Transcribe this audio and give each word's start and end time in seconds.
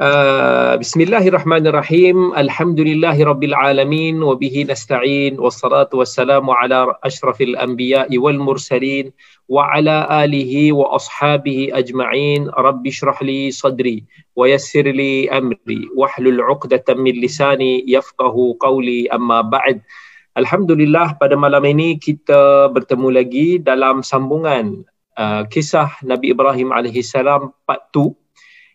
Uh, 0.00 0.80
Bismillahirrahmanirrahim. 0.80 2.32
Alhamdulillahirabbil 2.32 3.52
alamin 3.52 4.16
wa 4.24 4.32
bihi 4.32 4.64
nasta'in 4.64 5.36
wassalatu 5.36 6.00
wassalamu 6.00 6.56
ala 6.56 6.96
asyrafil 7.04 7.52
anbiya'i 7.60 8.16
wal 8.16 8.40
mursalin 8.40 9.12
wa 9.44 9.68
ala 9.68 10.08
alihi 10.24 10.72
wa 10.72 10.96
ashabihi 10.96 11.76
ajma'in. 11.76 12.48
Rabbi 12.48 12.88
shrah 12.88 13.20
li 13.20 13.52
sadri 13.52 14.08
wa 14.40 14.48
yassir 14.48 14.88
li 14.88 15.28
amri 15.28 15.84
wahlul 15.92 16.40
'uqdatam 16.48 17.04
min 17.04 17.20
lisani 17.20 17.84
yafqahu 17.84 18.56
qawli 18.56 19.04
amma 19.12 19.44
ba'd. 19.44 19.84
Alhamdulillah 20.32 21.20
pada 21.20 21.36
malam 21.36 21.68
ini 21.68 22.00
kita 22.00 22.72
bertemu 22.72 23.20
lagi 23.20 23.60
dalam 23.60 24.00
sambungan 24.00 24.80
uh, 25.20 25.44
kisah 25.44 25.92
Nabi 26.00 26.32
Ibrahim 26.32 26.72
alaihi 26.72 27.04
salam 27.04 27.52
part 27.68 27.84
2 27.92 28.16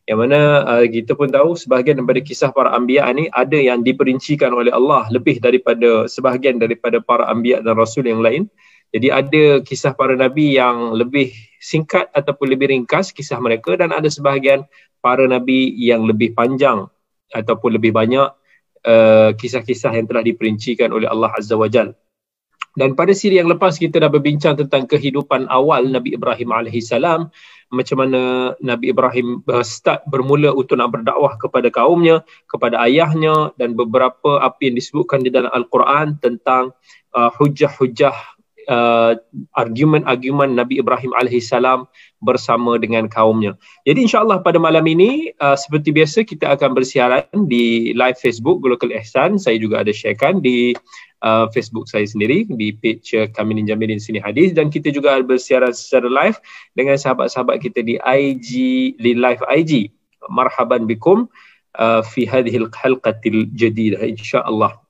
yang 0.05 0.21
mana 0.21 0.61
uh, 0.69 0.85
kita 0.85 1.17
pun 1.17 1.33
tahu 1.33 1.57
sebahagian 1.57 1.97
daripada 1.97 2.21
kisah 2.21 2.53
para 2.53 2.69
anbiya 2.77 3.09
ni 3.09 3.25
ada 3.33 3.57
yang 3.57 3.81
diperincikan 3.81 4.53
oleh 4.53 4.69
Allah 4.69 5.09
lebih 5.09 5.41
daripada 5.41 6.05
sebahagian 6.05 6.61
daripada 6.61 7.01
para 7.01 7.25
anbiya 7.25 7.65
dan 7.65 7.73
rasul 7.73 8.05
yang 8.05 8.21
lain. 8.21 8.45
Jadi 8.93 9.09
ada 9.09 9.43
kisah 9.65 9.97
para 9.97 10.13
nabi 10.13 10.55
yang 10.55 10.93
lebih 10.93 11.33
singkat 11.57 12.13
ataupun 12.13 12.53
lebih 12.53 12.69
ringkas 12.69 13.09
kisah 13.09 13.41
mereka 13.41 13.73
dan 13.75 13.89
ada 13.91 14.05
sebahagian 14.05 14.63
para 15.01 15.25
nabi 15.25 15.73
yang 15.73 16.05
lebih 16.05 16.37
panjang 16.37 16.85
ataupun 17.33 17.75
lebih 17.75 17.89
banyak 17.89 18.29
uh, 18.85 19.33
kisah-kisah 19.33 19.89
yang 19.97 20.05
telah 20.05 20.21
diperincikan 20.21 20.93
oleh 20.93 21.09
Allah 21.09 21.33
Azza 21.33 21.57
wa 21.57 21.65
Jalla. 21.65 21.97
Dan 22.75 22.91
pada 22.93 23.15
siri 23.15 23.39
yang 23.39 23.47
lepas 23.47 23.79
kita 23.79 24.03
dah 24.03 24.11
berbincang 24.11 24.59
tentang 24.59 24.83
kehidupan 24.83 25.47
awal 25.47 25.87
Nabi 25.87 26.11
Ibrahim 26.19 26.51
alaihissalam 26.51 27.31
macam 27.73 27.97
mana 28.05 28.53
Nabi 28.61 28.93
Ibrahim 28.93 29.41
start 29.65 30.05
bermula 30.05 30.53
untuk 30.53 30.77
nak 30.77 30.93
berdakwah 30.93 31.33
kepada 31.39 31.67
kaumnya, 31.73 32.21
kepada 32.45 32.77
ayahnya 32.85 33.51
dan 33.57 33.73
beberapa 33.73 34.37
apa 34.41 34.59
yang 34.61 34.77
disebutkan 34.77 35.25
di 35.25 35.33
dalam 35.33 35.49
Al-Quran 35.49 36.21
tentang 36.21 36.75
uh, 37.17 37.31
hujah-hujah 37.33 38.34
uh, 38.67 39.17
argumen-argumen 39.57 40.53
Nabi 40.57 40.81
Ibrahim 40.81 41.13
alaihissalam 41.17 41.89
bersama 42.21 42.77
dengan 42.81 43.05
kaumnya. 43.05 43.53
Jadi 43.85 44.09
insya-Allah 44.09 44.41
pada 44.41 44.57
malam 44.57 44.85
ini 44.85 45.33
uh, 45.41 45.57
seperti 45.57 45.93
biasa 45.93 46.25
kita 46.25 46.53
akan 46.57 46.73
bersiaran 46.73 47.25
di 47.49 47.93
live 47.93 48.17
Facebook 48.17 48.61
Global 48.61 48.93
Ihsan. 48.93 49.37
Saya 49.37 49.61
juga 49.61 49.85
ada 49.85 49.93
sharekan 49.93 50.41
di 50.41 50.73
uh, 51.25 51.49
Facebook 51.53 51.89
saya 51.89 52.05
sendiri 52.05 52.45
di 52.49 52.73
page 52.77 53.13
uh, 53.17 53.29
kami 53.33 53.57
Ninja 53.57 53.77
Medin 53.77 54.01
sini 54.01 54.21
hadis 54.21 54.53
dan 54.53 54.69
kita 54.69 54.93
juga 54.93 55.17
bersiaran 55.25 55.73
secara 55.73 56.09
live 56.09 56.37
dengan 56.77 56.97
sahabat-sahabat 56.97 57.61
kita 57.61 57.81
di 57.81 57.97
IG 58.01 58.49
di 59.01 59.11
live 59.17 59.41
IG. 59.49 59.93
Marhaban 60.25 60.89
bikum 60.89 61.29
uh, 61.77 62.01
fi 62.01 62.25
hadhihi 62.25 62.65
al-halqatil 62.65 63.49
jadidah 63.53 64.01
insya-Allah. 64.01 64.81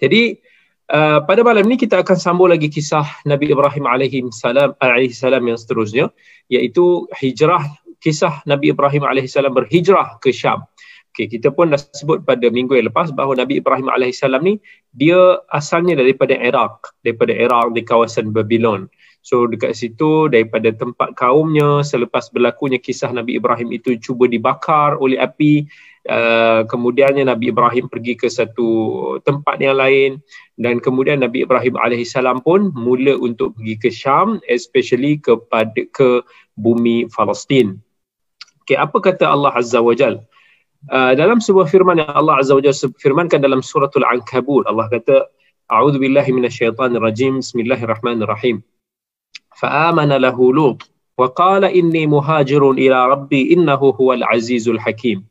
Jadi 0.00 0.40
Uh, 0.84 1.24
pada 1.24 1.40
malam 1.40 1.64
ini 1.64 1.80
kita 1.80 2.04
akan 2.04 2.12
sambung 2.20 2.52
lagi 2.52 2.68
kisah 2.68 3.08
Nabi 3.24 3.48
Ibrahim 3.48 3.88
alaihi 3.88 4.20
salam 4.36 4.76
alaihi 4.84 5.16
salam 5.16 5.40
yang 5.48 5.56
seterusnya 5.56 6.12
iaitu 6.52 7.08
hijrah 7.16 7.64
kisah 8.04 8.44
Nabi 8.44 8.68
Ibrahim 8.68 9.08
alaihi 9.08 9.24
salam 9.24 9.56
berhijrah 9.56 10.20
ke 10.20 10.28
Syam. 10.28 10.68
Okey, 11.16 11.40
kita 11.40 11.56
pun 11.56 11.72
dah 11.72 11.80
sebut 11.80 12.20
pada 12.28 12.52
minggu 12.52 12.76
yang 12.76 12.92
lepas 12.92 13.16
bahawa 13.16 13.32
Nabi 13.32 13.64
Ibrahim 13.64 13.88
alaihi 13.88 14.12
salam 14.12 14.44
ni 14.44 14.60
dia 14.92 15.40
asalnya 15.56 15.96
daripada 15.96 16.36
Iraq, 16.36 17.00
daripada 17.00 17.32
Iraq 17.32 17.72
di 17.72 17.80
kawasan 17.80 18.36
Babylon. 18.36 18.84
So 19.24 19.48
dekat 19.48 19.72
situ 19.80 20.28
daripada 20.28 20.68
tempat 20.68 21.16
kaumnya 21.16 21.80
selepas 21.80 22.28
berlakunya 22.28 22.76
kisah 22.76 23.08
Nabi 23.08 23.40
Ibrahim 23.40 23.72
itu 23.72 23.96
cuba 23.96 24.28
dibakar 24.28 25.00
oleh 25.00 25.16
api 25.16 25.64
Uh, 26.04 26.68
kemudiannya 26.68 27.24
Nabi 27.24 27.48
Ibrahim 27.48 27.88
pergi 27.88 28.12
ke 28.12 28.28
satu 28.28 28.68
tempat 29.24 29.56
yang 29.56 29.80
lain 29.80 30.20
dan 30.60 30.76
kemudian 30.76 31.24
Nabi 31.24 31.48
Ibrahim 31.48 31.80
alaihissalam 31.80 32.44
pun 32.44 32.76
mula 32.76 33.16
untuk 33.16 33.56
pergi 33.56 33.74
ke 33.80 33.88
Syam 33.88 34.36
especially 34.52 35.16
kepada 35.16 35.72
ke 35.96 36.20
bumi 36.60 37.08
Palestin. 37.08 37.80
Okay, 38.68 38.76
apa 38.76 39.00
kata 39.00 39.32
Allah 39.32 39.56
Azza 39.56 39.80
wa 39.80 39.96
Jal? 39.96 40.20
Uh, 40.92 41.16
dalam 41.16 41.40
sebuah 41.40 41.72
firman 41.72 41.96
yang 41.96 42.12
Allah 42.12 42.36
Azza 42.36 42.52
wa 42.52 42.60
Jal 42.60 42.76
firmankan 43.00 43.40
dalam 43.40 43.64
suratul 43.64 44.04
Ankabut 44.04 44.68
Allah 44.68 44.92
kata 44.92 45.24
A'udzu 45.72 45.96
billahi 45.96 46.36
minasyaitonir 46.36 47.00
rajim 47.00 47.40
Bismillahirrahmanirrahim. 47.40 48.60
Fa'amana 49.56 50.20
lahu 50.20 50.52
Lut 50.52 50.84
wa 51.16 51.32
qala 51.32 51.72
inni 51.72 52.04
muhajirun 52.04 52.76
ila 52.76 53.08
rabbi 53.16 53.56
innahu 53.56 53.96
huwal 53.96 54.20
azizul 54.28 54.76
hakim. 54.76 55.24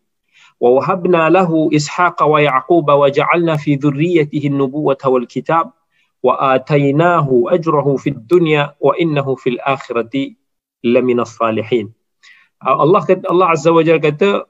ووهبنا 0.62 1.31
له 1.31 1.71
إسحاق 1.77 2.22
ويعقوب 2.22 2.91
وجعلنا 2.91 3.56
في 3.56 3.75
ذريته 3.75 4.43
النبوة 4.47 5.03
والكتاب 5.05 5.66
وآتيناه 6.22 7.28
أجره 7.47 7.97
في 7.97 8.11
الدنيا 8.11 8.75
وإنه 8.81 9.34
في 9.34 9.49
الآخرة 9.50 10.15
لمن 10.84 11.21
الصالحين 11.21 11.99
Allah 12.59 13.06
kata 13.06 13.22
Allah 13.31 13.55
Azza 13.55 13.71
wa 13.71 13.87
Jalla 13.87 14.03
kata 14.03 14.43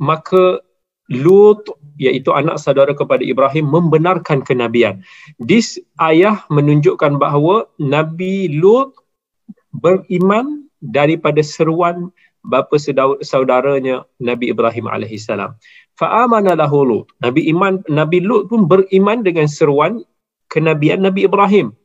maka 0.00 0.64
Lut 1.12 1.68
iaitu 2.00 2.32
anak 2.32 2.56
saudara 2.56 2.96
kepada 2.96 3.20
Ibrahim 3.20 3.68
membenarkan 3.68 4.40
kenabian. 4.40 5.04
This 5.36 5.76
ayah 6.00 6.48
menunjukkan 6.48 7.20
bahawa 7.20 7.68
Nabi 7.76 8.48
Lut 8.48 8.96
beriman 9.76 10.64
daripada 10.80 11.44
seruan 11.44 12.08
bapa 12.43 12.75
saudaranya 13.23 14.07
Nabi 14.19 14.51
Ibrahim 14.51 14.87
alaihissalam. 14.87 15.55
Fa'amana 15.99 16.55
lahu 16.55 16.87
Lut. 16.87 17.05
Nabi 17.19 17.51
iman 17.51 17.83
Nabi 17.91 18.23
Lut 18.23 18.47
pun 18.47 18.65
beriman 18.65 19.19
dengan 19.19 19.51
seruan 19.51 20.03
kenabian 20.47 21.03
Nabi 21.03 21.27
Ibrahim. 21.27 21.75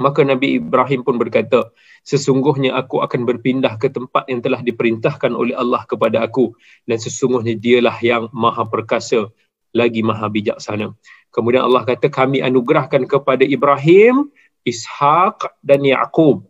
Maka 0.00 0.26
Nabi 0.26 0.58
Ibrahim 0.58 1.06
pun 1.06 1.20
berkata, 1.20 1.70
sesungguhnya 2.02 2.74
aku 2.74 3.04
akan 3.04 3.22
berpindah 3.22 3.78
ke 3.78 3.92
tempat 3.92 4.26
yang 4.26 4.42
telah 4.42 4.58
diperintahkan 4.58 5.30
oleh 5.30 5.54
Allah 5.54 5.86
kepada 5.86 6.24
aku 6.24 6.54
dan 6.90 6.98
sesungguhnya 6.98 7.54
dialah 7.54 7.94
yang 8.02 8.26
maha 8.34 8.66
perkasa 8.66 9.30
lagi 9.70 10.02
maha 10.02 10.26
bijaksana. 10.26 10.90
Kemudian 11.30 11.64
Allah 11.64 11.86
kata 11.86 12.10
kami 12.10 12.42
anugerahkan 12.42 13.06
kepada 13.06 13.46
Ibrahim, 13.46 14.28
Ishaq 14.66 15.62
dan 15.62 15.86
Yaqub 15.86 16.44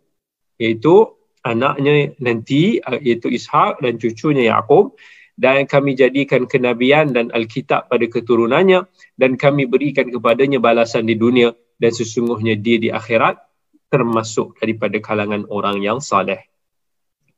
iaitu 0.57 1.13
anaknya 1.43 2.15
nanti 2.23 2.79
uh, 2.79 2.99
iaitu 2.99 3.29
Ishak 3.29 3.83
dan 3.83 3.99
cucunya 3.99 4.55
Yaqub 4.55 4.95
dan 5.35 5.65
kami 5.65 5.97
jadikan 5.97 6.45
kenabian 6.45 7.11
dan 7.11 7.33
alkitab 7.33 7.89
pada 7.89 8.05
keturunannya 8.05 8.85
dan 9.17 9.35
kami 9.35 9.65
berikan 9.65 10.09
kepadanya 10.09 10.61
balasan 10.61 11.09
di 11.09 11.17
dunia 11.17 11.53
dan 11.81 11.91
sesungguhnya 11.91 12.55
dia 12.57 12.77
di 12.79 12.89
akhirat 12.93 13.41
termasuk 13.89 14.57
daripada 14.57 14.97
kalangan 14.97 15.45
orang 15.53 15.81
yang 15.81 16.01
saleh. 16.01 16.41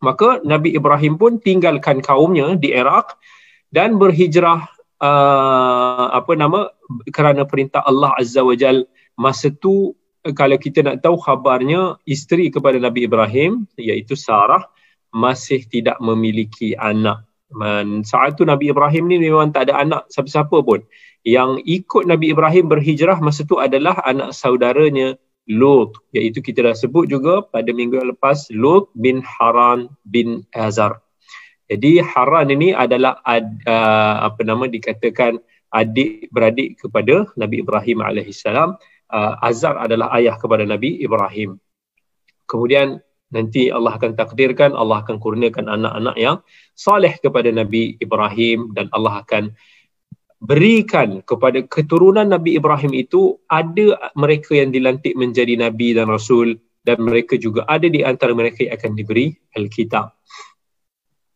Maka 0.03 0.43
Nabi 0.43 0.75
Ibrahim 0.75 1.15
pun 1.15 1.39
tinggalkan 1.39 2.03
kaumnya 2.03 2.53
di 2.55 2.71
Iraq 2.71 3.15
dan 3.71 3.95
berhijrah 3.99 4.75
uh, 4.99 6.05
apa 6.15 6.31
nama 6.35 6.71
kerana 7.11 7.47
perintah 7.47 7.83
Allah 7.83 8.15
Azza 8.15 8.43
wa 8.43 8.55
Jal 8.55 8.87
masa 9.15 9.51
tu 9.51 9.95
kalau 10.33 10.57
kita 10.57 10.81
nak 10.81 11.05
tahu 11.05 11.21
khabarnya 11.21 12.01
isteri 12.09 12.49
kepada 12.49 12.81
Nabi 12.81 13.05
Ibrahim 13.05 13.69
iaitu 13.77 14.17
Sarah 14.17 14.65
masih 15.13 15.61
tidak 15.69 16.01
memiliki 16.01 16.73
anak. 16.73 17.21
Man, 17.53 18.01
saat 18.01 18.35
itu 18.35 18.43
Nabi 18.43 18.73
Ibrahim 18.73 19.05
ni 19.05 19.21
memang 19.21 19.53
tak 19.53 19.69
ada 19.69 19.85
anak 19.85 20.09
siapa-siapa 20.09 20.65
pun. 20.65 20.81
Yang 21.21 21.61
ikut 21.69 22.09
Nabi 22.09 22.33
Ibrahim 22.33 22.65
berhijrah 22.65 23.21
masa 23.21 23.45
itu 23.45 23.61
adalah 23.61 24.01
anak 24.01 24.33
saudaranya 24.33 25.13
Lut 25.45 25.93
iaitu 26.09 26.41
kita 26.41 26.65
dah 26.65 26.73
sebut 26.73 27.05
juga 27.05 27.45
pada 27.45 27.69
minggu 27.69 28.01
lepas 28.01 28.49
Lut 28.49 28.89
bin 28.97 29.21
Haran 29.21 29.93
bin 30.09 30.41
Azar. 30.57 31.05
Jadi 31.69 32.01
Haran 32.01 32.49
ini 32.49 32.73
adalah 32.73 33.21
ad, 33.21 33.45
uh, 33.69 34.25
apa 34.25 34.41
nama 34.41 34.65
dikatakan 34.65 35.37
adik 35.69 36.33
beradik 36.33 36.81
kepada 36.81 37.29
Nabi 37.37 37.61
Ibrahim 37.61 38.01
alaihissalam 38.01 38.73
uh, 39.11 39.33
Azar 39.41 39.77
adalah 39.77 40.13
ayah 40.17 40.37
kepada 40.39 40.63
Nabi 40.63 41.01
Ibrahim. 41.01 41.57
Kemudian 42.45 43.01
nanti 43.33 43.73
Allah 43.73 43.97
akan 43.97 44.13
takdirkan, 44.13 44.77
Allah 44.77 45.01
akan 45.01 45.17
kurniakan 45.17 45.65
anak-anak 45.65 46.15
yang 46.15 46.37
saleh 46.77 47.17
kepada 47.19 47.49
Nabi 47.49 47.97
Ibrahim 47.97 48.71
dan 48.77 48.87
Allah 48.93 49.25
akan 49.25 49.53
berikan 50.45 51.25
kepada 51.25 51.65
keturunan 51.65 52.27
Nabi 52.29 52.59
Ibrahim 52.59 52.93
itu 52.93 53.39
ada 53.49 53.97
mereka 54.13 54.53
yang 54.53 54.69
dilantik 54.69 55.17
menjadi 55.17 55.57
Nabi 55.57 55.97
dan 55.97 56.11
Rasul 56.11 56.61
dan 56.85 57.01
mereka 57.01 57.33
juga 57.35 57.65
ada 57.65 57.89
di 57.89 58.05
antara 58.05 58.31
mereka 58.37 58.61
yang 58.61 58.77
akan 58.77 58.93
diberi 58.93 59.33
Alkitab. 59.57 60.13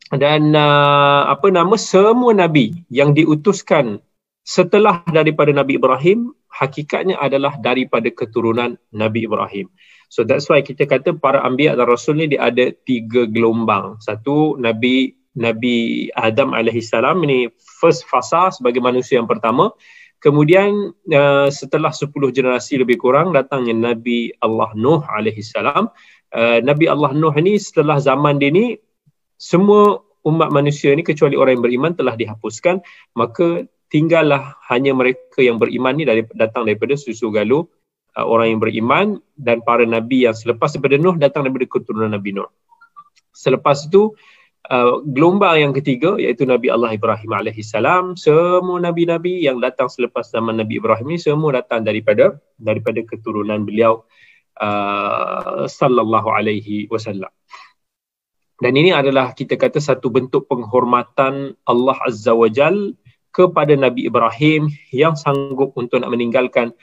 Dan 0.10 0.58
uh, 0.58 1.30
apa 1.30 1.54
nama 1.54 1.78
semua 1.78 2.34
Nabi 2.34 2.74
yang 2.90 3.14
diutuskan 3.14 4.02
setelah 4.42 5.06
daripada 5.10 5.54
Nabi 5.54 5.78
Ibrahim 5.78 6.34
hakikatnya 6.60 7.16
adalah 7.16 7.56
daripada 7.56 8.12
keturunan 8.12 8.76
Nabi 8.92 9.24
Ibrahim. 9.24 9.72
So 10.12 10.28
that's 10.28 10.52
why 10.52 10.60
kita 10.60 10.84
kata 10.90 11.16
para 11.16 11.40
anbiya 11.48 11.80
dan 11.80 11.88
rasul 11.88 12.20
ni 12.20 12.36
dia 12.36 12.52
ada 12.52 12.76
tiga 12.84 13.24
gelombang. 13.30 14.04
Satu 14.04 14.60
Nabi 14.60 15.16
Nabi 15.40 16.10
Adam 16.20 16.52
alaihi 16.52 16.84
salam 16.84 17.24
ini 17.24 17.48
first 17.80 18.04
fasa 18.10 18.52
sebagai 18.52 18.84
manusia 18.84 19.22
yang 19.22 19.30
pertama 19.30 19.72
kemudian 20.20 20.92
uh, 20.92 21.48
setelah 21.48 21.96
10 21.96 22.12
generasi 22.12 22.82
lebih 22.82 23.00
kurang 23.00 23.32
datangnya 23.32 23.96
Nabi 23.96 24.36
Allah 24.44 24.74
Nuh 24.76 25.00
alaihi 25.08 25.40
salam 25.46 25.88
uh, 26.36 26.60
Nabi 26.60 26.92
Allah 26.92 27.16
Nuh 27.16 27.32
ini 27.40 27.56
setelah 27.56 28.02
zaman 28.04 28.42
dia 28.42 28.52
ni 28.52 28.76
semua 29.40 30.04
umat 30.28 30.52
manusia 30.52 30.92
ni 30.92 31.08
kecuali 31.08 31.40
orang 31.40 31.60
yang 31.60 31.64
beriman 31.64 31.92
telah 31.96 32.20
dihapuskan 32.20 32.84
maka 33.16 33.64
tinggallah 33.90 34.56
hanya 34.70 34.94
mereka 34.94 35.42
yang 35.42 35.58
beriman 35.58 35.98
ni 35.98 36.06
dari, 36.06 36.22
datang 36.38 36.70
daripada 36.70 36.94
susu 36.94 37.34
galuh 37.34 37.66
uh, 38.16 38.26
orang 38.26 38.56
yang 38.56 38.62
beriman 38.62 39.08
dan 39.36 39.66
para 39.66 39.84
nabi 39.84 40.30
yang 40.30 40.38
selepas 40.38 40.78
daripada 40.78 41.02
Nuh 41.02 41.18
datang 41.18 41.50
daripada 41.50 41.66
keturunan 41.66 42.14
Nabi 42.14 42.38
Nuh. 42.38 42.50
Selepas 43.34 43.90
itu 43.90 44.14
uh, 44.70 45.02
gelombang 45.04 45.58
yang 45.58 45.74
ketiga 45.74 46.16
iaitu 46.22 46.46
Nabi 46.46 46.70
Allah 46.70 46.94
Ibrahim 46.94 47.34
alaihi 47.34 47.66
salam 47.66 48.14
semua 48.14 48.78
nabi-nabi 48.78 49.42
yang 49.42 49.58
datang 49.58 49.90
selepas 49.90 50.30
zaman 50.30 50.62
Nabi 50.62 50.78
Ibrahim 50.78 51.10
ni 51.10 51.18
semua 51.18 51.58
datang 51.58 51.82
daripada 51.82 52.38
daripada 52.62 53.02
keturunan 53.02 53.66
beliau 53.66 54.06
uh, 54.62 55.66
sallallahu 55.66 56.30
alaihi 56.30 56.86
wasallam. 56.94 57.34
Dan 58.60 58.76
ini 58.76 58.92
adalah 58.92 59.32
kita 59.32 59.56
kata 59.56 59.80
satu 59.80 60.12
bentuk 60.12 60.52
penghormatan 60.52 61.56
Allah 61.64 61.98
Azza 62.04 62.36
wa 62.36 62.52
Jalla 62.52 62.92
kepada 63.30 63.74
Nabi 63.78 64.10
Ibrahim 64.10 64.70
yang 64.90 65.14
sanggup 65.14 65.74
untuk 65.78 66.02
nak 66.02 66.12
meninggalkan 66.12 66.74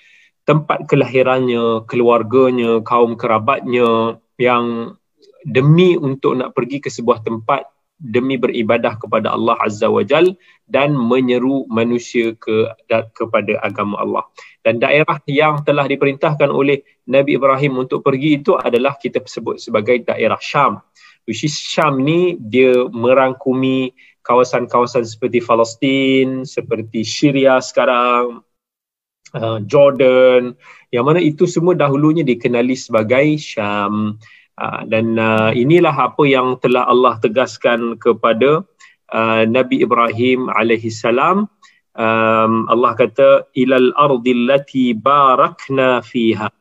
tempat 0.47 0.87
kelahirannya, 0.87 1.85
keluarganya, 1.91 2.81
kaum 2.87 3.19
kerabatnya 3.19 4.23
yang 4.39 4.95
demi 5.43 5.99
untuk 5.99 6.39
nak 6.39 6.55
pergi 6.55 6.79
ke 6.79 6.91
sebuah 6.91 7.27
tempat 7.27 7.67
demi 7.97 8.37
beribadah 8.37 9.01
kepada 9.01 9.33
Allah 9.33 9.57
Azza 9.57 9.89
wa 9.89 10.05
Jal 10.05 10.37
dan 10.69 10.93
menyeru 10.93 11.65
manusia 11.73 12.37
ke 12.37 12.69
kepada 13.17 13.57
agama 13.65 13.97
Allah. 13.99 14.25
Dan 14.61 14.79
daerah 14.79 15.17
yang 15.25 15.65
telah 15.65 15.89
diperintahkan 15.89 16.53
oleh 16.53 16.85
Nabi 17.09 17.41
Ibrahim 17.41 17.81
untuk 17.87 18.05
pergi 18.05 18.43
itu 18.43 18.53
adalah 18.55 19.01
kita 19.01 19.25
sebut 19.25 19.57
sebagai 19.57 20.05
daerah 20.05 20.39
Syam. 20.39 20.85
Which 21.25 21.43
is 21.43 21.57
Syam 21.57 22.05
ni 22.05 22.37
dia 22.39 22.87
merangkumi 22.87 23.97
kawasan-kawasan 24.27 25.07
seperti 25.07 25.39
Palestin, 25.39 26.43
seperti 26.43 27.07
Syria 27.07 27.63
sekarang, 27.63 28.43
uh, 29.39 29.59
Jordan, 29.63 30.59
yang 30.91 31.07
mana 31.07 31.23
itu 31.23 31.47
semua 31.47 31.79
dahulunya 31.79 32.27
dikenali 32.27 32.75
sebagai 32.75 33.39
Syam. 33.39 34.19
Uh, 34.57 34.83
dan 34.89 35.21
uh, 35.21 35.53
inilah 35.53 35.93
apa 35.93 36.25
yang 36.27 36.59
telah 36.59 36.89
Allah 36.89 37.21
tegaskan 37.23 38.01
kepada 38.01 38.65
uh, 39.15 39.43
Nabi 39.47 39.87
Ibrahim 39.87 40.51
alaihi 40.51 40.91
salam. 40.91 41.47
Um, 41.97 42.69
Allah 42.69 42.93
kata 42.93 43.49
ilal 43.57 43.95
ardil 43.97 44.45
lati 44.45 44.93
barakna 44.93 46.05
fiha 46.05 46.53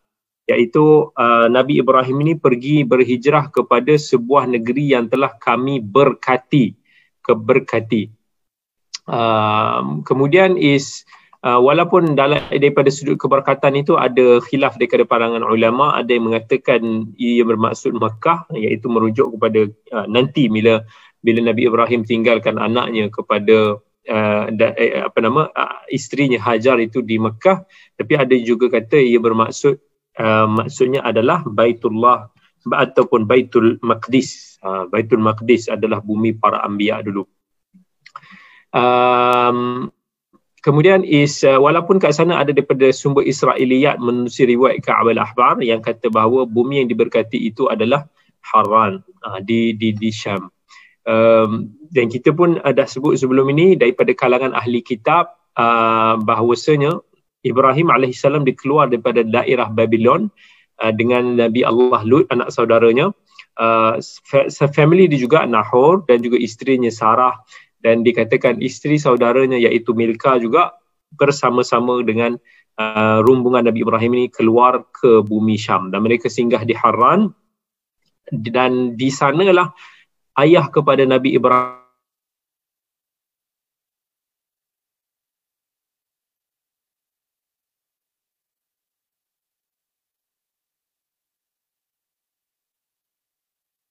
iaitu 0.45 1.11
uh, 1.11 1.47
Nabi 1.51 1.81
Ibrahim 1.81 2.21
ini 2.23 2.33
pergi 2.37 2.85
berhijrah 2.85 3.49
kepada 3.51 3.97
sebuah 3.97 4.47
negeri 4.47 4.93
yang 4.95 5.09
telah 5.09 5.33
kami 5.35 5.81
berkati 5.81 6.77
keberkati. 7.25 8.13
Um, 9.05 10.01
kemudian 10.05 10.57
is 10.57 11.05
uh, 11.45 11.61
walaupun 11.61 12.17
dalam 12.17 12.41
daripada 12.49 12.89
sudut 12.89 13.21
keberkatan 13.21 13.77
itu 13.77 13.97
ada 13.97 14.41
khilaf 14.45 14.77
daripada 14.77 15.05
pandangan 15.05 15.45
ulama, 15.45 15.93
ada 15.93 16.09
yang 16.09 16.29
mengatakan 16.29 17.13
ia 17.17 17.45
bermaksud 17.45 17.97
Mekah 17.97 18.49
iaitu 18.53 18.89
merujuk 18.89 19.37
kepada 19.37 19.69
uh, 19.93 20.07
nanti 20.09 20.49
bila 20.49 20.81
bila 21.21 21.41
Nabi 21.41 21.65
Ibrahim 21.65 22.05
tinggalkan 22.05 22.61
anaknya 22.61 23.09
kepada 23.09 23.81
uh, 24.09 24.45
da, 24.53 24.67
eh, 24.77 25.01
apa 25.01 25.17
nama 25.21 25.49
uh, 25.49 25.81
isterinya 25.89 26.37
Hajar 26.37 26.77
itu 26.81 27.01
di 27.01 27.17
Mekah, 27.17 27.65
tapi 27.97 28.13
ada 28.17 28.33
juga 28.37 28.69
kata 28.69 29.01
ia 29.01 29.17
bermaksud 29.17 29.77
uh, 30.21 30.45
maksudnya 30.49 31.01
adalah 31.01 31.41
Baitullah 31.45 32.29
ataupun 32.69 33.29
Baitul 33.29 33.77
Maqdis. 33.85 34.57
Uh, 34.65 34.89
Baitul 34.89 35.21
Maqdis 35.21 35.69
adalah 35.69 36.01
bumi 36.01 36.33
para 36.33 36.65
anbiya 36.65 37.05
dulu. 37.05 37.29
Um, 38.75 39.87
kemudian 40.65 41.05
is 41.05 41.45
uh, 41.45 41.61
walaupun 41.61 42.01
kat 42.01 42.17
sana 42.17 42.41
ada 42.41 42.51
daripada 42.51 42.89
sumber 42.89 43.23
Israiliyat 43.23 44.01
menerusi 44.01 44.49
riwayat 44.49 44.81
Ka'ab 44.81 45.13
al-Ahbar 45.13 45.61
yang 45.61 45.79
kata 45.79 46.09
bahawa 46.09 46.49
bumi 46.49 46.81
yang 46.83 46.89
diberkati 46.89 47.37
itu 47.37 47.69
adalah 47.69 48.09
Haran 48.41 49.05
uh, 49.23 49.39
di 49.39 49.77
di 49.77 49.93
di 49.93 50.09
Syam. 50.09 50.49
Um, 51.05 51.77
dan 51.93 52.09
kita 52.09 52.33
pun 52.33 52.57
ada 52.65 52.89
sebut 52.89 53.13
sebelum 53.21 53.45
ini 53.53 53.77
daripada 53.77 54.09
kalangan 54.17 54.57
ahli 54.57 54.81
kitab 54.81 55.37
uh, 55.53 56.17
bahawasanya 56.17 56.97
Ibrahim 57.45 57.93
alaihissalam 57.93 58.41
dikeluar 58.41 58.89
daripada 58.89 59.21
daerah 59.21 59.69
Babylon 59.69 60.33
uh, 60.81 60.93
dengan 60.93 61.37
Nabi 61.37 61.61
Allah 61.63 62.01
Lut 62.03 62.25
anak 62.31 62.51
saudaranya. 62.51 63.11
Uh, 63.55 64.03
family 64.75 65.07
dia 65.07 65.19
juga 65.21 65.47
Nahor 65.47 66.03
dan 66.09 66.19
juga 66.19 66.35
isterinya 66.39 66.91
Sarah. 66.91 67.39
Dan 67.79 68.01
dikatakan 68.01 68.65
isteri 68.65 68.97
saudaranya 68.97 69.61
iaitu 69.61 69.93
Milka 69.93 70.41
juga 70.41 70.73
bersama-sama 71.13 72.01
dengan 72.01 72.33
uh, 72.81 73.21
rombongan 73.21 73.69
Nabi 73.69 73.85
Ibrahim 73.85 74.11
ini 74.17 74.27
keluar 74.33 74.89
ke 74.89 75.21
bumi 75.21 75.55
Syam. 75.55 75.93
Dan 75.93 76.01
mereka 76.01 76.25
singgah 76.25 76.65
di 76.65 76.73
Haran 76.73 77.29
dan 78.33 78.97
di 78.97 79.13
sanalah 79.13 79.69
ayah 80.41 80.65
kepada 80.73 81.05
Nabi 81.05 81.37
Ibrahim 81.37 81.84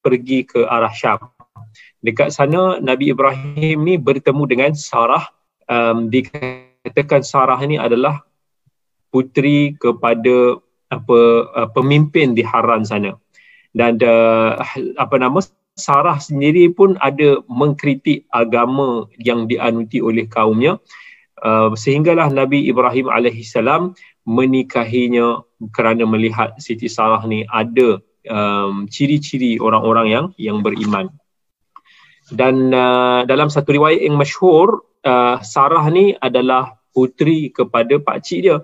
pergi 0.05 0.45
ke 0.45 0.69
arah 0.69 0.93
Syam. 0.93 1.33
Dekat 2.05 2.37
sana 2.37 2.77
Nabi 2.85 3.17
Ibrahim 3.17 3.89
ni 3.89 3.97
bertemu 3.97 4.45
dengan 4.45 4.73
Sarah. 4.77 5.33
Um, 5.65 6.13
dikatakan 6.13 7.25
Sarah 7.25 7.57
ni 7.65 7.81
adalah 7.81 8.21
putri 9.09 9.73
kepada 9.81 10.61
apa 10.93 11.21
uh, 11.49 11.69
pemimpin 11.73 12.37
di 12.37 12.45
Haran 12.45 12.85
sana. 12.85 13.17
Dan 13.73 13.97
uh, 14.05 14.61
apa 15.01 15.17
nama 15.17 15.41
Sarah 15.75 16.21
sendiri 16.21 16.69
pun 16.71 17.01
ada 17.01 17.41
mengkritik 17.49 18.29
agama 18.29 19.09
yang 19.17 19.49
dianuti 19.49 20.05
oleh 20.05 20.29
kaumnya. 20.29 20.77
Uh, 21.41 21.73
sehinggalah 21.73 22.29
Nabi 22.29 22.69
Ibrahim 22.69 23.09
alaihissalam 23.09 23.97
menikahinya 24.29 25.41
kerana 25.73 26.05
melihat 26.05 26.53
Siti 26.61 26.87
Sarah 26.93 27.25
ni 27.25 27.49
ada 27.49 28.01
um, 28.29 28.87
ciri-ciri 28.89 29.61
orang-orang 29.61 30.07
yang 30.09 30.27
yang 30.41 30.59
beriman. 30.61 31.13
Dan 32.33 32.73
uh, 32.73 33.29
dalam 33.29 33.53
satu 33.53 33.77
riwayat 33.77 34.01
yang 34.01 34.17
masyhur, 34.17 34.81
uh, 35.05 35.37
Sarah 35.45 35.85
ni 35.93 36.17
adalah 36.17 36.81
putri 36.95 37.53
kepada 37.53 38.01
pak 38.01 38.25
cik 38.25 38.41
dia. 38.41 38.59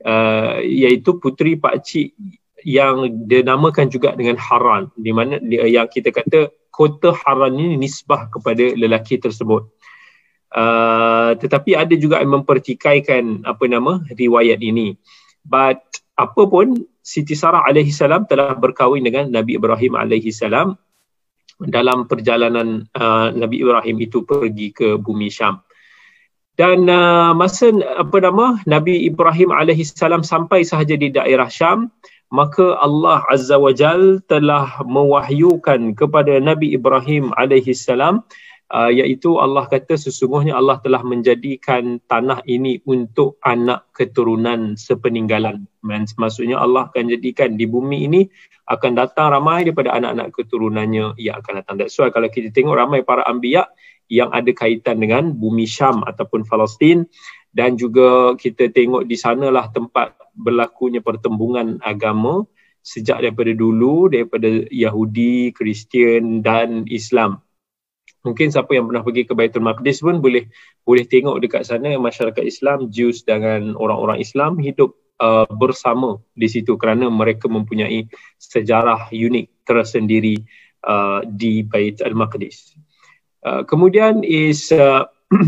Uh, 0.00 0.64
iaitu 0.64 1.20
putri 1.20 1.60
pak 1.60 1.84
cik 1.84 2.16
yang 2.64 3.24
dinamakan 3.28 3.88
juga 3.88 4.16
dengan 4.16 4.36
Haran 4.36 4.92
di 4.96 5.12
mana 5.12 5.40
dia, 5.40 5.64
yang 5.68 5.88
kita 5.88 6.12
kata 6.12 6.52
kota 6.68 7.12
Haran 7.12 7.56
ini 7.56 7.76
nisbah 7.80 8.28
kepada 8.28 8.76
lelaki 8.76 9.16
tersebut. 9.16 9.68
Uh, 10.50 11.38
tetapi 11.38 11.78
ada 11.78 11.94
juga 11.94 12.18
yang 12.18 12.42
mempertikaikan 12.42 13.46
apa 13.46 13.64
nama 13.70 14.02
riwayat 14.12 14.60
ini. 14.60 14.98
But 15.46 15.80
apa 16.18 16.42
pun 16.44 16.84
Siti 17.10 17.34
Sarah 17.34 17.66
alaihi 17.66 17.90
salam 17.90 18.22
telah 18.30 18.54
berkahwin 18.54 19.02
dengan 19.02 19.26
Nabi 19.34 19.58
Ibrahim 19.58 19.98
alaihi 19.98 20.30
salam 20.30 20.78
dalam 21.58 22.06
perjalanan 22.06 22.86
uh, 22.94 23.34
Nabi 23.34 23.66
Ibrahim 23.66 23.98
itu 23.98 24.22
pergi 24.22 24.70
ke 24.70 24.94
bumi 24.94 25.26
Syam. 25.26 25.58
Dan 26.54 26.86
uh, 26.86 27.34
masa 27.34 27.74
apa 27.98 28.14
nama 28.22 28.62
Nabi 28.62 29.10
Ibrahim 29.10 29.50
alaihi 29.50 29.82
salam 29.82 30.22
sampai 30.22 30.62
sahaja 30.62 30.94
di 30.94 31.10
daerah 31.10 31.50
Syam, 31.50 31.90
maka 32.30 32.78
Allah 32.78 33.26
Azza 33.26 33.58
wa 33.58 33.74
Jal 33.74 34.22
telah 34.30 34.78
mewahyukan 34.86 35.98
kepada 35.98 36.38
Nabi 36.38 36.78
Ibrahim 36.78 37.34
alaihi 37.34 37.74
salam 37.74 38.22
uh, 38.70 38.90
iaitu 38.90 39.36
Allah 39.36 39.66
kata 39.66 39.98
sesungguhnya 39.98 40.54
Allah 40.54 40.78
telah 40.80 41.02
menjadikan 41.02 41.98
tanah 42.06 42.40
ini 42.46 42.78
untuk 42.86 43.36
anak 43.42 43.90
keturunan 43.92 44.78
sepeninggalan. 44.78 45.66
Maksudnya 46.16 46.62
Allah 46.62 46.88
akan 46.88 47.10
jadikan 47.10 47.58
di 47.58 47.66
bumi 47.66 48.06
ini 48.06 48.20
akan 48.70 48.94
datang 48.94 49.34
ramai 49.34 49.66
daripada 49.66 49.98
anak-anak 49.98 50.30
keturunannya 50.30 51.18
yang 51.18 51.42
akan 51.42 51.60
datang. 51.60 51.74
That's 51.82 51.98
why 51.98 52.14
kalau 52.14 52.30
kita 52.30 52.54
tengok 52.54 52.78
ramai 52.78 53.02
para 53.02 53.26
anbiya 53.26 53.66
yang 54.06 54.30
ada 54.30 54.50
kaitan 54.54 55.02
dengan 55.02 55.34
bumi 55.34 55.66
Syam 55.66 56.06
ataupun 56.06 56.46
Palestin 56.46 57.06
dan 57.50 57.74
juga 57.74 58.38
kita 58.38 58.70
tengok 58.70 59.10
di 59.10 59.18
sanalah 59.18 59.70
tempat 59.74 60.14
berlakunya 60.38 61.02
pertembungan 61.02 61.82
agama 61.82 62.46
sejak 62.80 63.20
daripada 63.20 63.50
dulu 63.52 64.06
daripada 64.06 64.64
Yahudi, 64.70 65.50
Kristian 65.50 66.40
dan 66.40 66.86
Islam 66.86 67.42
Mungkin 68.20 68.52
siapa 68.52 68.76
yang 68.76 68.92
pernah 68.92 69.00
pergi 69.00 69.24
ke 69.24 69.32
Baitul 69.32 69.64
Maqdis 69.64 70.04
pun 70.04 70.20
boleh 70.20 70.44
boleh 70.84 71.04
tengok 71.08 71.40
dekat 71.40 71.64
sana 71.64 71.96
masyarakat 71.96 72.44
Islam, 72.44 72.92
Jews 72.92 73.24
dengan 73.24 73.72
orang-orang 73.80 74.20
Islam 74.20 74.60
hidup 74.60 74.92
uh, 75.24 75.48
bersama 75.48 76.20
di 76.36 76.48
situ 76.52 76.76
kerana 76.76 77.08
mereka 77.08 77.48
mempunyai 77.48 78.12
sejarah 78.36 79.08
unik 79.08 79.64
tersendiri 79.64 80.36
uh, 80.84 81.24
di 81.24 81.64
Baitul 81.64 82.12
Maqdis. 82.12 82.76
Uh, 83.40 83.64
kemudian 83.64 84.20
is 84.20 84.68
uh, 84.68 85.08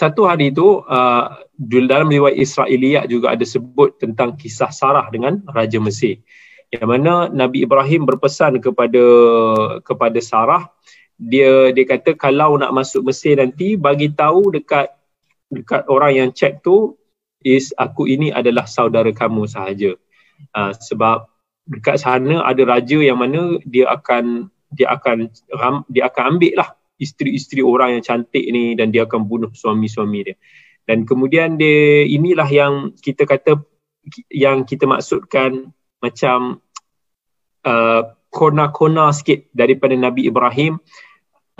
satu 0.00 0.28
hari 0.28 0.52
itu 0.52 0.84
uh, 0.84 1.40
dalam 1.56 2.12
riwayat 2.12 2.36
Israiliyat 2.36 3.08
juga 3.08 3.32
ada 3.32 3.48
sebut 3.48 3.96
tentang 3.96 4.36
kisah 4.36 4.68
Sarah 4.68 5.08
dengan 5.08 5.40
Raja 5.48 5.80
Mesir 5.80 6.20
yang 6.74 6.88
mana 6.90 7.30
Nabi 7.30 7.62
Ibrahim 7.62 8.04
berpesan 8.04 8.58
kepada 8.58 9.04
kepada 9.86 10.18
Sarah 10.18 10.66
dia 11.16 11.72
dia 11.72 11.84
kata 11.88 12.12
kalau 12.12 12.60
nak 12.60 12.72
masuk 12.76 13.08
Mesir 13.08 13.40
nanti 13.40 13.74
bagi 13.74 14.12
tahu 14.12 14.52
dekat 14.52 14.92
dekat 15.48 15.88
orang 15.88 16.12
yang 16.12 16.28
check 16.32 16.60
tu 16.60 16.96
is 17.40 17.72
aku 17.76 18.04
ini 18.04 18.34
adalah 18.34 18.68
saudara 18.68 19.08
kamu 19.14 19.48
sahaja. 19.48 19.96
Uh, 20.52 20.72
sebab 20.76 21.24
dekat 21.64 22.04
sana 22.04 22.44
ada 22.44 22.62
raja 22.68 23.00
yang 23.00 23.16
mana 23.16 23.56
dia 23.64 23.88
akan 23.88 24.52
dia 24.74 24.92
akan 24.92 25.32
dia 25.88 26.04
akan 26.10 26.36
ambil 26.36 26.52
lah 26.60 26.68
isteri-isteri 27.00 27.60
orang 27.64 27.96
yang 27.98 28.04
cantik 28.04 28.44
ni 28.48 28.76
dan 28.76 28.92
dia 28.92 29.08
akan 29.08 29.24
bunuh 29.24 29.52
suami-suami 29.56 30.32
dia. 30.32 30.36
Dan 30.86 31.02
kemudian 31.08 31.58
dia 31.58 32.06
inilah 32.06 32.46
yang 32.46 32.74
kita 32.94 33.26
kata 33.26 33.58
yang 34.30 34.62
kita 34.62 34.86
maksudkan 34.86 35.74
macam 35.98 36.62
uh, 37.66 38.14
kona-kona 38.30 39.10
sikit 39.10 39.48
daripada 39.50 39.96
Nabi 39.98 40.28
Ibrahim 40.28 40.78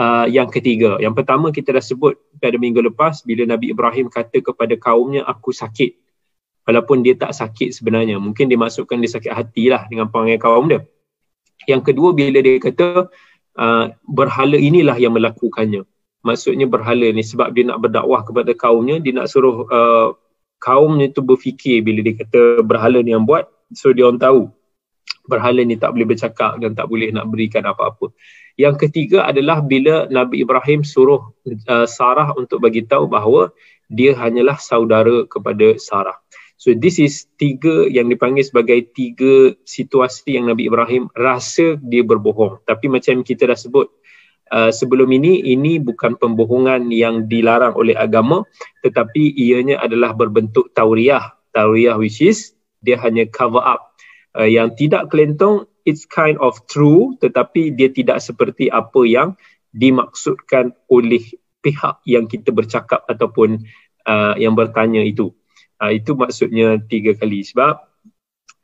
uh, 0.01 0.27
yang 0.29 0.49
ketiga. 0.49 1.01
Yang 1.01 1.15
pertama 1.23 1.51
kita 1.53 1.73
dah 1.73 1.85
sebut 1.85 2.17
pada 2.41 2.57
minggu 2.57 2.81
lepas 2.85 3.25
bila 3.25 3.49
Nabi 3.49 3.73
Ibrahim 3.73 4.13
kata 4.13 4.41
kepada 4.41 4.77
kaumnya 4.77 5.25
aku 5.25 5.53
sakit. 5.53 5.97
Walaupun 6.67 7.07
dia 7.07 7.15
tak 7.15 7.31
sakit 7.31 7.71
sebenarnya. 7.71 8.19
Mungkin 8.19 8.51
dia 8.51 8.59
masukkan 8.59 8.99
dia 8.99 9.11
sakit 9.11 9.31
hati 9.31 9.71
lah 9.71 9.87
dengan 9.87 10.11
panggil 10.11 10.39
kaum 10.39 10.67
dia. 10.67 10.83
Yang 11.71 11.93
kedua 11.93 12.11
bila 12.11 12.43
dia 12.43 12.59
kata 12.59 13.07
uh, 13.59 13.85
berhala 14.05 14.59
inilah 14.59 14.99
yang 14.99 15.15
melakukannya. 15.15 15.87
Maksudnya 16.27 16.67
berhala 16.67 17.07
ni 17.15 17.23
sebab 17.23 17.55
dia 17.55 17.71
nak 17.71 17.87
berdakwah 17.87 18.27
kepada 18.27 18.51
kaumnya, 18.51 18.99
dia 18.99 19.15
nak 19.15 19.31
suruh 19.31 19.63
uh, 19.71 20.09
kaumnya 20.59 21.07
tu 21.15 21.23
berfikir 21.23 21.87
bila 21.87 22.03
dia 22.03 22.19
kata 22.19 22.67
berhala 22.67 22.99
ni 22.99 23.15
yang 23.15 23.23
buat. 23.23 23.47
So 23.71 23.95
dia 23.95 24.11
orang 24.11 24.19
tahu 24.19 24.51
berhala 25.31 25.63
ni 25.63 25.79
tak 25.79 25.95
boleh 25.95 26.07
bercakap 26.07 26.59
dan 26.59 26.75
tak 26.75 26.91
boleh 26.91 27.15
nak 27.15 27.31
berikan 27.31 27.63
apa-apa. 27.63 28.11
Yang 28.57 28.89
ketiga 28.89 29.29
adalah 29.29 29.61
bila 29.61 30.09
Nabi 30.09 30.41
Ibrahim 30.41 30.81
suruh 30.81 31.29
uh, 31.69 31.85
Sarah 31.85 32.33
untuk 32.41 32.65
bagi 32.65 32.89
tahu 32.89 33.05
bahawa 33.05 33.53
dia 33.93 34.17
hanyalah 34.17 34.57
saudara 34.57 35.29
kepada 35.29 35.77
Sarah. 35.77 36.17
So 36.57 36.73
this 36.73 36.97
is 36.97 37.29
tiga 37.37 37.85
yang 37.93 38.09
dipanggil 38.09 38.49
sebagai 38.49 38.89
tiga 38.97 39.53
situasi 39.69 40.41
yang 40.41 40.49
Nabi 40.49 40.73
Ibrahim 40.73 41.13
rasa 41.13 41.77
dia 41.85 42.01
berbohong. 42.01 42.65
Tapi 42.65 42.89
macam 42.89 43.21
kita 43.21 43.45
dah 43.53 43.61
sebut 43.61 43.93
uh, 44.49 44.73
sebelum 44.73 45.13
ini, 45.13 45.45
ini 45.53 45.77
bukan 45.77 46.17
pembohongan 46.17 46.89
yang 46.89 47.29
dilarang 47.29 47.77
oleh 47.77 47.93
agama 47.93 48.41
tetapi 48.81 49.37
ianya 49.37 49.85
adalah 49.85 50.17
berbentuk 50.17 50.73
tauriah. 50.73 51.37
Tauriah 51.53 52.01
which 52.01 52.25
is 52.25 52.57
dia 52.81 52.97
hanya 53.05 53.29
cover 53.29 53.61
up 53.61 53.93
uh, 54.33 54.49
yang 54.49 54.73
tidak 54.81 55.13
kelentong 55.13 55.69
it's 55.87 56.05
kind 56.05 56.37
of 56.43 56.59
true 56.67 57.15
tetapi 57.23 57.73
dia 57.73 57.89
tidak 57.89 58.19
seperti 58.21 58.69
apa 58.69 59.07
yang 59.07 59.39
dimaksudkan 59.71 60.75
oleh 60.91 61.23
pihak 61.63 62.03
yang 62.05 62.27
kita 62.27 62.51
bercakap 62.51 63.07
ataupun 63.07 63.63
uh, 64.07 64.35
yang 64.39 64.55
bertanya 64.55 65.03
itu. 65.03 65.31
Uh, 65.77 65.93
itu 65.93 66.17
maksudnya 66.17 66.81
tiga 66.87 67.13
kali. 67.15 67.45
Sebab 67.45 67.83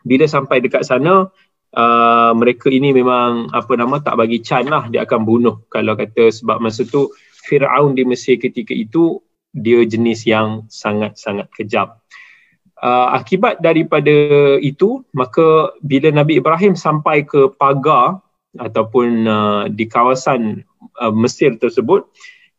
bila 0.02 0.24
sampai 0.26 0.64
dekat 0.64 0.82
sana 0.88 1.28
uh, 1.76 2.32
mereka 2.34 2.72
ini 2.72 2.90
memang 2.96 3.52
apa 3.52 3.74
nama 3.76 4.00
tak 4.00 4.18
bagi 4.18 4.40
can 4.40 4.66
lah 4.70 4.88
dia 4.88 5.04
akan 5.04 5.22
bunuh. 5.22 5.62
Kalau 5.68 5.94
kata 5.94 6.32
sebab 6.32 6.58
masa 6.58 6.82
tu 6.88 7.12
Fir'aun 7.46 7.98
di 7.98 8.06
Mesir 8.06 8.38
ketika 8.38 8.72
itu 8.72 9.20
dia 9.52 9.84
jenis 9.84 10.24
yang 10.24 10.64
sangat-sangat 10.72 11.52
kejam 11.52 11.92
uh, 12.82 13.08
akibat 13.16 13.62
daripada 13.62 14.12
itu 14.58 15.06
maka 15.14 15.72
bila 15.80 16.10
Nabi 16.10 16.42
Ibrahim 16.42 16.74
sampai 16.74 17.24
ke 17.24 17.54
pagar 17.56 18.20
ataupun 18.58 19.24
uh, 19.24 19.64
di 19.70 19.88
kawasan 19.88 20.66
uh, 21.00 21.14
Mesir 21.14 21.56
tersebut 21.56 22.04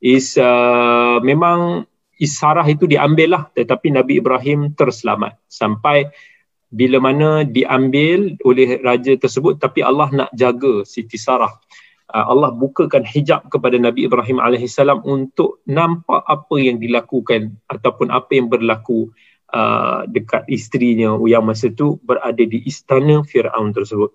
is 0.01 0.39
uh, 0.39 1.22
memang 1.22 1.86
isarah 2.18 2.65
itu 2.65 2.88
diambil 2.88 3.36
lah. 3.36 3.44
Tetapi 3.53 3.94
Nabi 3.94 4.24
Ibrahim 4.24 4.74
terselamat. 4.74 5.38
Sampai 5.51 6.10
bila 6.74 6.98
mana 6.98 7.46
diambil 7.46 8.34
oleh 8.42 8.82
raja 8.82 9.13
tersebut 9.13 9.62
tapi 9.62 9.86
Allah 9.86 10.10
nak 10.10 10.30
jaga 10.34 10.82
Siti 10.88 11.20
Sarah. 11.20 11.53
Allah 12.13 12.53
bukakan 12.53 13.10
hijab 13.10 13.50
kepada 13.50 13.74
Nabi 13.82 14.06
Ibrahim 14.06 14.38
alaihissalam 14.38 15.01
untuk 15.01 15.65
nampak 15.65 16.22
apa 16.30 16.56
yang 16.62 16.77
dilakukan 16.77 17.58
ataupun 17.74 18.13
apa 18.13 18.30
yang 18.38 18.53
berlaku 18.53 19.10
uh, 19.53 20.03
dekat 20.10 20.43
isterinya 20.50 21.15
yang 21.29 21.45
masa 21.45 21.69
tu 21.72 22.01
berada 22.03 22.41
di 22.41 22.60
istana 22.65 23.22
Firaun 23.24 23.72
tersebut. 23.72 24.12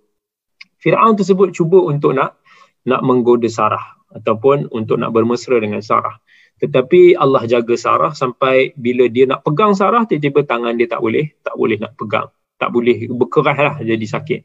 Firaun 0.82 1.14
tersebut 1.14 1.54
cuba 1.54 1.78
untuk 1.86 2.14
nak 2.14 2.38
nak 2.86 3.02
menggoda 3.06 3.46
Sarah 3.46 3.98
ataupun 4.14 4.70
untuk 4.74 4.98
nak 4.98 5.14
bermesra 5.14 5.58
dengan 5.62 5.80
Sarah. 5.80 6.18
Tetapi 6.58 7.14
Allah 7.14 7.46
jaga 7.46 7.78
Sarah 7.78 8.12
sampai 8.14 8.74
bila 8.74 9.06
dia 9.06 9.30
nak 9.30 9.46
pegang 9.46 9.78
Sarah 9.78 10.02
tiba-tiba 10.06 10.42
tangan 10.42 10.74
dia 10.74 10.90
tak 10.90 10.98
boleh, 10.98 11.30
tak 11.46 11.54
boleh 11.54 11.78
nak 11.78 11.94
pegang. 11.94 12.28
Tak 12.58 12.74
boleh 12.74 13.06
berkeras 13.06 13.58
lah 13.58 13.76
jadi 13.78 14.02
sakit. 14.02 14.40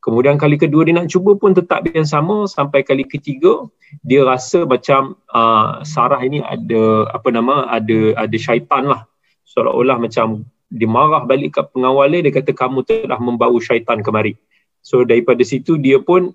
Kemudian 0.00 0.40
kali 0.40 0.56
kedua 0.56 0.88
dia 0.88 0.96
nak 0.96 1.12
cuba 1.12 1.36
pun 1.36 1.52
tetap 1.52 1.84
yang 1.92 2.08
sama 2.08 2.48
sampai 2.48 2.80
kali 2.80 3.04
ketiga 3.04 3.68
dia 4.00 4.24
rasa 4.24 4.64
macam 4.64 5.20
uh, 5.28 5.84
Sarah 5.84 6.24
ini 6.24 6.40
ada 6.40 7.12
apa 7.12 7.28
nama 7.28 7.68
ada 7.68 8.16
ada 8.16 8.36
syaitan 8.40 8.88
lah 8.88 9.09
seolah-olah 9.50 9.98
macam 9.98 10.46
dia 10.70 10.86
marah 10.86 11.26
balik 11.26 11.58
ke 11.58 11.62
pengawal 11.74 12.06
dia, 12.14 12.22
dia 12.22 12.32
kata 12.38 12.54
kamu 12.54 12.86
telah 12.86 13.18
membawa 13.18 13.58
syaitan 13.58 13.98
kemari. 14.06 14.38
So 14.80 15.02
daripada 15.02 15.42
situ 15.42 15.76
dia 15.76 15.98
pun 15.98 16.30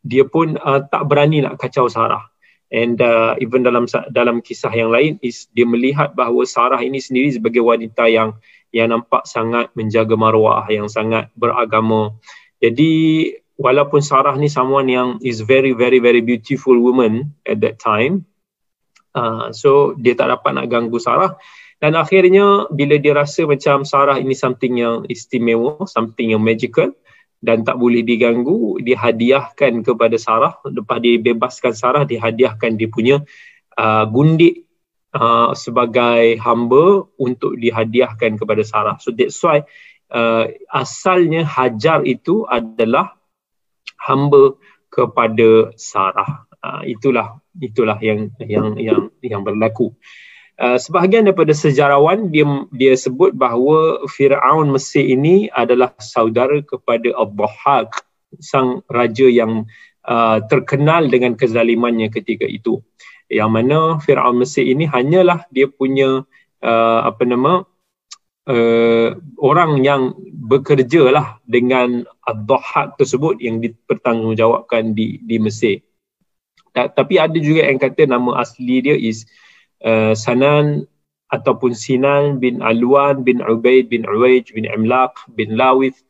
dia 0.00 0.24
pun 0.24 0.56
uh, 0.56 0.80
tak 0.88 1.04
berani 1.04 1.44
nak 1.44 1.60
kacau 1.60 1.92
Sarah. 1.92 2.24
And 2.72 3.00
uh, 3.00 3.36
even 3.40 3.64
dalam 3.64 3.88
dalam 4.12 4.40
kisah 4.40 4.72
yang 4.72 4.92
lain 4.92 5.20
is 5.20 5.48
dia 5.52 5.68
melihat 5.68 6.16
bahawa 6.16 6.44
Sarah 6.48 6.80
ini 6.80 7.00
sendiri 7.00 7.32
sebagai 7.36 7.60
wanita 7.60 8.08
yang 8.08 8.36
yang 8.72 8.92
nampak 8.92 9.24
sangat 9.24 9.72
menjaga 9.72 10.12
maruah, 10.16 10.68
yang 10.68 10.88
sangat 10.88 11.32
beragama. 11.32 12.16
Jadi 12.60 13.32
walaupun 13.56 14.04
Sarah 14.04 14.36
ni 14.36 14.52
someone 14.52 14.88
yang 14.88 15.08
is 15.24 15.40
very 15.44 15.72
very 15.72 16.00
very 16.00 16.20
beautiful 16.20 16.76
woman 16.76 17.32
at 17.48 17.60
that 17.64 17.80
time, 17.80 18.28
uh, 19.16 19.48
so 19.52 19.96
dia 19.96 20.12
tak 20.16 20.28
dapat 20.32 20.56
nak 20.56 20.68
ganggu 20.68 21.00
Sarah 21.00 21.40
dan 21.78 21.94
akhirnya 21.94 22.66
bila 22.74 22.98
dia 22.98 23.14
rasa 23.14 23.46
macam 23.46 23.86
Sarah 23.86 24.18
ini 24.18 24.34
something 24.34 24.82
yang 24.82 25.06
istimewa, 25.06 25.86
something 25.86 26.34
yang 26.34 26.42
magical 26.42 26.90
dan 27.38 27.62
tak 27.62 27.78
boleh 27.78 28.02
diganggu, 28.02 28.82
dia 28.82 28.98
hadiahkan 28.98 29.86
kepada 29.86 30.18
Sarah. 30.18 30.58
Lepas 30.66 30.98
dia 30.98 31.22
bebaskan 31.22 31.70
Sarah, 31.70 32.02
dia 32.02 32.18
hadiahkan 32.18 32.74
dia 32.74 32.90
punya 32.90 33.22
uh, 33.78 34.04
gundik 34.10 34.66
uh, 35.14 35.54
sebagai 35.54 36.34
hamba 36.42 37.06
untuk 37.14 37.54
dihadiahkan 37.54 38.42
kepada 38.42 38.66
Sarah. 38.66 38.98
So 38.98 39.14
that's 39.14 39.38
why 39.38 39.62
uh, 40.10 40.50
asalnya 40.74 41.46
Hajar 41.46 42.02
itu 42.02 42.42
adalah 42.50 43.14
hamba 44.02 44.58
kepada 44.90 45.70
Sarah. 45.78 46.42
Uh, 46.58 46.82
itulah 46.90 47.38
itulah 47.54 48.02
yang 48.02 48.34
yang 48.42 48.74
yang 48.74 49.14
yang 49.22 49.46
berlaku. 49.46 49.94
Uh, 50.58 50.74
sebahagian 50.74 51.22
daripada 51.22 51.54
sejarawan 51.54 52.34
dia 52.34 52.42
dia 52.74 52.98
sebut 52.98 53.30
bahawa 53.30 54.02
Firaun 54.10 54.74
Mesir 54.74 55.06
ini 55.06 55.46
adalah 55.54 55.94
saudara 56.02 56.58
kepada 56.66 57.14
Al-Bahaq 57.14 57.94
sang 58.42 58.82
raja 58.90 59.30
yang 59.30 59.70
uh, 60.02 60.42
terkenal 60.50 61.06
dengan 61.06 61.38
kezalimannya 61.38 62.10
ketika 62.10 62.42
itu. 62.42 62.82
Yang 63.30 63.50
mana 63.54 63.78
Firaun 64.02 64.42
Mesir 64.42 64.66
ini 64.66 64.90
hanyalah 64.90 65.46
dia 65.54 65.70
punya 65.70 66.26
uh, 66.66 67.00
apa 67.06 67.22
nama 67.22 67.62
uh, 68.50 69.08
orang 69.38 69.86
yang 69.86 70.18
bekerja 70.42 71.06
lah 71.14 71.38
dengan 71.46 72.02
Al-Bahaq 72.26 72.98
tersebut 72.98 73.38
yang 73.38 73.62
dipertanggungjawabkan 73.62 74.90
di 74.90 75.22
di 75.22 75.38
Mesir. 75.38 75.86
Tapi 76.74 77.14
ada 77.14 77.38
juga 77.38 77.62
yang 77.62 77.78
kata 77.78 78.10
nama 78.10 78.42
asli 78.42 78.82
dia 78.82 78.98
is 78.98 79.22
uh, 79.84 80.14
Sanan 80.14 80.86
ataupun 81.28 81.76
Sinan 81.76 82.40
bin 82.40 82.64
Alwan 82.64 83.22
bin 83.22 83.44
Ubaid 83.44 83.92
bin 83.92 84.08
Uwaij 84.08 84.48
bin 84.54 84.64
Imlaq 84.64 85.14
bin 85.36 85.54
Lawith 85.58 86.00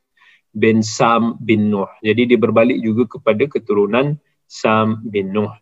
bin 0.55 0.81
Sam 0.81 1.37
bin 1.43 1.69
Nuh. 1.75 1.91
Jadi 2.01 2.35
dia 2.35 2.39
berbalik 2.39 2.79
juga 2.79 3.19
kepada 3.19 3.45
keturunan 3.51 4.15
Sam 4.47 5.03
bin 5.05 5.35
Nuh. 5.35 5.53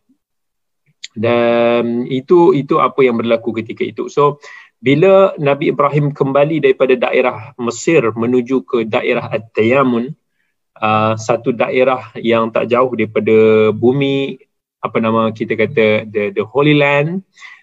dan 1.16 2.04
itu 2.12 2.52
itu 2.52 2.76
apa 2.76 3.00
yang 3.00 3.16
berlaku 3.16 3.56
ketika 3.56 3.80
itu 3.82 4.12
so 4.12 4.36
bila 4.76 5.32
Nabi 5.40 5.72
Ibrahim 5.72 6.12
kembali 6.12 6.60
daripada 6.60 6.92
daerah 6.92 7.56
Mesir 7.56 8.04
menuju 8.12 8.68
ke 8.68 8.84
daerah 8.84 9.32
At-Tayamun 9.32 10.12
uh, 10.76 11.16
satu 11.16 11.56
daerah 11.56 12.12
yang 12.20 12.52
tak 12.52 12.68
jauh 12.68 12.92
daripada 12.92 13.72
bumi 13.72 14.36
apa 14.84 15.00
nama 15.00 15.32
kita 15.32 15.56
kata 15.56 16.04
the 16.04 16.36
the 16.36 16.44
Holy 16.44 16.76
Land 16.76 17.24
uh, 17.24 17.55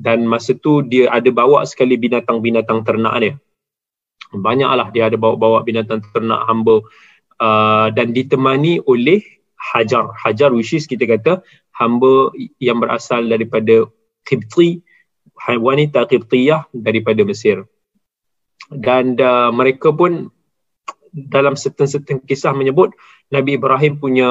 dan 0.00 0.24
masa 0.24 0.56
tu 0.56 0.80
dia 0.80 1.12
ada 1.12 1.28
bawa 1.28 1.64
sekali 1.68 2.00
binatang-binatang 2.00 2.84
ternak 2.88 3.14
dia. 3.20 3.34
Banyaklah 4.30 4.88
dia 4.94 5.10
ada 5.10 5.18
bawa-bawa 5.20 5.66
binatang 5.66 6.00
ternak 6.14 6.46
hamba. 6.48 6.80
Uh, 7.40 7.88
dan 7.96 8.12
ditemani 8.12 8.84
oleh 8.84 9.24
Hajar. 9.56 10.12
Hajar 10.12 10.52
which 10.52 10.76
is 10.76 10.84
kita 10.84 11.08
kata 11.08 11.40
hamba 11.72 12.32
yang 12.60 12.80
berasal 12.80 13.24
daripada 13.28 13.88
Qibti 14.28 14.84
wanita 15.48 16.04
Qibtiyah 16.04 16.68
daripada 16.72 17.24
Mesir. 17.24 17.64
Dan 18.68 19.16
uh, 19.16 19.48
mereka 19.52 19.92
pun 19.92 20.28
dalam 21.10 21.58
certain-certain 21.58 22.22
kisah 22.22 22.54
menyebut 22.54 22.94
Nabi 23.34 23.58
Ibrahim 23.58 23.98
punya 23.98 24.30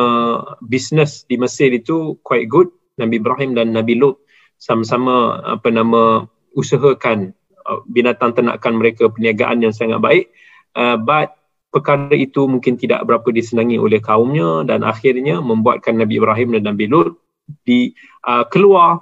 business 0.63 1.27
di 1.27 1.35
Mesir 1.35 1.73
itu 1.73 2.15
quite 2.23 2.47
good. 2.47 2.69
Nabi 2.99 3.19
Ibrahim 3.19 3.55
dan 3.55 3.73
Nabi 3.73 3.95
Lut 3.95 4.19
sama-sama 4.59 5.39
apa 5.47 5.71
nama 5.71 6.27
usahakan 6.53 7.31
uh, 7.65 7.79
binatang 7.87 8.35
ternakan 8.35 8.73
mereka 8.75 9.07
perniagaan 9.07 9.63
yang 9.63 9.73
sangat 9.73 9.97
baik 10.03 10.29
uh, 10.75 10.99
but 10.99 11.33
perkara 11.69 12.13
itu 12.13 12.45
mungkin 12.49 12.75
tidak 12.75 13.05
berapa 13.05 13.25
disenangi 13.29 13.77
oleh 13.77 14.01
kaumnya 14.01 14.65
dan 14.65 14.81
akhirnya 14.85 15.39
membuatkan 15.39 15.97
Nabi 15.97 16.19
Ibrahim 16.19 16.57
dan 16.57 16.75
Nabi 16.75 16.85
Lut 16.89 17.17
di 17.65 17.93
uh, 18.25 18.45
keluar 18.49 19.01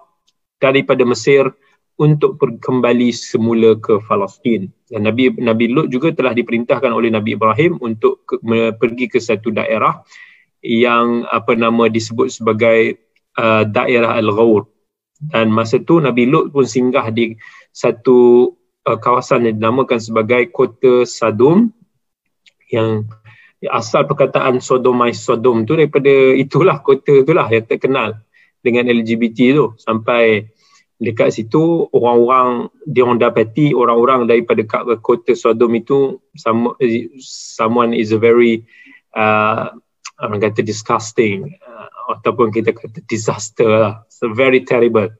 daripada 0.59 1.03
Mesir 1.07 1.47
untuk 1.97 2.37
kembali 2.37 3.09
semula 3.09 3.73
ke 3.81 3.97
Palestin. 4.05 4.69
Dan 4.87 5.09
Nabi 5.09 5.33
Nabi 5.41 5.65
Lut 5.73 5.89
juga 5.89 6.13
telah 6.13 6.31
diperintahkan 6.31 6.93
oleh 6.93 7.09
Nabi 7.09 7.33
Ibrahim 7.33 7.81
untuk 7.81 8.23
ke, 8.23 8.37
me, 8.45 8.71
pergi 8.75 9.09
ke 9.09 9.17
satu 9.17 9.49
daerah 9.49 10.05
yang 10.61 11.25
apa 11.27 11.57
nama 11.57 11.89
disebut 11.89 12.29
sebagai 12.29 13.01
uh, 13.39 13.65
daerah 13.65 14.15
Al-Ghawr. 14.19 14.69
Dan 15.17 15.49
masa 15.49 15.81
tu 15.81 15.97
Nabi 15.97 16.29
Lut 16.29 16.53
pun 16.53 16.65
singgah 16.65 17.09
di 17.09 17.33
satu 17.73 18.51
uh, 18.85 18.97
kawasan 19.01 19.49
yang 19.49 19.57
dinamakan 19.57 19.97
sebagai 19.97 20.53
kota 20.53 21.03
Sadum 21.09 21.73
yang 22.69 23.09
asal 23.65 24.05
perkataan 24.05 24.61
sodomai 24.61 25.17
sodom 25.17 25.65
tu 25.65 25.73
daripada 25.73 26.13
itulah 26.37 26.77
kota 26.85 27.25
itulah 27.25 27.49
yang 27.49 27.65
terkenal 27.65 28.21
dengan 28.61 28.85
LGBT 28.85 29.57
tu. 29.57 29.65
Sampai 29.81 30.53
dekat 30.97 31.33
situ 31.33 31.89
orang-orang 31.93 32.73
dia 32.85 33.05
orang 33.05 33.21
dapati 33.21 33.73
orang-orang 33.73 34.25
daripada 34.25 34.65
kota 34.97 35.37
Sodom 35.37 35.69
itu 35.77 36.17
some, 36.33 36.73
someone 37.21 37.93
is 37.93 38.09
a 38.09 38.17
very 38.17 38.65
uh, 39.13 39.69
orang 40.17 40.41
kata 40.41 40.65
disgusting 40.65 41.53
ataupun 42.07 42.49
kita 42.55 42.71
kata 42.71 43.03
disaster 43.05 43.67
lah 43.67 43.95
so 44.07 44.31
very 44.31 44.63
terrible 44.63 45.11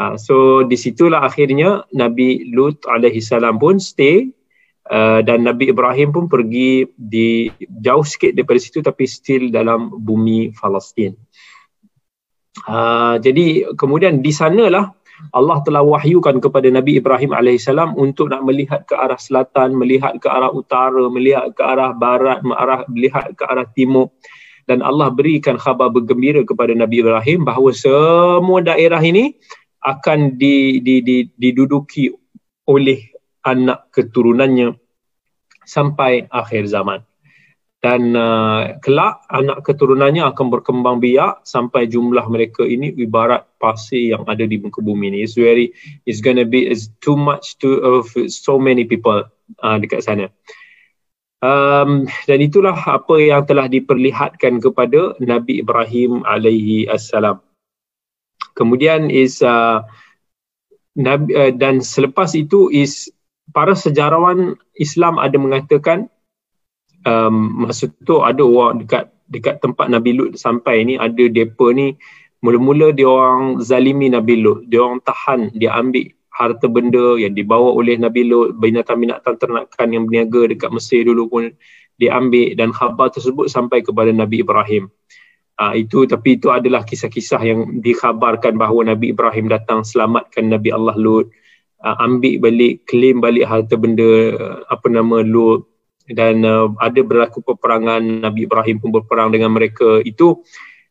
uh, 0.00 0.16
so 0.16 0.64
di 0.64 0.74
situlah 0.74 1.22
akhirnya 1.22 1.84
Nabi 1.92 2.48
Lut 2.52 2.80
alaihi 2.88 3.20
salam 3.20 3.60
pun 3.60 3.76
stay 3.76 4.32
uh, 4.90 5.20
dan 5.22 5.46
Nabi 5.46 5.70
Ibrahim 5.70 6.14
pun 6.14 6.24
pergi 6.30 6.86
di 6.94 7.50
jauh 7.82 8.06
sikit 8.06 8.34
daripada 8.34 8.58
situ 8.62 8.78
tapi 8.82 9.04
still 9.06 9.50
dalam 9.50 9.90
bumi 9.90 10.54
Palestin. 10.54 11.14
Uh, 12.64 13.20
jadi 13.20 13.76
kemudian 13.76 14.24
di 14.24 14.32
sanalah 14.32 14.96
Allah 15.32 15.64
telah 15.64 15.80
wahyukan 15.80 16.40
kepada 16.44 16.68
Nabi 16.68 17.00
Ibrahim 17.00 17.32
AS 17.32 17.68
untuk 17.96 18.28
nak 18.28 18.44
melihat 18.44 18.84
ke 18.84 18.92
arah 18.92 19.16
selatan, 19.16 19.72
melihat 19.72 20.20
ke 20.20 20.28
arah 20.28 20.52
utara, 20.52 21.08
melihat 21.08 21.56
ke 21.56 21.62
arah 21.64 21.96
barat, 21.96 22.44
melihat 22.88 23.32
ke 23.32 23.44
arah 23.48 23.64
timur. 23.72 24.12
Dan 24.66 24.82
Allah 24.82 25.14
berikan 25.14 25.56
khabar 25.56 25.94
bergembira 25.94 26.42
kepada 26.42 26.74
Nabi 26.74 27.00
Ibrahim 27.00 27.46
bahawa 27.46 27.70
semua 27.70 28.60
daerah 28.66 28.98
ini 28.98 29.38
akan 29.86 30.34
di, 30.34 30.82
di, 30.82 30.98
di, 31.06 31.30
diduduki 31.38 32.10
oleh 32.66 33.14
anak 33.46 33.94
keturunannya 33.94 34.74
sampai 35.62 36.26
akhir 36.26 36.66
zaman 36.66 37.06
dan 37.86 38.18
uh, 38.18 38.82
kelak 38.82 39.22
anak 39.30 39.62
keturunannya 39.62 40.26
akan 40.26 40.46
berkembang 40.50 40.98
biak 40.98 41.46
sampai 41.46 41.86
jumlah 41.86 42.26
mereka 42.26 42.66
ini 42.66 42.90
ibarat 42.98 43.46
pasir 43.62 44.10
yang 44.16 44.26
ada 44.26 44.42
di 44.42 44.58
muka 44.58 44.82
bumi 44.82 45.14
ini. 45.14 45.22
It's 45.22 45.38
very, 45.38 45.70
it's 46.02 46.18
gonna 46.18 46.42
be 46.42 46.66
it's 46.66 46.90
too 46.98 47.14
much 47.14 47.60
to 47.62 47.78
of 47.84 48.10
so 48.26 48.58
many 48.58 48.90
people 48.90 49.30
uh, 49.62 49.76
dekat 49.78 50.02
sana. 50.02 50.34
Um, 51.44 52.08
dan 52.24 52.40
itulah 52.40 52.72
apa 52.72 53.20
yang 53.20 53.44
telah 53.44 53.68
diperlihatkan 53.68 54.56
kepada 54.56 55.12
Nabi 55.20 55.60
Ibrahim 55.60 56.24
alaihi 56.24 56.88
assalam. 56.88 57.44
Kemudian 58.56 59.12
is 59.12 59.44
uh, 59.44 59.84
Nabi, 60.96 61.36
uh, 61.36 61.52
dan 61.52 61.84
selepas 61.84 62.32
itu 62.32 62.72
is 62.72 63.12
para 63.52 63.76
sejarawan 63.76 64.56
Islam 64.80 65.20
ada 65.20 65.36
mengatakan 65.36 66.08
um, 67.04 67.68
masa 67.68 67.92
tu 68.08 68.24
ada 68.24 68.40
orang 68.40 68.80
dekat 68.80 69.12
dekat 69.28 69.60
tempat 69.60 69.92
Nabi 69.92 70.16
Lut 70.16 70.40
sampai 70.40 70.88
ni 70.88 70.96
ada 70.96 71.28
depa 71.28 71.68
ni 71.76 72.00
mula-mula 72.40 72.96
dia 72.96 73.12
orang 73.12 73.60
zalimi 73.60 74.08
Nabi 74.08 74.40
Lut 74.40 74.64
dia 74.72 74.80
orang 74.80 75.04
tahan 75.04 75.52
dia 75.52 75.76
ambil 75.76 76.15
harta 76.36 76.68
benda 76.68 77.16
yang 77.16 77.32
dibawa 77.32 77.72
oleh 77.72 77.96
Nabi 77.96 78.28
Lut 78.28 78.60
binatang-binatang 78.60 79.40
ternakan 79.40 79.88
yang 79.88 80.04
berniaga 80.04 80.52
dekat 80.52 80.68
Mesir 80.68 81.08
dulu 81.08 81.32
pun 81.32 81.44
diambil 81.96 82.52
dan 82.52 82.76
khabar 82.76 83.08
tersebut 83.08 83.48
sampai 83.48 83.80
kepada 83.80 84.12
Nabi 84.12 84.44
Ibrahim. 84.44 84.92
Uh, 85.56 85.72
itu 85.72 86.04
tapi 86.04 86.36
itu 86.36 86.52
adalah 86.52 86.84
kisah-kisah 86.84 87.40
yang 87.40 87.80
dikhabarkan 87.80 88.60
bahawa 88.60 88.92
Nabi 88.92 89.16
Ibrahim 89.16 89.48
datang 89.48 89.80
selamatkan 89.80 90.52
Nabi 90.52 90.68
Allah 90.68 90.92
Lut. 91.00 91.32
Uh, 91.80 91.96
ambil 92.04 92.40
balik 92.44 92.84
claim 92.84 93.24
balik 93.24 93.48
harta 93.48 93.80
benda 93.80 94.36
uh, 94.36 94.60
apa 94.68 94.92
nama 94.92 95.24
Lut. 95.24 95.64
Dan 96.04 96.44
uh, 96.44 96.68
ada 96.76 97.00
berlaku 97.00 97.40
peperangan 97.40 98.04
Nabi 98.20 98.44
Ibrahim 98.44 98.76
pun 98.76 98.92
berperang 98.92 99.32
dengan 99.32 99.56
mereka. 99.56 100.04
Itu 100.04 100.44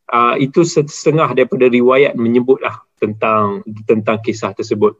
uh, 0.09 0.33
itu 0.41 0.65
setengah 0.65 1.37
daripada 1.37 1.69
riwayat 1.69 2.17
menyebutlah 2.17 2.81
tentang 2.97 3.61
tentang 3.85 4.17
kisah 4.25 4.57
tersebut 4.57 4.97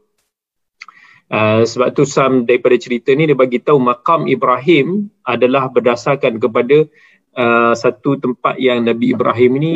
uh, 1.30 1.62
sebab 1.66 1.94
tu 1.96 2.04
sam 2.06 2.46
daripada 2.46 2.76
cerita 2.78 3.14
ni 3.14 3.30
dia 3.30 3.38
bagi 3.38 3.62
tahu 3.62 3.78
makam 3.78 4.26
Ibrahim 4.26 5.10
adalah 5.26 5.70
berdasarkan 5.70 6.38
kepada 6.38 6.86
uh, 7.36 7.72
satu 7.76 8.18
tempat 8.18 8.58
yang 8.58 8.84
Nabi 8.84 9.14
Ibrahim 9.14 9.52
ini 9.62 9.74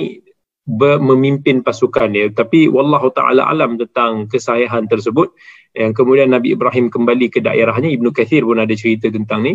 memimpin 0.78 1.66
pasukan 1.66 2.08
dia. 2.12 2.26
Tapi 2.30 2.70
wallahu 2.70 3.10
taala 3.10 3.48
alam 3.48 3.74
tentang 3.80 4.30
kesahihan 4.30 4.86
tersebut. 4.86 5.34
Yang 5.74 6.02
kemudian 6.02 6.30
Nabi 6.34 6.54
Ibrahim 6.54 6.90
kembali 6.90 7.26
ke 7.30 7.42
daerahnya. 7.42 7.90
Ibnu 7.90 8.10
Kathir 8.14 8.46
pun 8.46 8.58
ada 8.58 8.74
cerita 8.74 9.10
tentang 9.10 9.46
ni. 9.46 9.54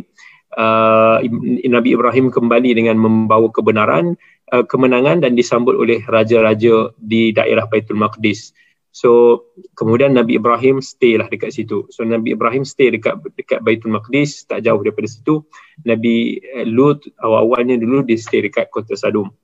Uh, 0.55 1.19
Nabi 1.67 1.99
Ibrahim 1.99 2.31
kembali 2.31 2.71
dengan 2.79 2.95
membawa 2.95 3.51
kebenaran, 3.51 4.15
uh, 4.55 4.63
kemenangan 4.63 5.23
dan 5.23 5.35
disambut 5.35 5.75
oleh 5.75 5.99
raja-raja 6.07 6.95
di 6.95 7.35
daerah 7.35 7.67
Baitul 7.67 7.99
Maqdis. 7.99 8.55
So 8.95 9.51
kemudian 9.75 10.15
Nabi 10.15 10.39
Ibrahim 10.39 10.79
stay 10.79 11.19
lah 11.19 11.27
dekat 11.27 11.51
situ. 11.51 11.83
So 11.91 12.07
Nabi 12.07 12.31
Ibrahim 12.31 12.63
stay 12.63 12.95
dekat 12.95 13.19
dekat 13.35 13.59
Baitul 13.59 13.91
Maqdis, 13.91 14.47
tak 14.47 14.63
jauh 14.63 14.79
daripada 14.79 15.03
situ. 15.11 15.43
Nabi 15.83 16.39
uh, 16.39 16.63
Lut 16.63 17.03
awal-awalnya 17.19 17.75
dulu 17.75 18.07
dia 18.07 18.15
stay 18.15 18.47
dekat 18.47 18.71
kota 18.71 18.95
Sadum. 18.95 19.35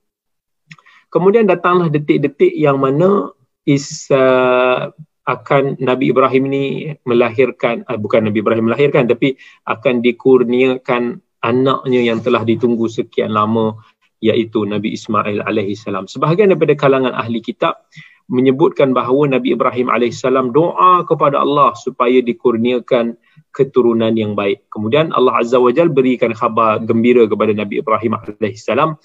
Kemudian 1.12 1.44
datanglah 1.44 1.92
detik-detik 1.92 2.56
yang 2.56 2.80
mana 2.80 3.28
is 3.68 4.08
uh, 4.08 4.88
akan 5.28 5.76
Nabi 5.84 6.16
Ibrahim 6.16 6.48
ini 6.48 6.64
melahirkan 7.04 7.84
uh, 7.84 8.00
bukan 8.00 8.32
Nabi 8.32 8.40
Ibrahim 8.40 8.72
melahirkan 8.72 9.04
tapi 9.04 9.36
akan 9.68 10.00
dikurniakan 10.00 11.20
anaknya 11.44 12.00
yang 12.00 12.24
telah 12.24 12.40
ditunggu 12.40 12.88
sekian 12.88 13.36
lama 13.36 13.76
iaitu 14.24 14.64
Nabi 14.64 14.96
Ismail 14.96 15.44
alaihi 15.44 15.76
salam. 15.76 16.08
Sebahagian 16.08 16.56
daripada 16.56 16.72
kalangan 16.72 17.12
ahli 17.12 17.44
kitab 17.44 17.84
menyebutkan 18.32 18.96
bahawa 18.96 19.36
Nabi 19.36 19.52
Ibrahim 19.52 19.92
salam 20.08 20.56
doa 20.56 21.04
kepada 21.04 21.44
Allah 21.44 21.76
supaya 21.76 22.24
dikurniakan 22.24 23.20
keturunan 23.52 24.16
yang 24.16 24.32
baik. 24.32 24.72
Kemudian 24.72 25.12
Allah 25.12 25.36
Azza 25.44 25.60
wa 25.60 25.68
Jal 25.68 25.92
berikan 25.92 26.32
khabar 26.32 26.80
gembira 26.80 27.28
kepada 27.28 27.52
Nabi 27.52 27.84
Ibrahim 27.84 28.16
salam. 28.56 28.96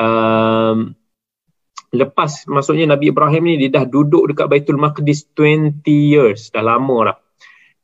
Um, 0.00 0.96
lepas 1.92 2.48
maksudnya 2.48 2.88
Nabi 2.96 3.12
Ibrahim 3.12 3.52
ni 3.52 3.60
dia 3.60 3.68
dah 3.68 3.84
duduk 3.84 4.32
dekat 4.32 4.48
Baitul 4.48 4.80
Maqdis 4.80 5.28
20 5.36 5.84
years. 5.84 6.48
Dah 6.48 6.64
lama 6.64 7.12
dah. 7.12 7.16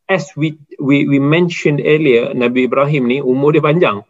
As 0.09 0.33
we 0.33 0.57
we 0.81 1.05
we 1.05 1.21
mentioned 1.21 1.85
earlier 1.85 2.33
Nabi 2.33 2.73
Ibrahim 2.73 3.05
ni 3.05 3.19
umur 3.21 3.53
dia 3.53 3.61
panjang. 3.61 4.01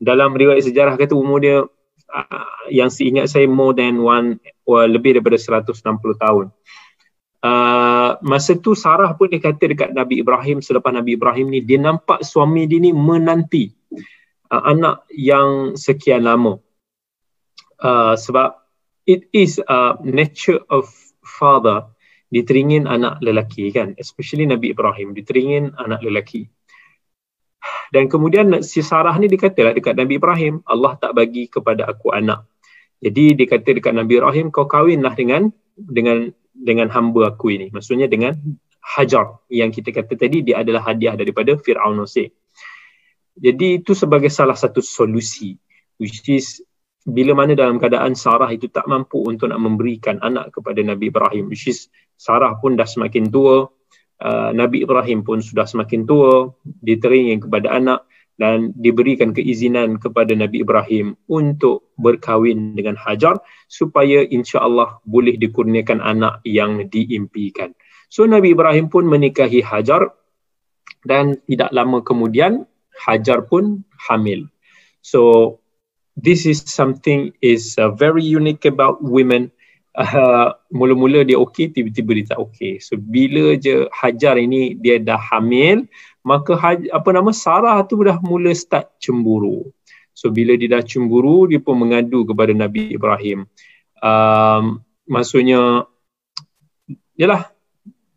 Dalam 0.00 0.32
riwayat 0.32 0.64
sejarah 0.64 0.96
kata 0.96 1.12
umur 1.12 1.38
dia 1.44 1.68
uh, 2.10 2.66
yang 2.68 2.90
seingat 2.90 3.30
saya 3.30 3.46
more 3.46 3.72
than 3.72 4.02
one 4.02 4.42
or 4.66 4.86
lebih 4.86 5.18
daripada 5.18 5.38
160 5.38 5.80
tahun. 6.18 6.46
Uh, 7.40 8.20
masa 8.20 8.52
tu 8.60 8.76
Sarah 8.76 9.16
pun 9.16 9.32
dia 9.32 9.40
kata 9.40 9.64
dekat 9.64 9.90
Nabi 9.96 10.20
Ibrahim 10.20 10.60
selepas 10.60 10.92
Nabi 10.92 11.16
Ibrahim 11.16 11.48
ni 11.48 11.64
dia 11.64 11.80
nampak 11.80 12.20
suami 12.20 12.68
dia 12.68 12.76
ni 12.76 12.92
menanti 12.92 13.72
uh, 14.52 14.62
anak 14.68 15.08
yang 15.14 15.72
sekian 15.78 16.28
lama. 16.28 16.60
Uh, 17.80 18.12
sebab 18.12 18.60
it 19.08 19.24
is 19.32 19.56
a 19.56 19.96
nature 20.04 20.60
of 20.68 20.84
father 21.24 21.88
diteringin 22.28 22.84
anak 22.86 23.18
lelaki 23.24 23.72
kan 23.72 23.96
especially 23.96 24.44
Nabi 24.44 24.76
Ibrahim 24.76 25.16
diteringin 25.16 25.74
anak 25.80 26.04
lelaki 26.04 26.46
dan 27.94 28.08
kemudian 28.08 28.64
si 28.64 28.80
Sarah 28.80 29.14
ni 29.20 29.26
dikatalah 29.28 29.76
dekat 29.76 29.94
Nabi 29.98 30.16
Ibrahim 30.16 30.64
Allah 30.64 30.96
tak 30.96 31.12
bagi 31.12 31.46
kepada 31.46 31.88
aku 31.88 32.14
anak. 32.14 32.46
Jadi 33.00 33.36
dia 33.36 33.46
kata 33.48 33.70
dekat 33.76 33.92
Nabi 33.96 34.20
Ibrahim 34.20 34.52
kau 34.52 34.68
kahwinlah 34.68 35.16
dengan 35.16 35.48
dengan 35.76 36.28
dengan 36.52 36.92
hamba 36.92 37.32
aku 37.32 37.52
ini. 37.52 37.72
Maksudnya 37.72 38.08
dengan 38.08 38.36
Hajar 38.80 39.44
yang 39.52 39.70
kita 39.70 39.92
kata 39.92 40.16
tadi 40.16 40.40
dia 40.40 40.64
adalah 40.64 40.82
hadiah 40.82 41.12
daripada 41.12 41.52
Fir'aun 41.54 42.00
Nusir 42.00 42.32
jadi 43.40 43.80
itu 43.80 43.96
sebagai 43.96 44.28
salah 44.28 44.58
satu 44.58 44.84
solusi 44.84 45.56
which 45.96 46.26
is 46.28 46.60
bila 47.00 47.32
mana 47.32 47.56
dalam 47.56 47.80
keadaan 47.80 48.12
Sarah 48.12 48.52
itu 48.52 48.68
tak 48.68 48.84
mampu 48.84 49.24
untuk 49.24 49.48
nak 49.48 49.60
memberikan 49.62 50.20
anak 50.20 50.52
kepada 50.52 50.84
Nabi 50.84 51.08
Ibrahim 51.08 51.48
which 51.48 51.70
is 51.70 51.88
Sarah 52.20 52.58
pun 52.60 52.76
dah 52.76 52.84
semakin 52.84 53.32
tua 53.32 53.72
uh, 54.22 54.50
Nabi 54.54 54.84
Ibrahim 54.84 55.24
pun 55.26 55.40
sudah 55.40 55.66
semakin 55.66 56.06
tua 56.06 56.52
diteringin 56.84 57.44
kepada 57.44 57.72
anak 57.74 58.06
dan 58.40 58.72
diberikan 58.72 59.36
keizinan 59.36 60.00
kepada 60.00 60.32
Nabi 60.32 60.64
Ibrahim 60.64 61.12
untuk 61.28 61.92
berkahwin 62.00 62.72
dengan 62.72 62.96
Hajar 62.96 63.36
supaya 63.68 64.24
insya-Allah 64.24 64.96
boleh 65.04 65.36
dikurniakan 65.36 66.00
anak 66.00 66.40
yang 66.48 66.88
diimpikan. 66.88 67.76
So 68.08 68.24
Nabi 68.24 68.56
Ibrahim 68.56 68.88
pun 68.88 69.04
menikahi 69.04 69.60
Hajar 69.60 70.08
dan 71.04 71.36
tidak 71.44 71.68
lama 71.76 72.00
kemudian 72.00 72.64
Hajar 72.96 73.44
pun 73.44 73.84
hamil. 74.08 74.48
So 75.04 75.60
this 76.16 76.48
is 76.48 76.64
something 76.64 77.32
is 77.40 77.76
uh, 77.76 77.92
very 77.92 78.24
unique 78.24 78.64
about 78.64 79.04
women. 79.04 79.52
Uh, 79.90 80.54
mula-mula 80.78 81.26
dia 81.26 81.38
okey, 81.38 81.74
tiba-tiba 81.74 82.10
dia 82.16 82.26
tak 82.36 82.40
okey. 82.50 82.78
So 82.78 82.98
bila 82.98 83.58
je 83.58 83.90
Hajar 83.90 84.38
ini 84.38 84.78
dia 84.78 85.02
dah 85.02 85.18
hamil, 85.18 85.86
maka 86.22 86.56
apa 86.92 87.08
nama 87.10 87.30
Sarah 87.34 87.80
tu 87.86 88.00
dah 88.04 88.20
mula 88.22 88.54
start 88.54 89.00
cemburu. 89.02 89.70
So 90.14 90.28
bila 90.28 90.54
dia 90.58 90.68
dah 90.68 90.84
cemburu, 90.84 91.48
dia 91.48 91.58
pun 91.62 91.80
mengadu 91.80 92.28
kepada 92.28 92.52
Nabi 92.52 92.92
Ibrahim. 92.92 93.48
Um, 94.04 94.84
maksudnya, 95.08 95.88
yalah, 97.16 97.48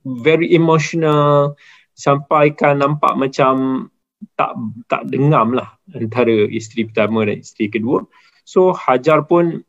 very 0.03 0.51
emotional, 0.51 1.55
sampaikan 1.95 2.83
nampak 2.83 3.15
macam 3.15 3.87
tak 4.35 4.55
tak 4.87 5.07
dengam 5.07 5.55
lah 5.55 5.75
antara 5.95 6.47
isteri 6.51 6.87
pertama 6.87 7.23
dan 7.27 7.39
isteri 7.39 7.71
kedua. 7.71 8.03
So 8.43 8.75
Hajar 8.75 9.23
pun 9.23 9.63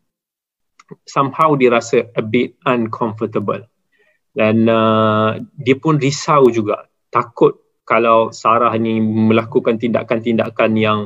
somehow 1.09 1.57
dia 1.57 1.73
rasa 1.73 2.09
a 2.15 2.23
bit 2.23 2.57
uncomfortable. 2.65 3.65
Dan 4.35 4.67
uh, 4.67 5.39
dia 5.55 5.77
pun 5.79 5.97
risau 5.97 6.51
juga. 6.51 6.91
Takut 7.09 7.55
kalau 7.87 8.35
Sarah 8.35 8.75
ni 8.75 8.99
melakukan 8.99 9.79
tindakan-tindakan 9.79 10.75
yang 10.75 11.01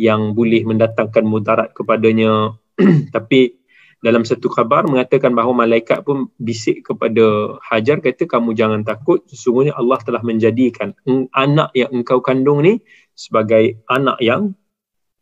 yang 0.00 0.32
boleh 0.32 0.64
mendatangkan 0.64 1.24
mudarat 1.28 1.76
kepadanya. 1.76 2.56
Tapi 3.14 3.60
dalam 4.00 4.24
satu 4.24 4.48
khabar 4.48 4.88
mengatakan 4.88 5.36
bahawa 5.36 5.68
malaikat 5.68 6.00
pun 6.00 6.32
bisik 6.40 6.88
kepada 6.88 7.60
Hajar 7.60 8.00
kata 8.00 8.24
kamu 8.24 8.56
jangan 8.56 8.80
takut 8.80 9.20
sesungguhnya 9.28 9.76
Allah 9.76 10.00
telah 10.00 10.24
menjadikan 10.24 10.96
anak 11.36 11.68
yang 11.76 11.92
engkau 11.92 12.24
kandung 12.24 12.64
ni 12.64 12.80
sebagai 13.12 13.84
anak 13.92 14.16
yang 14.24 14.56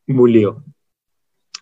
mulia. 0.06 0.54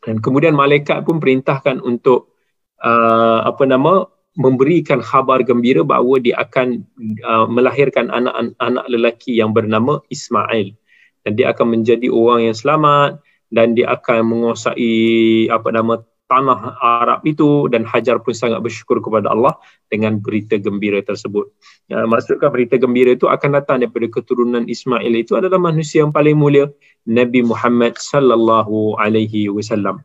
Dan 0.05 0.21
kemudian 0.21 0.53
malaikat 0.53 1.09
pun 1.09 1.17
perintahkan 1.17 1.81
untuk 1.81 2.36
uh, 2.83 3.47
apa 3.47 3.65
nama 3.65 4.09
memberikan 4.37 5.01
khabar 5.01 5.41
gembira 5.41 5.81
bahawa 5.81 6.21
dia 6.21 6.37
akan 6.37 6.85
uh, 7.25 7.49
melahirkan 7.49 8.12
anak 8.12 8.53
anak 8.61 8.85
lelaki 8.93 9.41
yang 9.41 9.57
bernama 9.57 10.05
Ismail 10.12 10.77
dan 11.25 11.33
dia 11.41 11.51
akan 11.57 11.81
menjadi 11.81 12.12
orang 12.12 12.53
yang 12.53 12.57
selamat 12.57 13.19
dan 13.49 13.73
dia 13.73 13.89
akan 13.97 14.29
menguasai 14.29 15.49
apa 15.49 15.69
nama 15.73 16.05
tanah 16.27 16.75
Arab 16.83 17.23
itu 17.23 17.71
dan 17.71 17.87
Hajar 17.87 18.19
pun 18.19 18.35
sangat 18.35 18.59
bersyukur 18.59 18.99
kepada 18.99 19.31
Allah 19.31 19.55
dengan 19.91 20.19
berita 20.19 20.59
gembira 20.59 20.99
tersebut. 21.03 21.47
Ya, 21.87 22.03
maksudkan 22.03 22.51
berita 22.51 22.75
gembira 22.77 23.15
itu 23.15 23.31
akan 23.31 23.62
datang 23.62 23.83
daripada 23.83 24.11
keturunan 24.11 24.67
Ismail 24.67 25.15
itu 25.15 25.39
adalah 25.39 25.59
manusia 25.62 26.03
yang 26.03 26.11
paling 26.11 26.35
mulia 26.35 26.67
Nabi 27.07 27.47
Muhammad 27.47 27.95
sallallahu 27.99 28.99
alaihi 28.99 29.47
wasallam. 29.55 30.03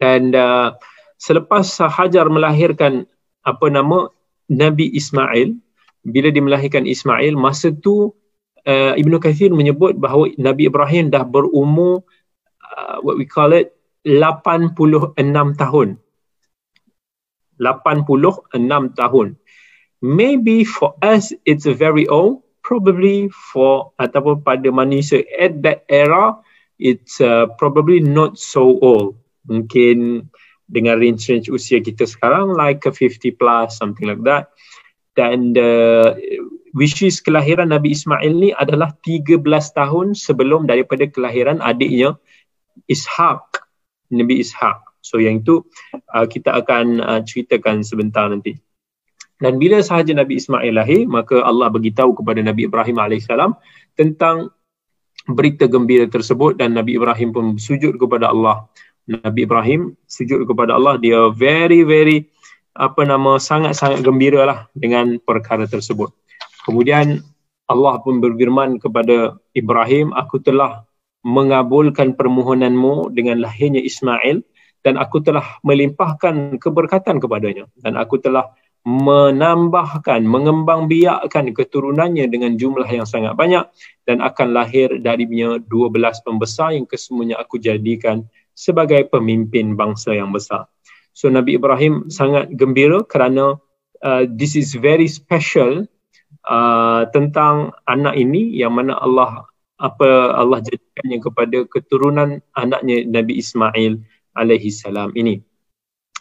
Dan 0.00 0.32
uh, 0.32 0.72
selepas 1.20 1.68
Hajar 1.68 2.26
melahirkan 2.32 3.04
apa 3.44 3.68
nama 3.68 4.08
Nabi 4.48 4.88
Ismail, 4.96 5.54
bila 6.02 6.32
dia 6.32 6.40
melahirkan 6.40 6.88
Ismail, 6.88 7.36
masa 7.36 7.70
tu 7.70 8.16
uh, 8.64 8.92
Ibnu 8.96 9.20
Kathir 9.20 9.52
menyebut 9.52 10.00
bahawa 10.00 10.32
Nabi 10.40 10.66
Ibrahim 10.66 11.12
dah 11.12 11.22
berumur 11.22 12.02
uh, 12.64 12.98
what 13.04 13.20
we 13.20 13.28
call 13.28 13.52
it 13.52 13.76
86 14.08 15.20
tahun. 15.60 16.00
86 17.60 18.96
tahun. 18.96 19.26
Maybe 20.00 20.64
for 20.64 20.96
us 21.04 21.36
it's 21.44 21.68
very 21.68 22.08
old, 22.08 22.40
probably 22.64 23.28
for 23.52 23.92
ataupun 24.00 24.40
pada 24.40 24.72
manusia 24.72 25.20
at 25.36 25.60
that 25.60 25.84
era 25.92 26.40
it's 26.80 27.20
uh, 27.20 27.52
probably 27.60 28.00
not 28.00 28.40
so 28.40 28.80
old. 28.80 29.20
Mungkin 29.44 30.24
dengan 30.70 31.02
range-range 31.02 31.50
usia 31.50 31.82
kita 31.82 32.06
sekarang 32.06 32.54
like 32.54 32.86
a 32.86 32.94
50 32.94 33.34
plus 33.36 33.76
something 33.76 34.06
like 34.06 34.22
that. 34.22 34.54
Dan 35.18 35.58
uh, 35.58 36.14
which 36.72 37.02
is 37.02 37.18
kelahiran 37.18 37.74
Nabi 37.74 37.98
Ismail 37.98 38.30
ni 38.30 38.50
adalah 38.54 38.94
13 39.02 39.42
tahun 39.74 40.14
sebelum 40.14 40.70
daripada 40.70 41.10
kelahiran 41.10 41.58
adiknya 41.58 42.14
Ishaq 42.86 43.66
Nabi 44.14 44.40
Ishaq. 44.40 44.78
So 45.02 45.18
yang 45.18 45.42
itu 45.42 45.66
uh, 46.14 46.26
kita 46.30 46.54
akan 46.62 47.02
uh, 47.02 47.20
ceritakan 47.26 47.82
sebentar 47.82 48.30
nanti. 48.30 48.54
Dan 49.40 49.56
bila 49.56 49.80
sahaja 49.80 50.12
Nabi 50.12 50.36
Ismail 50.36 50.76
lahir, 50.76 51.08
maka 51.08 51.40
Allah 51.40 51.72
beritahu 51.72 52.12
kepada 52.12 52.44
Nabi 52.44 52.68
Ibrahim 52.68 53.00
AS 53.00 53.24
tentang 53.96 54.52
berita 55.24 55.64
gembira 55.64 56.04
tersebut 56.04 56.60
dan 56.60 56.76
Nabi 56.76 57.00
Ibrahim 57.00 57.32
pun 57.32 57.44
sujud 57.56 57.96
kepada 57.96 58.32
Allah. 58.36 58.68
Nabi 59.10 59.42
Ibrahim 59.42 59.98
sujud 60.06 60.46
kepada 60.46 60.78
Allah, 60.78 60.94
dia 61.02 61.26
very 61.34 61.82
very 61.82 62.30
apa 62.78 63.02
nama 63.02 63.42
sangat-sangat 63.42 64.06
gembira 64.06 64.46
lah 64.46 64.58
dengan 64.78 65.18
perkara 65.18 65.66
tersebut. 65.66 66.14
Kemudian 66.62 67.18
Allah 67.66 67.98
pun 68.02 68.22
berfirman 68.22 68.78
kepada 68.78 69.34
Ibrahim, 69.54 70.14
aku 70.14 70.38
telah 70.38 70.86
mengabulkan 71.26 72.14
permohonanmu 72.16 73.12
dengan 73.12 73.42
lahirnya 73.42 73.82
Ismail 73.82 74.40
dan 74.80 74.96
aku 74.96 75.20
telah 75.20 75.60
melimpahkan 75.60 76.56
keberkatan 76.56 77.20
kepadanya 77.20 77.68
dan 77.84 78.00
aku 78.00 78.16
telah 78.16 78.48
menambahkan, 78.80 80.24
mengembang 80.24 80.88
biakkan 80.88 81.52
keturunannya 81.52 82.24
dengan 82.32 82.56
jumlah 82.56 82.88
yang 82.88 83.04
sangat 83.04 83.36
banyak 83.36 83.68
dan 84.08 84.24
akan 84.24 84.56
lahir 84.56 84.88
darinya 85.04 85.60
12 85.60 86.24
pembesar 86.24 86.72
yang 86.72 86.88
kesemuanya 86.88 87.36
aku 87.36 87.60
jadikan 87.60 88.24
sebagai 88.54 89.08
pemimpin 89.08 89.74
bangsa 89.78 90.14
yang 90.14 90.34
besar. 90.34 90.68
So 91.16 91.28
Nabi 91.28 91.58
Ibrahim 91.58 92.08
sangat 92.08 92.54
gembira 92.54 93.02
kerana 93.04 93.58
uh, 94.04 94.24
this 94.30 94.54
is 94.54 94.72
very 94.78 95.10
special 95.10 95.84
uh, 96.46 97.08
tentang 97.10 97.74
anak 97.84 98.16
ini 98.16 98.54
yang 98.54 98.78
mana 98.78 98.96
Allah 98.98 99.44
apa 99.80 100.36
Allah 100.36 100.60
jadikannya 100.60 101.18
kepada 101.24 101.58
keturunan 101.66 102.44
anaknya 102.52 103.04
Nabi 103.08 103.40
Ismail 103.40 104.00
alaihi 104.36 104.70
salam 104.70 105.10
ini. 105.16 105.40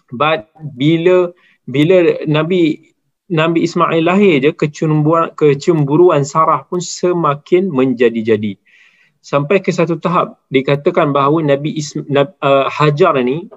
But 0.09 0.49
bila 0.73 1.35
bila 1.69 2.23
Nabi 2.25 2.89
Nabi 3.29 3.61
Ismail 3.61 4.01
lahir 4.01 4.41
je 4.41 4.51
kecemburuan 4.55 5.37
kecemburuan 5.37 6.25
Sarah 6.25 6.65
pun 6.65 6.81
semakin 6.81 7.69
menjadi-jadi. 7.69 8.57
Sampai 9.19 9.59
ke 9.59 9.69
satu 9.75 9.99
tahap 9.99 10.39
dikatakan 10.47 11.11
bahawa 11.11 11.43
Nabi 11.43 11.75
Isma, 11.75 12.31
uh, 12.39 12.71
Hajar 12.71 13.19
ni 13.19 13.51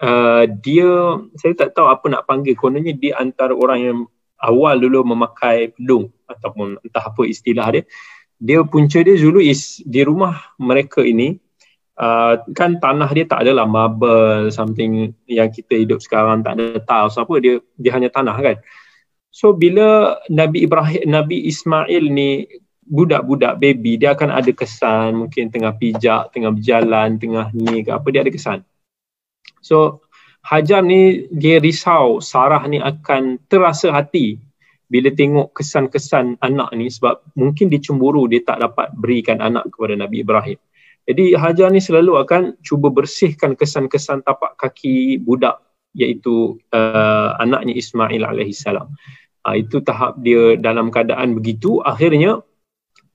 uh, 0.00 0.44
dia 0.48 1.20
saya 1.36 1.52
tak 1.52 1.76
tahu 1.76 1.92
apa 1.92 2.08
nak 2.08 2.24
panggil. 2.24 2.56
Kononnya 2.56 2.96
dia 2.96 3.20
antara 3.20 3.52
orang 3.52 3.80
yang 3.80 3.98
awal 4.40 4.80
dulu 4.80 5.04
memakai 5.12 5.76
pedung 5.76 6.08
ataupun 6.28 6.80
entah 6.80 7.04
apa 7.04 7.22
istilah 7.28 7.68
dia. 7.72 7.82
Dia 8.40 8.64
punca 8.64 9.00
dia 9.00 9.16
dulu 9.16 9.44
is 9.44 9.84
di 9.84 10.04
rumah 10.04 10.56
mereka 10.56 11.04
ini 11.04 11.36
uh, 12.00 12.40
kan 12.52 12.80
tanah 12.80 13.10
dia 13.14 13.24
tak 13.28 13.46
adalah 13.46 13.68
marble 13.68 14.50
something 14.50 15.14
yang 15.30 15.48
kita 15.50 15.78
hidup 15.78 16.02
sekarang 16.02 16.42
tak 16.42 16.58
ada 16.58 16.80
tiles 16.82 17.16
apa 17.20 17.34
dia 17.40 17.60
dia 17.78 17.92
hanya 17.94 18.10
tanah 18.10 18.36
kan. 18.40 18.56
So 19.34 19.50
bila 19.50 20.18
Nabi 20.30 20.62
Ibrahim 20.66 21.10
Nabi 21.10 21.46
Ismail 21.50 22.04
ni 22.10 22.46
budak-budak 22.84 23.56
baby 23.60 23.96
dia 23.96 24.12
akan 24.12 24.30
ada 24.32 24.52
kesan 24.52 25.26
mungkin 25.26 25.48
tengah 25.48 25.72
pijak 25.76 26.32
tengah 26.36 26.52
berjalan 26.52 27.16
tengah 27.16 27.48
ni 27.56 27.84
ke 27.84 27.90
apa 27.90 28.06
dia 28.12 28.20
ada 28.24 28.32
kesan. 28.32 28.60
So 29.64 30.04
Hajar 30.44 30.84
ni 30.84 31.24
dia 31.32 31.56
risau 31.56 32.20
Sarah 32.20 32.60
ni 32.68 32.76
akan 32.76 33.40
terasa 33.48 33.88
hati 33.88 34.36
bila 34.92 35.08
tengok 35.08 35.56
kesan-kesan 35.56 36.36
anak 36.44 36.68
ni 36.76 36.92
sebab 36.92 37.24
mungkin 37.32 37.72
dia 37.72 37.80
cemburu 37.80 38.28
dia 38.28 38.44
tak 38.44 38.60
dapat 38.60 38.92
berikan 38.92 39.40
anak 39.40 39.72
kepada 39.72 39.96
Nabi 39.96 40.20
Ibrahim. 40.20 40.60
Jadi 41.08 41.32
Hajar 41.32 41.72
ni 41.72 41.80
selalu 41.80 42.20
akan 42.20 42.60
cuba 42.60 42.92
bersihkan 42.92 43.56
kesan-kesan 43.56 44.20
tapak 44.20 44.60
kaki 44.60 45.16
budak 45.16 45.64
iaitu 45.96 46.60
uh, 46.76 47.40
anaknya 47.40 47.72
Ismail 47.80 48.24
alaihissalam. 48.24 48.88
Uh, 49.48 49.56
itu 49.56 49.80
tahap 49.80 50.20
dia 50.20 50.60
dalam 50.60 50.92
keadaan 50.92 51.32
begitu. 51.32 51.80
Akhirnya 51.84 52.44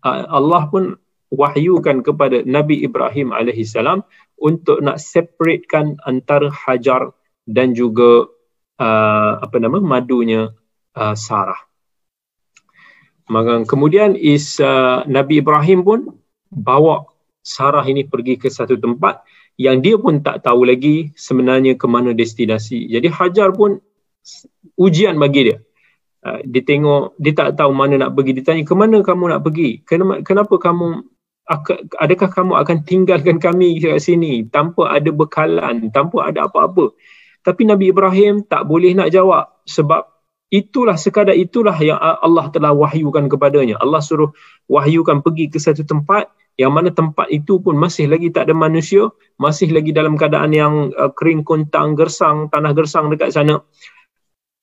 Allah 0.05 0.67
pun 0.71 0.95
wahyukan 1.29 2.01
kepada 2.01 2.41
Nabi 2.45 2.81
Ibrahim 2.81 3.35
alaihissalam 3.35 4.01
untuk 4.41 4.81
nak 4.81 4.97
separatekan 4.97 5.99
antara 6.07 6.49
Hajar 6.49 7.13
dan 7.45 7.77
juga 7.77 8.29
uh, 8.81 9.33
apa 9.43 9.57
nama 9.62 9.77
madunya 9.77 10.49
uh, 10.95 11.15
Sarah. 11.15 11.59
Maka 13.29 13.62
kemudian 13.69 14.17
is 14.17 14.57
uh, 14.57 15.05
Nabi 15.05 15.43
Ibrahim 15.43 15.85
pun 15.85 15.99
bawa 16.49 17.05
Sarah 17.45 17.85
ini 17.85 18.07
pergi 18.07 18.41
ke 18.41 18.49
satu 18.49 18.73
tempat 18.79 19.21
yang 19.59 19.83
dia 19.85 19.99
pun 19.99 20.23
tak 20.23 20.41
tahu 20.47 20.65
lagi 20.65 21.13
sebenarnya 21.13 21.77
ke 21.77 21.85
mana 21.85 22.15
destinasi. 22.15 22.89
Jadi 22.89 23.12
Hajar 23.12 23.53
pun 23.53 23.77
ujian 24.79 25.19
bagi 25.21 25.51
dia. 25.51 25.57
Uh, 26.19 26.43
dia 26.43 26.60
tengok, 26.67 27.15
dia 27.15 27.32
tak 27.32 27.55
tahu 27.55 27.71
mana 27.71 27.95
nak 27.95 28.12
pergi. 28.12 28.36
Dia 28.36 28.43
tanya, 28.43 28.67
ke 28.67 28.75
mana 28.75 28.99
kamu 28.99 29.32
nak 29.32 29.41
pergi? 29.43 29.79
Kenapa, 29.88 30.19
kenapa 30.19 30.55
kamu, 30.60 30.88
adakah 31.95 32.29
kamu 32.29 32.53
akan 32.60 32.77
tinggalkan 32.84 33.38
kami 33.39 33.79
kat 33.79 34.03
sini 34.03 34.43
tanpa 34.51 34.91
ada 34.91 35.10
bekalan, 35.15 35.88
tanpa 35.95 36.27
ada 36.27 36.51
apa-apa? 36.51 36.91
Tapi 37.39 37.62
Nabi 37.63 37.95
Ibrahim 37.95 38.43
tak 38.43 38.67
boleh 38.67 38.91
nak 38.91 39.15
jawab 39.15 39.63
sebab 39.63 40.05
itulah 40.51 40.97
sekadar 40.99 41.38
itulah 41.38 41.77
yang 41.79 41.97
Allah 41.97 42.51
telah 42.51 42.75
wahyukan 42.75 43.32
kepadanya. 43.32 43.79
Allah 43.79 44.03
suruh 44.03 44.36
wahyukan 44.67 45.23
pergi 45.23 45.47
ke 45.47 45.58
satu 45.62 45.88
tempat 45.88 46.27
yang 46.60 46.75
mana 46.75 46.91
tempat 46.91 47.32
itu 47.32 47.63
pun 47.63 47.79
masih 47.79 48.12
lagi 48.12 48.36
tak 48.36 48.51
ada 48.51 48.53
manusia, 48.58 49.08
masih 49.39 49.71
lagi 49.71 49.95
dalam 49.95 50.19
keadaan 50.19 50.51
yang 50.51 50.91
uh, 50.91 51.08
kering 51.15 51.47
kuntang, 51.47 51.95
gersang, 51.95 52.51
tanah 52.51 52.75
gersang 52.75 53.08
dekat 53.08 53.32
sana. 53.32 53.63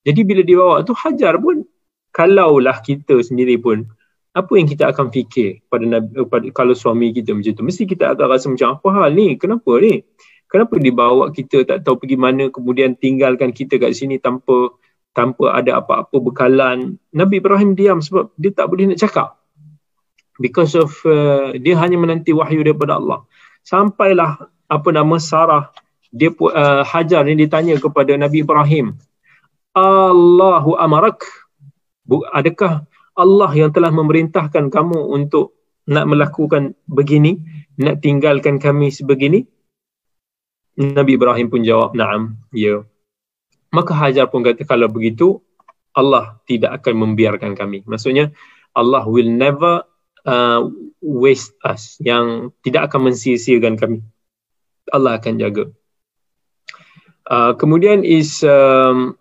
Jadi 0.06 0.20
bila 0.22 0.46
dibawa 0.46 0.86
tu 0.86 0.94
hajar 0.94 1.34
pun, 1.42 1.66
kalaulah 2.14 2.78
kita 2.78 3.18
sendiri 3.26 3.58
pun, 3.58 3.82
apa 4.36 4.52
yang 4.54 4.70
kita 4.70 4.94
akan 4.94 5.10
fikir 5.10 5.66
pada, 5.66 5.98
pada 6.28 6.46
kalau 6.54 6.78
suami 6.78 7.10
kita 7.10 7.34
macam 7.34 7.50
tu? 7.50 7.64
Mesti 7.66 7.82
kita 7.90 8.14
akan 8.14 8.26
rasa 8.30 8.46
macam 8.46 8.78
apa 8.78 8.88
hal 8.94 9.08
ni? 9.16 9.34
Kenapa 9.34 9.82
ni? 9.82 10.06
Kenapa 10.46 10.78
dibawa 10.78 11.34
kita 11.34 11.66
tak 11.66 11.82
tahu 11.82 12.06
pergi 12.06 12.14
mana 12.14 12.46
kemudian 12.54 12.94
tinggalkan 12.94 13.50
kita 13.50 13.82
kat 13.82 13.98
sini 13.98 14.22
tanpa 14.22 14.78
tanpa 15.10 15.56
ada 15.56 15.80
apa-apa 15.80 16.22
bekalan. 16.22 17.00
Nabi 17.10 17.40
Ibrahim 17.42 17.74
diam 17.74 17.98
sebab 18.04 18.30
dia 18.38 18.52
tak 18.52 18.68
boleh 18.70 18.92
nak 18.92 19.00
cakap 19.00 19.40
because 20.40 20.76
of 20.76 20.92
uh, 21.08 21.56
dia 21.56 21.76
hanya 21.80 21.96
menanti 21.96 22.32
wahyu 22.36 22.60
daripada 22.60 23.00
Allah 23.00 23.24
sampailah 23.64 24.48
apa 24.68 24.88
nama 24.92 25.16
Sarah 25.16 25.72
dia 26.12 26.32
uh, 26.32 26.84
Hajar 26.86 27.24
ni 27.26 27.36
ditanya 27.36 27.76
kepada 27.80 28.14
Nabi 28.16 28.44
Ibrahim 28.44 28.96
Allahu 29.76 30.80
amarak. 30.80 31.28
Adakah 32.32 32.88
Allah 33.12 33.50
yang 33.52 33.76
telah 33.76 33.92
memerintahkan 33.92 34.72
kamu 34.72 34.96
untuk 35.12 35.52
nak 35.84 36.08
melakukan 36.08 36.72
begini 36.88 37.44
nak 37.76 38.00
tinggalkan 38.00 38.56
kami 38.56 38.88
sebegini? 38.88 39.44
Nabi 40.76 41.20
Ibrahim 41.20 41.52
pun 41.52 41.60
jawab 41.60 41.92
na'am 41.92 42.40
ya. 42.56 42.84
Maka 43.72 43.92
Hajar 43.92 44.32
pun 44.32 44.40
kata 44.40 44.64
kalau 44.64 44.88
begitu 44.88 45.44
Allah 45.92 46.40
tidak 46.48 46.80
akan 46.80 47.08
membiarkan 47.08 47.52
kami. 47.56 47.84
Maksudnya 47.84 48.32
Allah 48.76 49.04
will 49.08 49.28
never 49.28 49.84
uh, 50.28 50.68
waste 51.00 51.56
us 51.64 51.96
yang 52.00 52.52
tidak 52.60 52.92
akan 52.92 53.12
mensia-siakan 53.12 53.80
kami. 53.80 54.04
Allah 54.92 55.16
akan 55.16 55.40
jaga. 55.40 55.64
Uh, 57.26 57.56
kemudian 57.58 58.04
is 58.06 58.44
um, 58.44 59.16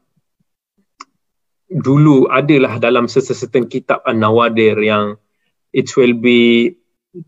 dulu 1.76 2.32
adalah 2.32 2.80
dalam 2.80 3.12
seseseteng 3.12 3.68
kitab 3.68 4.00
An-Nawadir 4.08 4.80
yang 4.80 5.20
it 5.76 5.92
will 6.00 6.16
be 6.16 6.72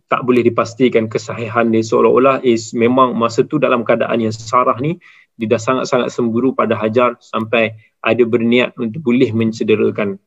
tak 0.07 0.23
boleh 0.23 0.43
dipastikan 0.43 1.11
kesahihan 1.11 1.67
dia 1.67 1.83
seolah-olah 1.83 2.43
is 2.47 2.71
memang 2.71 3.15
masa 3.15 3.43
tu 3.43 3.59
dalam 3.59 3.83
keadaan 3.83 4.23
yang 4.23 4.31
sarah 4.31 4.75
ni 4.79 4.99
dia 5.35 5.51
dah 5.51 5.59
sangat-sangat 5.59 6.09
semburu 6.09 6.55
pada 6.55 6.79
Hajar 6.79 7.19
sampai 7.19 7.75
ada 7.99 8.23
berniat 8.23 8.73
untuk 8.79 9.03
boleh 9.03 9.29
mencederakan 9.35 10.17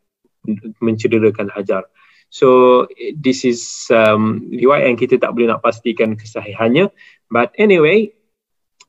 mencederakan 0.81 1.51
Hajar. 1.53 1.89
So 2.31 2.87
this 3.19 3.43
is 3.43 3.91
um, 3.91 4.49
riwayat 4.55 4.87
yang 4.95 4.99
kita 5.01 5.19
tak 5.19 5.35
boleh 5.35 5.51
nak 5.51 5.67
pastikan 5.67 6.15
kesahihannya. 6.15 6.95
But 7.27 7.51
anyway, 7.59 8.15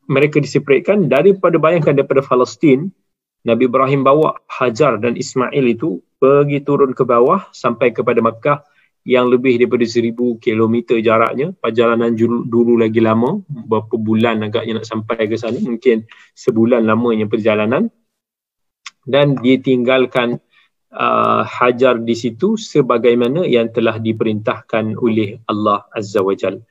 mereka 0.06 0.38
diseparatekan 0.38 1.10
daripada 1.10 1.58
bayangkan 1.58 1.98
daripada 1.98 2.22
Palestin, 2.22 2.94
Nabi 3.42 3.66
Ibrahim 3.66 4.06
bawa 4.06 4.38
Hajar 4.46 5.02
dan 5.02 5.18
Ismail 5.18 5.66
itu 5.66 6.02
pergi 6.22 6.62
turun 6.62 6.94
ke 6.94 7.02
bawah 7.02 7.50
sampai 7.50 7.90
kepada 7.90 8.22
Makkah 8.22 8.62
yang 9.02 9.34
lebih 9.34 9.58
daripada 9.58 9.82
seribu 9.90 10.38
kilometer 10.38 11.02
jaraknya. 11.02 11.50
Perjalanan 11.58 12.14
dulu 12.46 12.78
lagi 12.78 13.02
lama, 13.02 13.42
berapa 13.50 13.98
bulan 13.98 14.46
agaknya 14.46 14.82
nak 14.82 14.86
sampai 14.86 15.26
ke 15.26 15.42
sana. 15.42 15.58
Mungkin 15.58 16.06
sebulan 16.38 16.86
lamanya 16.86 17.26
perjalanan. 17.26 17.90
Dan 19.02 19.42
dia 19.42 19.58
tinggalkan 19.58 20.38
uh, 20.94 21.42
hajar 21.42 21.98
di 21.98 22.14
situ 22.14 22.54
sebagaimana 22.62 23.50
yang 23.50 23.74
telah 23.74 23.98
diperintahkan 23.98 24.94
oleh 25.02 25.42
Allah 25.50 25.90
Azza 25.90 26.22
wa 26.22 26.38
Jal. 26.38 26.62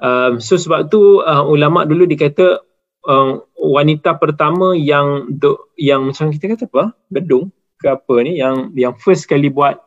Um, 0.00 0.40
so 0.44 0.60
sebab 0.60 0.92
tu 0.92 1.24
uh, 1.24 1.44
ulama 1.48 1.88
dulu 1.88 2.04
dikata 2.04 2.60
uh, 3.06 3.40
wanita 3.56 4.16
pertama 4.16 4.76
yang 4.76 5.30
do, 5.30 5.70
yang 5.76 6.10
macam 6.10 6.32
kita 6.32 6.56
kata 6.56 6.64
apa? 6.68 6.84
Bedung 7.08 7.52
ke 7.80 7.88
apa 7.88 8.14
ni 8.20 8.36
yang 8.36 8.76
yang 8.76 8.92
first 9.00 9.24
kali 9.24 9.48
buat 9.48 9.80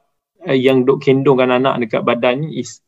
uh, 0.46 0.58
yang 0.58 0.86
duk 0.88 1.06
kendongkan 1.06 1.54
anak 1.54 1.78
dekat 1.86 2.02
badan 2.02 2.46
ni 2.46 2.64
is 2.66 2.82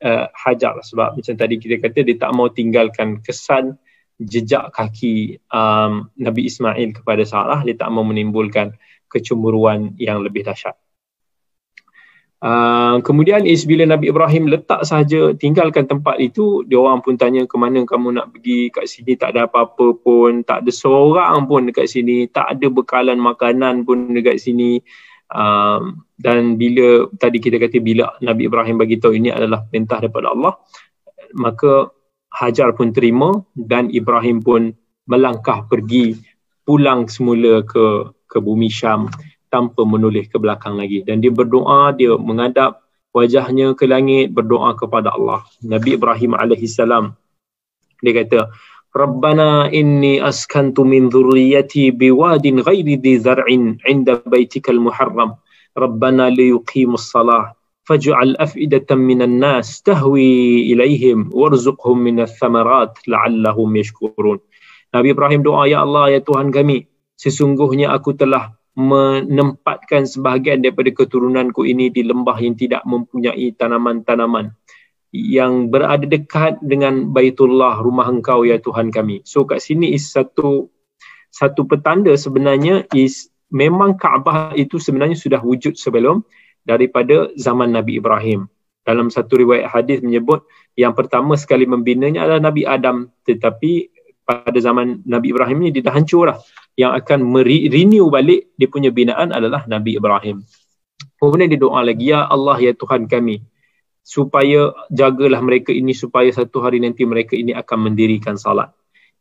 uh, 0.00 0.28
hajar 0.32 0.80
sebab 0.80 1.16
macam 1.20 1.34
tadi 1.36 1.60
kita 1.60 1.76
kata 1.80 2.04
dia 2.04 2.16
tak 2.16 2.32
mau 2.32 2.48
tinggalkan 2.48 3.20
kesan 3.20 3.76
jejak 4.16 4.72
kaki 4.72 5.36
um, 5.52 6.08
Nabi 6.16 6.48
Ismail 6.48 6.96
kepada 6.96 7.20
Sarah 7.28 7.60
dia 7.60 7.76
tak 7.76 7.92
mau 7.92 8.00
menimbulkan 8.00 8.72
kecemburuan 9.12 9.92
yang 10.00 10.24
lebih 10.24 10.48
dahsyat. 10.48 10.76
Uh, 12.36 13.00
kemudian 13.00 13.48
is 13.48 13.64
bila 13.64 13.88
Nabi 13.88 14.12
Ibrahim 14.12 14.52
letak 14.52 14.84
saja 14.84 15.32
tinggalkan 15.32 15.88
tempat 15.88 16.20
itu, 16.20 16.68
dia 16.68 16.76
orang 16.76 17.00
pun 17.00 17.16
tanya 17.16 17.48
ke 17.48 17.56
mana 17.56 17.80
kamu 17.88 18.12
nak 18.12 18.36
pergi 18.36 18.68
kat 18.68 18.84
sini 18.84 19.16
tak 19.16 19.32
ada 19.32 19.48
apa-apa 19.48 19.96
pun, 19.96 20.44
tak 20.44 20.60
ada 20.62 20.68
seorang 20.68 21.48
pun 21.48 21.64
dekat 21.72 21.88
sini, 21.88 22.28
tak 22.28 22.52
ada 22.52 22.68
bekalan 22.68 23.16
makanan 23.16 23.88
pun 23.88 24.12
dekat 24.12 24.36
sini. 24.36 24.84
Uh, 25.32 25.96
dan 26.20 26.60
bila 26.60 27.08
tadi 27.16 27.40
kita 27.40 27.56
kata 27.56 27.80
bila 27.80 28.14
Nabi 28.20 28.52
Ibrahim 28.52 28.76
bagi 28.76 29.00
tahu 29.00 29.16
ini 29.16 29.32
adalah 29.32 29.64
perintah 29.64 30.04
daripada 30.04 30.36
Allah, 30.36 30.60
maka 31.34 31.88
Hajar 32.36 32.76
pun 32.76 32.92
terima 32.92 33.32
dan 33.56 33.88
Ibrahim 33.88 34.44
pun 34.44 34.76
melangkah 35.08 35.64
pergi 35.64 36.20
pulang 36.68 37.08
semula 37.08 37.64
ke 37.64 38.12
ke 38.28 38.38
bumi 38.42 38.68
Syam 38.68 39.08
tanpa 39.48 39.82
menoleh 39.86 40.26
ke 40.26 40.36
belakang 40.36 40.76
lagi. 40.78 41.02
Dan 41.06 41.22
dia 41.22 41.30
berdoa 41.30 41.94
dia 41.94 42.14
menghadap 42.14 42.82
wajahnya 43.16 43.72
ke 43.72 43.88
langit 43.88 44.32
berdoa 44.36 44.76
kepada 44.76 45.16
Allah. 45.16 45.40
Nabi 45.64 45.96
Ibrahim 45.96 46.36
alaihi 46.36 46.68
salam 46.68 47.16
dia 48.04 48.12
kata 48.12 48.52
Rabbana 48.96 49.68
inni 49.72 50.16
askantu 50.20 50.84
min 50.84 51.12
dhurriyyati 51.12 51.92
biwadin 51.92 52.64
ghairi 52.64 52.96
dhi 52.96 53.20
zar'in 53.20 53.76
'inda 53.84 54.24
baitikal 54.24 54.80
muharram. 54.80 55.36
Rabbana 55.76 56.32
liyuqimus 56.32 57.12
salah 57.12 57.52
faj'al 57.84 58.40
af'idatan 58.40 58.96
minan 58.96 59.36
nas 59.36 59.84
tahwi 59.84 60.64
ilaihim 60.72 61.28
warzuqhum 61.28 62.08
minats 62.08 62.40
thamarat 62.40 62.96
la'allahum 63.04 63.68
yashkurun. 63.76 64.40
Nabi 64.96 65.12
Ibrahim 65.12 65.44
doa 65.44 65.68
ya 65.68 65.84
Allah 65.84 66.16
ya 66.16 66.20
Tuhan 66.24 66.48
kami 66.48 66.88
sesungguhnya 67.20 67.92
aku 67.92 68.16
telah 68.16 68.56
menempatkan 68.76 70.04
sebahagian 70.04 70.60
daripada 70.60 70.92
keturunanku 70.92 71.64
ini 71.64 71.88
di 71.88 72.04
lembah 72.04 72.36
yang 72.36 72.52
tidak 72.60 72.84
mempunyai 72.84 73.56
tanaman-tanaman 73.56 74.52
yang 75.16 75.72
berada 75.72 76.04
dekat 76.04 76.60
dengan 76.60 77.08
Baitullah 77.08 77.80
rumah 77.80 78.04
engkau 78.12 78.44
ya 78.44 78.60
Tuhan 78.60 78.92
kami. 78.92 79.24
So 79.24 79.48
kat 79.48 79.64
sini 79.64 79.96
is 79.96 80.12
satu 80.12 80.68
satu 81.32 81.64
petanda 81.64 82.12
sebenarnya 82.20 82.84
is 82.92 83.32
memang 83.48 83.96
Kaabah 83.96 84.52
itu 84.60 84.76
sebenarnya 84.76 85.16
sudah 85.16 85.40
wujud 85.40 85.80
sebelum 85.80 86.20
daripada 86.68 87.32
zaman 87.40 87.72
Nabi 87.72 87.96
Ibrahim. 87.96 88.44
Dalam 88.84 89.08
satu 89.08 89.40
riwayat 89.40 89.72
hadis 89.72 89.98
menyebut 90.04 90.44
yang 90.76 90.92
pertama 90.92 91.34
sekali 91.34 91.64
membinanya 91.64 92.28
adalah 92.28 92.52
Nabi 92.52 92.68
Adam 92.68 93.08
tetapi 93.24 93.88
pada 94.26 94.58
zaman 94.58 95.06
Nabi 95.06 95.32
Ibrahim 95.32 95.64
ini 95.64 95.70
dia 95.80 95.86
dah 95.86 95.94
hancur 95.96 96.28
lah. 96.28 96.38
Yang 96.76 96.92
akan 97.02 97.32
renew 97.72 98.12
balik 98.12 98.52
dia 98.60 98.68
punya 98.68 98.92
binaan 98.92 99.32
adalah 99.32 99.64
Nabi 99.64 99.96
Ibrahim. 99.96 100.44
Kemudian 101.16 101.48
dia 101.48 101.60
doa 101.60 101.80
lagi, 101.80 102.12
Ya 102.12 102.28
Allah, 102.28 102.60
Ya 102.60 102.76
Tuhan 102.76 103.08
kami, 103.08 103.40
supaya 104.06 104.70
jagalah 104.92 105.42
mereka 105.42 105.72
ini 105.72 105.96
supaya 105.96 106.28
satu 106.30 106.62
hari 106.62 106.78
nanti 106.78 107.02
mereka 107.02 107.34
ini 107.34 107.56
akan 107.56 107.90
mendirikan 107.90 108.38
salat. 108.38 108.70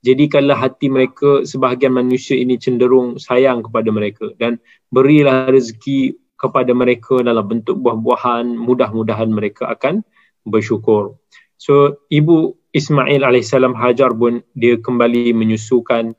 Jadikanlah 0.06 0.54
hati 0.54 0.91
mereka 0.91 1.41
sebahagian 1.41 1.89
manusia 1.96 2.38
ini 2.38 2.62
cenderung 2.62 3.18
sayang 3.18 3.65
kepada 3.65 3.89
mereka 3.89 4.30
dan 4.38 4.62
berilah 4.94 5.50
rezeki 5.50 6.13
kepada 6.38 6.70
mereka 6.78 7.26
dalam 7.26 7.41
bentuk 7.41 7.82
buah-buahan 7.82 8.54
mudah-mudahan 8.54 9.34
mereka 9.34 9.74
akan 9.74 10.06
bersyukur. 10.46 11.18
So 11.58 12.06
ibu 12.13 12.54
Ismail 12.70 13.26
alaihissalam 13.26 13.74
Hajar 13.74 14.13
pun 14.13 14.46
dia 14.54 14.78
kembali 14.78 15.34
menyusukan 15.34 16.13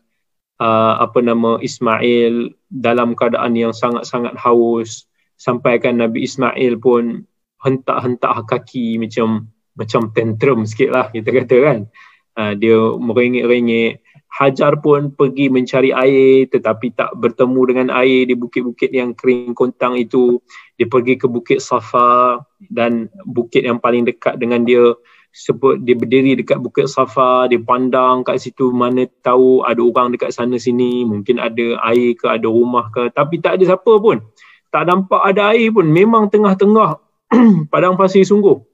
uh, 0.61 0.95
apa 1.01 1.19
nama 1.21 1.61
Ismail 1.61 2.53
dalam 2.69 3.16
keadaan 3.16 3.57
yang 3.57 3.73
sangat-sangat 3.73 4.37
haus 4.40 5.09
sampaikan 5.37 6.01
Nabi 6.01 6.25
Ismail 6.25 6.81
pun 6.81 7.25
hentak-hentak 7.61 8.49
kaki 8.49 8.97
macam 9.01 9.49
macam 9.77 10.09
tantrum 10.16 10.64
sikit 10.64 10.90
lah 10.92 11.07
kita 11.12 11.29
kata 11.33 11.57
kan. 11.62 11.79
Uh, 12.37 12.53
dia 12.53 12.77
merengek-rengek 13.01 14.05
Hajar 14.37 14.77
pun 14.85 15.16
pergi 15.16 15.49
mencari 15.49 15.97
air 15.97 16.45
tetapi 16.53 16.92
tak 16.92 17.16
bertemu 17.16 17.61
dengan 17.73 17.88
air 17.97 18.29
di 18.29 18.37
bukit-bukit 18.37 18.92
yang 18.92 19.16
kering 19.16 19.57
kontang 19.57 19.97
itu. 19.97 20.45
Dia 20.77 20.85
pergi 20.85 21.16
ke 21.16 21.25
bukit 21.25 21.64
Safa 21.64 22.45
dan 22.61 23.09
bukit 23.25 23.64
yang 23.64 23.81
paling 23.81 24.05
dekat 24.05 24.37
dengan 24.37 24.69
dia 24.69 24.92
sebut 25.37 25.77
dia 25.85 25.92
berdiri 25.92 26.33
dekat 26.33 26.57
bukit 26.57 26.88
Safa 26.88 27.44
dia 27.53 27.61
pandang 27.61 28.25
kat 28.25 28.40
situ 28.40 28.72
mana 28.72 29.05
tahu 29.20 29.61
ada 29.68 29.85
orang 29.85 30.16
dekat 30.16 30.33
sana 30.33 30.57
sini 30.57 31.05
mungkin 31.05 31.37
ada 31.37 31.77
air 31.92 32.16
ke 32.16 32.25
ada 32.25 32.49
rumah 32.49 32.88
ke 32.88 33.12
tapi 33.12 33.44
tak 33.44 33.61
ada 33.61 33.77
siapa 33.77 33.92
pun. 34.01 34.25
Tak 34.72 34.88
nampak 34.88 35.20
ada 35.20 35.53
air 35.53 35.68
pun 35.68 35.85
memang 35.85 36.33
tengah-tengah 36.33 36.96
padang 37.72 38.01
pasir 38.01 38.25
sungguh. 38.25 38.64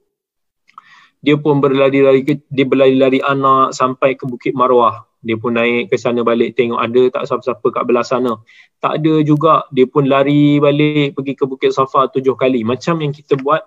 Dia 1.19 1.35
pun 1.35 1.59
berlari-lari 1.59 2.23
dia 2.23 2.65
berlari-lari 2.67 3.19
anak 3.19 3.75
sampai 3.75 4.15
ke 4.15 4.23
Bukit 4.23 4.55
Marwah 4.55 5.03
dia 5.23 5.39
pun 5.39 5.55
naik 5.55 5.87
ke 5.87 5.95
sana 5.95 6.19
balik 6.19 6.51
tengok 6.59 6.83
ada 6.83 7.01
tak 7.07 7.23
siapa-siapa 7.31 7.67
kat 7.71 7.83
belah 7.87 8.03
sana. 8.03 8.39
Tak 8.83 8.99
ada 8.99 9.23
juga 9.23 9.63
dia 9.71 9.87
pun 9.87 10.03
lari 10.03 10.59
balik 10.59 11.15
pergi 11.15 11.33
ke 11.39 11.43
Bukit 11.47 11.71
Safa 11.71 12.11
tujuh 12.11 12.35
kali. 12.35 12.67
Macam 12.67 12.99
yang 12.99 13.15
kita 13.15 13.39
buat 13.39 13.63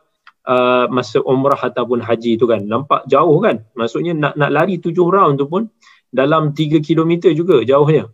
uh, 0.47 0.87
masa 0.89 1.21
umrah 1.23 1.59
ataupun 1.59 2.01
haji 2.01 2.39
tu 2.41 2.47
kan 2.47 2.63
nampak 2.63 3.05
jauh 3.11 3.39
kan? 3.43 3.67
Maksudnya 3.75 4.15
nak 4.15 4.35
nak 4.39 4.51
lari 4.55 4.79
tujuh 4.79 5.07
round 5.07 5.43
tu 5.43 5.47
pun 5.51 5.69
dalam 6.09 6.55
tiga 6.57 6.79
kilometer 6.81 7.35
juga 7.35 7.61
jauhnya. 7.67 8.09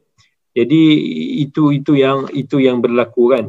Jadi 0.52 0.82
itu 1.40 1.72
itu 1.72 1.96
yang 1.96 2.28
itu 2.32 2.60
yang 2.60 2.80
berlaku 2.84 3.32
kan? 3.32 3.44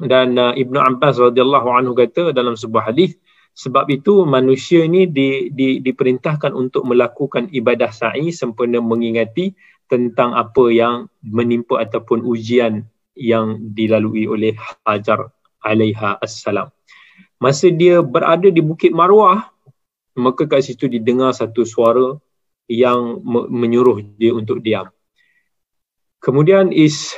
Dan 0.00 0.40
uh, 0.40 0.56
Ibnu 0.56 0.80
Abbas 0.80 1.20
radhiyallahu 1.20 1.68
anhu 1.68 1.92
kata 1.92 2.32
dalam 2.32 2.56
sebuah 2.56 2.88
hadis 2.92 3.20
sebab 3.52 3.90
itu 3.92 4.24
manusia 4.24 4.86
ini 4.86 5.04
di, 5.04 5.52
di, 5.52 5.84
diperintahkan 5.84 6.54
untuk 6.56 6.88
melakukan 6.88 7.52
ibadah 7.52 7.92
sa'i 7.92 8.32
sempena 8.32 8.80
mengingati 8.80 9.52
tentang 9.90 10.32
apa 10.32 10.70
yang 10.72 11.10
menimpa 11.20 11.82
ataupun 11.82 12.24
ujian 12.24 12.86
yang 13.18 13.74
dilalui 13.74 14.24
oleh 14.24 14.54
Hajar 14.86 15.28
alaiha 15.60 16.16
assalam. 16.22 16.72
Masa 17.40 17.72
dia 17.72 18.04
berada 18.04 18.52
di 18.52 18.60
Bukit 18.60 18.92
Marwah, 18.92 19.48
maka 20.12 20.44
kat 20.44 20.60
situ 20.60 20.92
didengar 20.92 21.32
satu 21.32 21.64
suara 21.64 22.20
yang 22.68 23.24
menyuruh 23.48 24.04
dia 24.20 24.36
untuk 24.36 24.60
diam. 24.60 24.92
Kemudian 26.20 26.68
is 26.70 27.16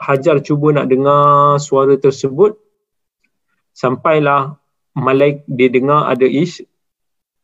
Hajar 0.00 0.40
cuba 0.40 0.72
nak 0.72 0.88
dengar 0.88 1.60
suara 1.60 1.92
tersebut 1.92 2.56
sampailah 3.76 4.56
malaik 4.96 5.44
dia 5.44 5.68
dengar 5.68 6.08
ada 6.08 6.24
is 6.24 6.64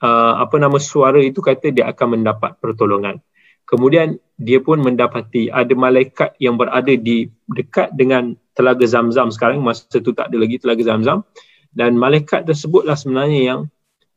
uh, 0.01 0.41
apa 0.41 0.57
nama 0.57 0.81
suara 0.81 1.21
itu 1.21 1.45
kata 1.45 1.69
dia 1.69 1.85
akan 1.93 2.17
mendapat 2.17 2.57
pertolongan. 2.57 3.21
Kemudian 3.69 4.17
dia 4.41 4.57
pun 4.65 4.81
mendapati 4.81 5.53
ada 5.53 5.69
malaikat 5.77 6.33
yang 6.41 6.57
berada 6.57 6.97
di 6.97 7.29
dekat 7.45 7.93
dengan 7.93 8.33
telaga 8.57 8.89
Zamzam 8.89 9.29
sekarang 9.29 9.61
masa 9.61 9.85
tu 10.01 10.17
tak 10.17 10.33
ada 10.33 10.37
lagi 10.41 10.57
telaga 10.57 10.81
Zamzam 10.81 11.29
dan 11.77 12.01
malaikat 12.01 12.49
tersebutlah 12.49 12.97
sebenarnya 12.97 13.41
yang 13.53 13.61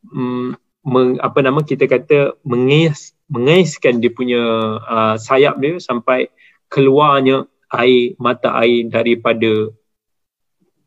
um, 0.08 0.56
meng, 0.80 1.20
apa 1.20 1.44
nama 1.44 1.60
kita 1.60 1.84
kata 1.84 2.40
mengais 2.40 3.12
mengaiskan 3.28 4.00
dia 4.00 4.08
punya 4.10 4.40
uh, 4.80 5.20
sayap 5.20 5.60
dia 5.60 5.76
sampai 5.76 6.32
keluarnya 6.72 7.44
air 7.70 8.16
mata 8.16 8.56
air 8.64 8.88
daripada 8.88 9.70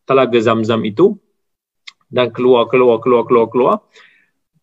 telaga 0.10 0.40
zam-zam 0.42 0.82
itu. 0.82 1.16
Dan 2.14 2.30
keluar 2.30 2.70
keluar 2.70 3.02
keluar 3.02 3.26
keluar 3.26 3.48
keluar. 3.50 3.76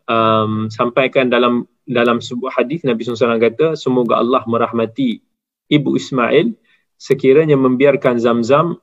Um, 0.07 0.66
sampaikan 0.70 1.31
dalam 1.31 1.66
dalam 1.87 2.23
sebuah 2.23 2.62
hadis 2.62 2.83
Nabi 2.83 3.03
SAW 3.03 3.38
kata 3.38 3.79
semoga 3.79 4.18
Allah 4.18 4.42
merahmati 4.46 5.23
ibu 5.70 5.94
Ismail 5.94 6.55
sekiranya 6.99 7.55
membiarkan 7.59 8.18
zam-zam 8.18 8.79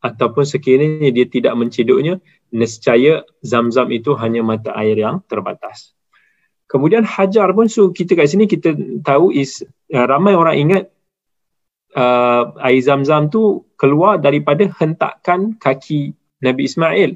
ataupun 0.00 0.44
sekiranya 0.44 1.10
dia 1.10 1.26
tidak 1.28 1.52
menciduknya 1.56 2.20
nescaya 2.50 3.24
zam-zam 3.44 3.88
itu 3.92 4.16
hanya 4.16 4.40
mata 4.40 4.72
air 4.76 4.96
yang 4.96 5.20
terbatas 5.28 5.92
kemudian 6.68 7.04
hajar 7.04 7.52
pun 7.56 7.68
so 7.68 7.92
kita 7.92 8.16
kat 8.16 8.28
sini 8.28 8.44
kita 8.44 8.76
tahu 9.04 9.32
is 9.32 9.64
uh, 9.92 10.06
ramai 10.08 10.36
orang 10.36 10.56
ingat 10.56 10.82
uh, 11.96 12.52
air 12.60 12.80
zam-zam 12.82 13.32
tu 13.32 13.64
keluar 13.78 14.20
daripada 14.20 14.66
hentakan 14.68 15.56
kaki 15.56 16.12
Nabi 16.42 16.68
Ismail. 16.68 17.10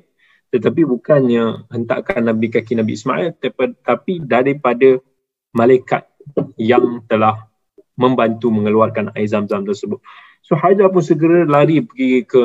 Tetapi 0.52 0.84
bukannya 0.84 1.68
hentakan 1.72 2.28
Nabi 2.28 2.52
kaki 2.52 2.76
Nabi 2.76 2.92
Ismail 2.92 3.40
tetapi 3.40 4.20
daripada 4.24 5.00
malaikat 5.56 6.04
yang 6.60 7.04
telah 7.08 7.48
membantu 7.96 8.52
mengeluarkan 8.52 9.16
air 9.16 9.28
zam-zam 9.28 9.64
tersebut. 9.64 10.00
So 10.44 10.58
Hajar 10.58 10.92
pun 10.92 11.04
segera 11.04 11.48
lari 11.48 11.80
pergi 11.80 12.24
ke 12.28 12.44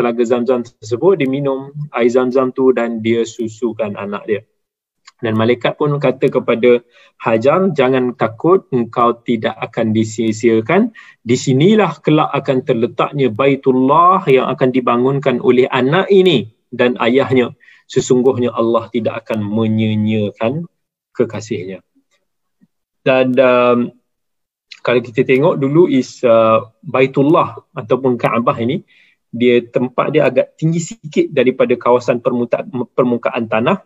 telaga 0.00 0.24
zam-zam 0.24 0.64
tersebut, 0.64 1.20
dia 1.20 1.28
minum 1.28 1.76
air 1.92 2.08
zam-zam 2.08 2.48
tu 2.56 2.72
dan 2.72 3.04
dia 3.04 3.28
susukan 3.28 4.00
anak 4.00 4.24
dia. 4.24 4.40
Dan 5.20 5.36
malaikat 5.36 5.76
pun 5.76 5.92
kata 6.00 6.32
kepada 6.32 6.80
Hajar, 7.20 7.68
jangan 7.76 8.16
takut 8.16 8.64
engkau 8.72 9.20
tidak 9.20 9.52
akan 9.60 9.92
disia-siakan. 9.92 10.96
Di 11.20 11.36
sinilah 11.36 12.00
kelak 12.00 12.32
akan 12.32 12.64
terletaknya 12.64 13.28
Baitullah 13.28 14.24
yang 14.24 14.48
akan 14.48 14.72
dibangunkan 14.72 15.36
oleh 15.44 15.68
anak 15.68 16.08
ini 16.08 16.48
dan 16.72 16.96
ayahnya. 16.96 17.52
Sesungguhnya 17.84 18.56
Allah 18.56 18.88
tidak 18.88 19.28
akan 19.28 19.44
menyenyakan 19.44 20.64
kekasihnya. 21.12 21.84
Dan 23.04 23.36
um, 23.36 23.92
kalau 24.80 25.00
kita 25.04 25.20
tengok 25.28 25.60
dulu 25.60 25.92
is 25.92 26.24
uh, 26.24 26.64
Baitullah 26.80 27.60
ataupun 27.76 28.16
Kaabah 28.16 28.56
ini, 28.64 28.80
dia 29.30 29.62
tempat 29.62 30.10
dia 30.10 30.26
agak 30.26 30.58
tinggi 30.58 30.82
sikit 30.82 31.30
daripada 31.30 31.74
kawasan 31.78 32.18
permukaan 32.94 33.46
tanah. 33.46 33.82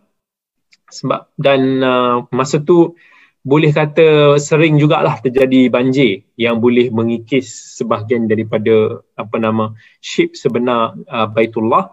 Sebab 0.89 1.33
dan 1.37 1.81
uh, 1.85 2.17
masa 2.33 2.61
tu 2.61 2.97
boleh 3.45 3.77
kata 3.77 4.41
sering 4.41 4.81
jugalah 4.81 5.21
terjadi 5.21 5.69
banjir 5.69 6.25
yang 6.41 6.65
boleh 6.65 6.89
mengikis 6.89 7.77
sebahagian 7.77 8.25
daripada 8.25 9.05
apa 9.21 9.37
nama 9.37 9.77
shape 10.01 10.33
sebenar 10.33 10.97
uh, 11.09 11.29
Baitullah. 11.29 11.93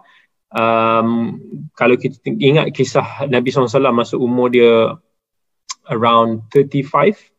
Um, 0.52 1.40
kalau 1.76 1.96
kita 1.96 2.28
ingat 2.28 2.76
kisah 2.76 3.24
Nabi 3.28 3.48
SAW 3.48 3.92
masa 3.92 4.20
umur 4.20 4.52
dia 4.52 4.96
around 5.88 6.48
35 6.52 7.32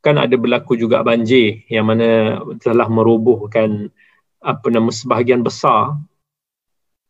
kan 0.00 0.16
ada 0.16 0.32
berlaku 0.38 0.80
juga 0.80 1.04
banjir 1.04 1.66
yang 1.68 1.84
mana 1.90 2.40
telah 2.62 2.88
merobohkan 2.88 3.92
apa 4.40 4.66
nama 4.72 4.88
sebahagian 4.88 5.44
besar 5.44 6.00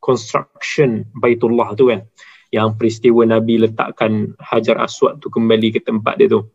construction 0.03 1.07
Baitullah 1.15 1.73
tu 1.79 1.95
kan 1.95 2.03
yang 2.51 2.75
peristiwa 2.75 3.23
Nabi 3.23 3.63
letakkan 3.63 4.35
Hajar 4.43 4.83
Aswad 4.83 5.23
tu 5.23 5.31
kembali 5.31 5.71
ke 5.71 5.81
tempat 5.87 6.19
dia 6.19 6.27
tu. 6.27 6.51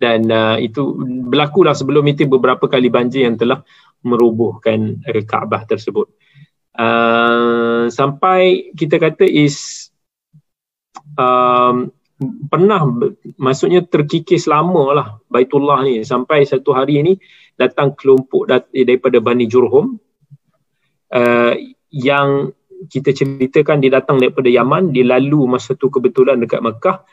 Dan 0.00 0.26
uh, 0.32 0.58
itu 0.58 0.98
berlakulah 1.28 1.76
sebelum 1.76 2.02
itu 2.10 2.26
beberapa 2.26 2.66
kali 2.66 2.90
banjir 2.90 3.28
yang 3.28 3.38
telah 3.38 3.62
merubuhkan 4.02 4.98
uh, 5.04 5.22
Kaabah 5.22 5.68
tersebut. 5.68 6.10
Uh, 6.72 7.92
sampai 7.92 8.72
kita 8.72 8.96
kata 8.96 9.28
is 9.28 9.92
um, 11.20 11.92
pernah 12.48 12.82
maksudnya 13.38 13.84
terkikis 13.84 14.46
lama 14.48 14.84
lah 14.94 15.08
Baitullah 15.28 15.84
ni. 15.86 16.02
Sampai 16.02 16.46
satu 16.48 16.72
hari 16.72 17.02
ni 17.02 17.12
datang 17.54 17.92
kelompok 17.94 18.48
dat- 18.48 18.72
daripada 18.72 19.20
Bani 19.20 19.44
Jurhum 19.46 20.00
uh, 21.12 21.52
yang 21.92 22.50
kita 22.88 23.14
ceritakan 23.14 23.78
dia 23.78 23.94
datang 23.94 24.18
daripada 24.18 24.50
Yaman 24.50 24.90
dia 24.90 25.06
lalu 25.06 25.46
masa 25.46 25.78
tu 25.78 25.92
kebetulan 25.92 26.40
dekat 26.40 26.64
Mekah. 26.64 27.06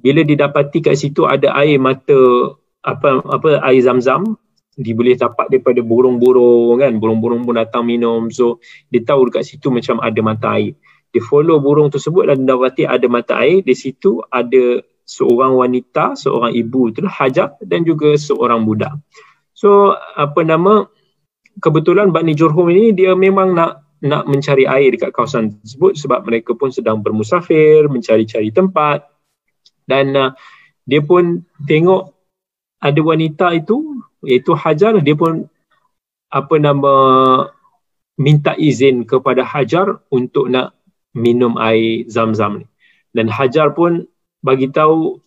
Bila 0.00 0.24
didapati 0.24 0.80
kat 0.80 0.96
situ 0.96 1.28
ada 1.28 1.52
air 1.60 1.76
mata 1.76 2.56
apa 2.80 3.20
apa 3.28 3.60
air 3.68 3.84
zam-zam 3.84 4.24
dia 4.80 4.96
boleh 4.96 5.12
dapat 5.12 5.52
daripada 5.52 5.84
burung-burung 5.84 6.80
kan. 6.80 6.96
Burung-burung 6.96 7.44
pun 7.44 7.60
datang 7.60 7.84
minum. 7.84 8.32
So 8.32 8.64
dia 8.88 9.04
tahu 9.04 9.28
dekat 9.28 9.44
situ 9.44 9.68
macam 9.68 10.00
ada 10.00 10.20
mata 10.24 10.56
air 10.56 10.74
dia 11.10 11.22
follow 11.22 11.58
burung 11.58 11.90
tersebut 11.90 12.30
dan 12.30 12.46
dapati 12.46 12.86
ada 12.86 13.06
mata 13.10 13.42
air. 13.42 13.66
Di 13.66 13.74
situ 13.74 14.22
ada 14.30 14.82
seorang 15.10 15.58
wanita 15.58 16.14
seorang 16.14 16.54
ibu 16.54 16.94
itu 16.94 17.02
Hajar 17.10 17.58
dan 17.66 17.82
juga 17.82 18.14
seorang 18.14 18.62
budak. 18.62 18.94
So 19.50 19.98
apa 19.98 20.46
nama 20.46 20.86
kebetulan 21.58 22.14
Bani 22.14 22.32
Jurhum 22.38 22.70
ini 22.70 22.94
dia 22.94 23.18
memang 23.18 23.52
nak 23.58 23.82
nak 24.00 24.24
mencari 24.30 24.64
air 24.64 24.94
dekat 24.94 25.12
kawasan 25.12 25.60
tersebut 25.60 25.98
sebab 25.98 26.24
mereka 26.24 26.56
pun 26.56 26.72
sedang 26.72 27.02
bermusafir 27.04 27.90
mencari-cari 27.90 28.54
tempat. 28.54 29.04
Dan 29.84 30.14
uh, 30.14 30.30
dia 30.86 31.02
pun 31.02 31.42
tengok 31.66 32.14
ada 32.80 33.00
wanita 33.02 33.52
itu 33.52 34.00
iaitu 34.24 34.56
Hajar 34.56 34.96
dia 35.04 35.12
pun 35.12 35.44
apa 36.30 36.54
nama 36.56 36.94
minta 38.16 38.56
izin 38.56 39.04
kepada 39.04 39.44
Hajar 39.44 40.00
untuk 40.08 40.48
nak 40.48 40.79
minum 41.16 41.58
air 41.58 42.06
zam-zam 42.06 42.64
ni. 42.64 42.66
Dan 43.10 43.26
Hajar 43.26 43.74
pun 43.74 44.06
bagi 44.40 44.70
tahu 44.70 45.18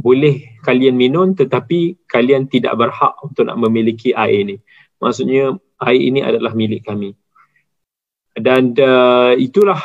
boleh 0.00 0.60
kalian 0.64 0.96
minum 0.96 1.36
tetapi 1.36 1.96
kalian 2.08 2.48
tidak 2.48 2.76
berhak 2.76 3.16
untuk 3.20 3.44
nak 3.48 3.60
memiliki 3.60 4.16
air 4.16 4.44
ini 4.48 4.56
maksudnya 5.00 5.56
air 5.80 6.00
ini 6.00 6.20
adalah 6.20 6.52
milik 6.52 6.84
kami. 6.84 7.16
Dan 8.36 8.76
uh, 8.78 9.34
itulah 9.34 9.80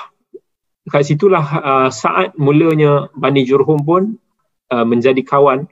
kat 0.86 1.02
situlah 1.02 1.42
uh, 1.42 1.90
saat 1.90 2.38
mulanya 2.38 3.10
Bani 3.16 3.42
Jurhum 3.48 3.82
pun 3.82 4.20
uh, 4.70 4.86
menjadi 4.86 5.24
kawan 5.26 5.66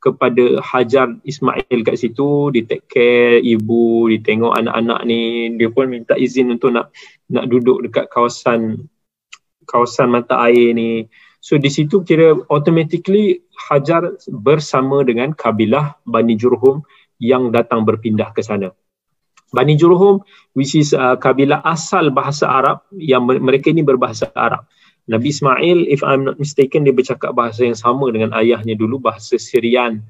kepada 0.00 0.62
Hajar 0.64 1.12
Ismail 1.26 1.84
kat 1.84 1.96
situ, 1.98 2.48
di 2.54 2.64
take 2.64 2.86
care 2.88 3.36
ibu, 3.42 4.08
ditengok 4.08 4.56
anak-anak 4.56 5.00
ni, 5.04 5.52
dia 5.60 5.68
pun 5.68 5.90
minta 5.90 6.16
izin 6.16 6.56
untuk 6.56 6.72
nak 6.72 6.94
nak 7.28 7.44
duduk 7.50 7.84
dekat 7.84 8.08
kawasan 8.08 8.88
kawasan 9.70 10.10
mata 10.10 10.42
air 10.50 10.74
ni. 10.74 11.06
So 11.38 11.56
di 11.56 11.70
situ 11.70 12.02
kira 12.02 12.34
automatically 12.50 13.46
Hajar 13.70 14.18
bersama 14.26 15.06
dengan 15.06 15.30
kabilah 15.30 16.02
Bani 16.02 16.34
Jurhum 16.34 16.82
yang 17.22 17.54
datang 17.54 17.86
berpindah 17.86 18.34
ke 18.34 18.42
sana. 18.42 18.74
Bani 19.54 19.78
Jurhum 19.78 20.26
which 20.58 20.74
is 20.74 20.90
uh, 20.90 21.14
kabilah 21.14 21.62
asal 21.62 22.10
bahasa 22.10 22.50
Arab 22.50 22.82
yang 22.98 23.22
mereka 23.24 23.70
ini 23.70 23.86
berbahasa 23.86 24.26
Arab. 24.34 24.66
Nabi 25.10 25.34
Ismail, 25.34 25.90
if 25.90 26.06
I'm 26.06 26.22
not 26.22 26.38
mistaken, 26.38 26.86
dia 26.86 26.94
bercakap 26.94 27.34
bahasa 27.34 27.66
yang 27.66 27.74
sama 27.74 28.14
dengan 28.14 28.30
ayahnya 28.30 28.78
dulu, 28.78 29.02
bahasa 29.02 29.40
Syrian. 29.42 30.06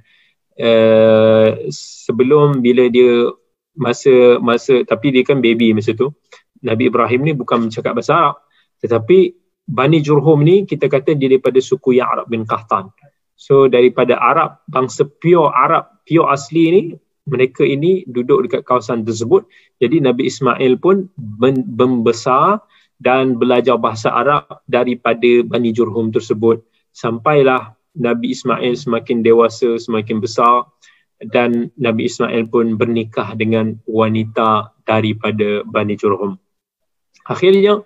Uh, 0.61 1.73
sebelum 1.73 2.61
bila 2.61 2.93
dia 2.93 3.33
masa 3.73 4.37
masa 4.45 4.85
tapi 4.85 5.09
dia 5.09 5.25
kan 5.25 5.41
baby 5.41 5.73
masa 5.73 5.97
tu 5.97 6.13
Nabi 6.61 6.93
Ibrahim 6.93 7.21
ni 7.25 7.33
bukan 7.33 7.65
bercakap 7.65 7.97
bahasa 7.97 8.13
Arab 8.13 8.37
tetapi 8.85 9.40
Bani 9.71 10.03
Jurhum 10.03 10.43
ni 10.43 10.67
kita 10.67 10.91
kata 10.91 11.15
dia 11.15 11.31
daripada 11.31 11.63
suku 11.63 12.03
yang 12.03 12.11
Arab 12.11 12.27
bin 12.27 12.43
Qahtan 12.43 12.91
so 13.39 13.71
daripada 13.71 14.19
Arab 14.19 14.59
bangsa 14.67 15.07
pure 15.07 15.49
Arab 15.55 16.03
pure 16.03 16.27
asli 16.27 16.65
ni 16.75 16.83
mereka 17.31 17.63
ini 17.63 18.03
duduk 18.11 18.51
dekat 18.51 18.67
kawasan 18.67 19.07
tersebut. 19.07 19.47
Jadi 19.79 20.03
Nabi 20.03 20.27
Ismail 20.27 20.83
pun 20.83 21.07
membesar 21.71 22.59
dan 23.01 23.39
belajar 23.39 23.79
bahasa 23.79 24.13
Arab 24.13 24.45
daripada 24.67 25.47
Bani 25.47 25.71
Jurhum 25.71 26.11
tersebut. 26.11 26.61
Sampailah 26.91 27.79
Nabi 27.95 28.35
Ismail 28.35 28.75
semakin 28.75 29.23
dewasa 29.23 29.79
semakin 29.79 30.19
besar 30.19 30.69
dan 31.21 31.71
Nabi 31.77 32.11
Ismail 32.11 32.51
pun 32.51 32.75
bernikah 32.75 33.39
dengan 33.39 33.79
wanita 33.87 34.75
daripada 34.83 35.63
Bani 35.65 35.95
Jurhum. 35.95 36.35
Akhirnya 37.31 37.85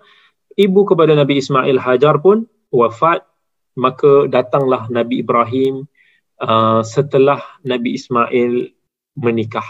ibu 0.55 0.81
kepada 0.87 1.15
Nabi 1.15 1.39
Ismail 1.39 1.77
Hajar 1.79 2.19
pun 2.19 2.47
wafat 2.71 3.23
maka 3.75 4.27
datanglah 4.31 4.87
Nabi 4.87 5.23
Ibrahim 5.23 5.87
uh, 6.39 6.81
setelah 6.83 7.43
Nabi 7.63 7.99
Ismail 7.99 8.71
menikah 9.19 9.67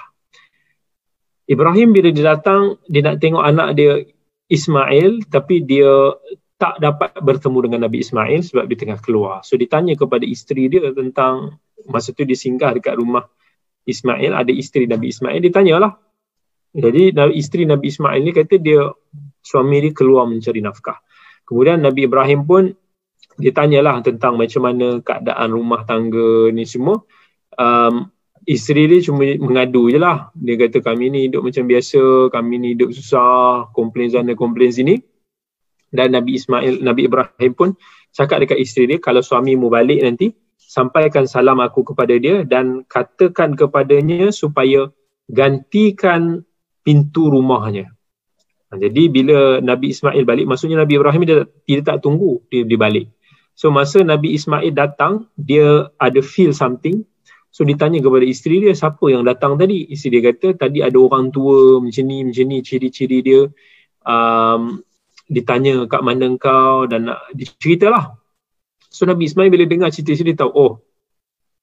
Ibrahim 1.46 1.94
bila 1.94 2.10
dia 2.10 2.26
datang 2.38 2.82
dia 2.90 3.06
nak 3.06 3.22
tengok 3.22 3.44
anak 3.46 3.78
dia 3.78 4.02
Ismail 4.50 5.26
tapi 5.30 5.66
dia 5.66 6.14
tak 6.56 6.80
dapat 6.80 7.12
bertemu 7.20 7.70
dengan 7.70 7.80
Nabi 7.86 8.00
Ismail 8.02 8.40
sebab 8.42 8.66
dia 8.72 8.78
tengah 8.80 9.00
keluar. 9.04 9.44
So 9.44 9.60
ditanya 9.60 9.94
kepada 10.00 10.24
isteri 10.24 10.72
dia 10.72 10.88
tentang 10.96 11.60
masa 11.86 12.16
tu 12.16 12.24
dia 12.24 12.38
singgah 12.38 12.72
dekat 12.74 12.96
rumah 12.96 13.28
Ismail, 13.86 14.34
ada 14.34 14.50
isteri 14.50 14.90
Nabi 14.90 15.14
Ismail, 15.14 15.40
dia 15.46 15.54
tanyalah. 15.54 15.94
Jadi 16.76 17.14
isteri 17.38 17.64
Nabi 17.70 17.94
Ismail 17.94 18.22
ni 18.24 18.32
kata 18.34 18.56
dia 18.58 18.92
suami 19.46 19.86
dia 19.86 19.94
keluar 19.94 20.26
mencari 20.26 20.66
nafkah. 20.66 20.98
Kemudian 21.46 21.86
Nabi 21.86 22.10
Ibrahim 22.10 22.42
pun 22.50 22.64
dia 23.38 23.54
tanyalah 23.54 24.02
tentang 24.02 24.42
macam 24.42 24.66
mana 24.66 25.06
keadaan 25.06 25.54
rumah 25.54 25.86
tangga 25.86 26.50
ni 26.50 26.66
semua. 26.66 27.06
Um, 27.54 28.10
isteri 28.50 28.90
dia 28.90 29.06
cuma 29.06 29.22
mengadu 29.38 29.94
je 29.94 30.02
lah. 30.02 30.34
Dia 30.34 30.58
kata 30.58 30.82
kami 30.82 31.14
ni 31.14 31.20
hidup 31.30 31.46
macam 31.46 31.70
biasa, 31.70 32.34
kami 32.34 32.54
ni 32.58 32.68
hidup 32.74 32.90
susah, 32.90 33.70
komplain 33.78 34.10
sana, 34.10 34.34
komplain 34.34 34.74
sini. 34.74 34.98
Dan 35.94 36.18
Nabi 36.18 36.42
Ismail, 36.42 36.82
Nabi 36.82 37.06
Ibrahim 37.06 37.52
pun 37.54 37.70
cakap 38.12 38.42
dekat 38.44 38.60
isteri 38.60 38.96
dia, 38.96 38.98
kalau 38.98 39.22
suami 39.22 39.54
mu 39.54 39.70
balik 39.70 40.02
nanti, 40.02 40.34
sampaikan 40.58 41.30
salam 41.30 41.62
aku 41.64 41.94
kepada 41.94 42.18
dia 42.20 42.44
dan 42.44 42.84
katakan 42.90 43.56
kepadanya 43.56 44.34
supaya 44.34 44.92
gantikan 45.30 46.44
pintu 46.84 47.32
rumahnya. 47.32 47.95
Jadi 48.78 49.10
bila 49.10 49.60
Nabi 49.60 49.92
Ismail 49.96 50.24
balik, 50.24 50.46
maksudnya 50.46 50.82
Nabi 50.82 51.00
Ibrahim 51.00 51.24
dia, 51.26 51.38
dia 51.68 51.82
tak 51.82 52.06
tunggu 52.06 52.44
dia, 52.52 52.64
dia 52.64 52.80
balik. 52.80 53.10
So 53.56 53.72
masa 53.72 54.04
Nabi 54.04 54.36
Ismail 54.36 54.76
datang, 54.76 55.32
dia 55.40 55.88
ada 56.00 56.20
feel 56.20 56.52
something, 56.52 57.08
So 57.56 57.64
ditanya 57.64 58.04
kepada 58.04 58.28
isteri 58.28 58.60
dia 58.60 58.76
siapa 58.76 59.08
yang 59.08 59.24
datang 59.24 59.56
tadi. 59.56 59.88
Isteri 59.88 60.20
dia 60.20 60.24
kata 60.28 60.60
tadi 60.60 60.84
ada 60.84 61.00
orang 61.00 61.32
tua 61.32 61.80
macam 61.80 62.04
ni, 62.04 62.28
macam 62.28 62.52
ni 62.52 62.60
ciri-ciri 62.60 63.24
dia. 63.24 63.48
Um, 64.04 64.84
ditanya 65.32 65.88
kat 65.88 66.04
mana 66.04 66.36
engkau 66.36 66.84
dan 66.84 67.08
nak 67.08 67.32
diceritalah. 67.32 68.20
So 68.92 69.08
Nabi 69.08 69.32
Ismail 69.32 69.48
bila 69.48 69.64
dengar 69.72 69.88
cerita 69.96 70.20
dia 70.20 70.36
tahu 70.36 70.52
oh 70.52 70.74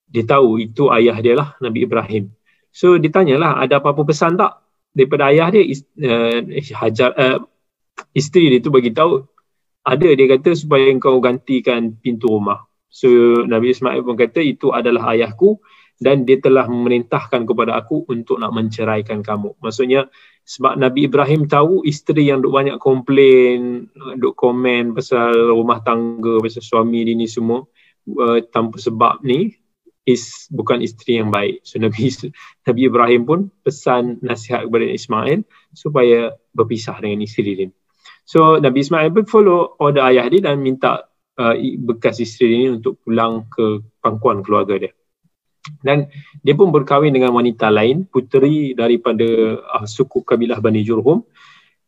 dia 0.08 0.24
tahu 0.24 0.64
itu 0.64 0.88
ayah 0.96 1.16
dia 1.20 1.36
lah 1.36 1.60
Nabi 1.60 1.84
Ibrahim. 1.84 2.32
So 2.72 2.96
ditanyalah 2.96 3.60
ada 3.60 3.76
apa-apa 3.76 4.08
pesan 4.08 4.40
tak 4.40 4.61
daripada 4.92 5.32
ayah 5.32 5.48
dia 5.52 5.64
uh, 6.04 6.40
Hajar 6.76 7.10
uh, 7.16 7.38
isteri 8.12 8.52
dia 8.52 8.60
tu 8.60 8.72
bagi 8.72 8.92
tahu 8.92 9.24
ada 9.82 10.08
dia 10.14 10.26
kata 10.30 10.54
supaya 10.54 10.86
engkau 10.92 11.18
gantikan 11.18 11.98
pintu 11.98 12.30
rumah. 12.30 12.70
So 12.92 13.08
Nabi 13.48 13.72
Ismail 13.72 14.04
pun 14.04 14.14
kata 14.14 14.38
itu 14.38 14.70
adalah 14.70 15.16
ayahku 15.16 15.58
dan 15.98 16.26
dia 16.26 16.38
telah 16.38 16.66
memerintahkan 16.66 17.46
kepada 17.46 17.78
aku 17.78 18.06
untuk 18.10 18.38
nak 18.38 18.52
menceraikan 18.54 19.22
kamu. 19.22 19.58
Maksudnya 19.58 20.06
sebab 20.42 20.74
Nabi 20.74 21.06
Ibrahim 21.06 21.46
tahu 21.46 21.86
isteri 21.86 22.30
yang 22.30 22.42
duk 22.42 22.50
banyak 22.50 22.78
komplain, 22.82 23.86
duk 24.18 24.34
komen 24.34 24.94
pasal 24.94 25.54
rumah 25.54 25.82
tangga, 25.86 26.42
pasal 26.42 26.62
suami 26.62 27.06
dia 27.06 27.14
ni 27.14 27.30
semua 27.30 27.62
uh, 28.18 28.38
tanpa 28.50 28.82
sebab 28.82 29.22
ni 29.22 29.54
is 30.06 30.50
bukan 30.50 30.82
isteri 30.82 31.22
yang 31.22 31.30
baik. 31.30 31.62
So 31.62 31.78
Nabi 31.78 32.10
Nabi 32.66 32.80
Ibrahim 32.86 33.22
pun 33.26 33.40
pesan 33.62 34.18
nasihat 34.22 34.66
kepada 34.66 34.86
Ismail 34.86 35.46
supaya 35.72 36.34
berpisah 36.52 36.98
dengan 36.98 37.22
isteri 37.22 37.52
dia. 37.54 37.68
So 38.26 38.58
Nabi 38.58 38.82
Ismail 38.82 39.10
pun 39.14 39.24
follow 39.26 39.78
order 39.78 40.02
ayah 40.06 40.26
dia 40.30 40.42
dan 40.42 40.62
minta 40.62 41.06
uh, 41.38 41.54
bekas 41.82 42.18
isteri 42.18 42.66
dia 42.66 42.70
untuk 42.74 42.98
pulang 43.02 43.46
ke 43.50 43.82
pangkuan 44.02 44.42
keluarga 44.42 44.78
dia 44.88 44.92
dan 45.82 46.10
dia 46.42 46.54
pun 46.58 46.74
berkahwin 46.74 47.14
dengan 47.14 47.30
wanita 47.30 47.70
lain 47.70 48.02
puteri 48.10 48.74
daripada 48.74 49.58
uh, 49.62 49.86
suku 49.86 50.26
kabilah 50.26 50.58
Bani 50.58 50.82
Jurhum 50.82 51.22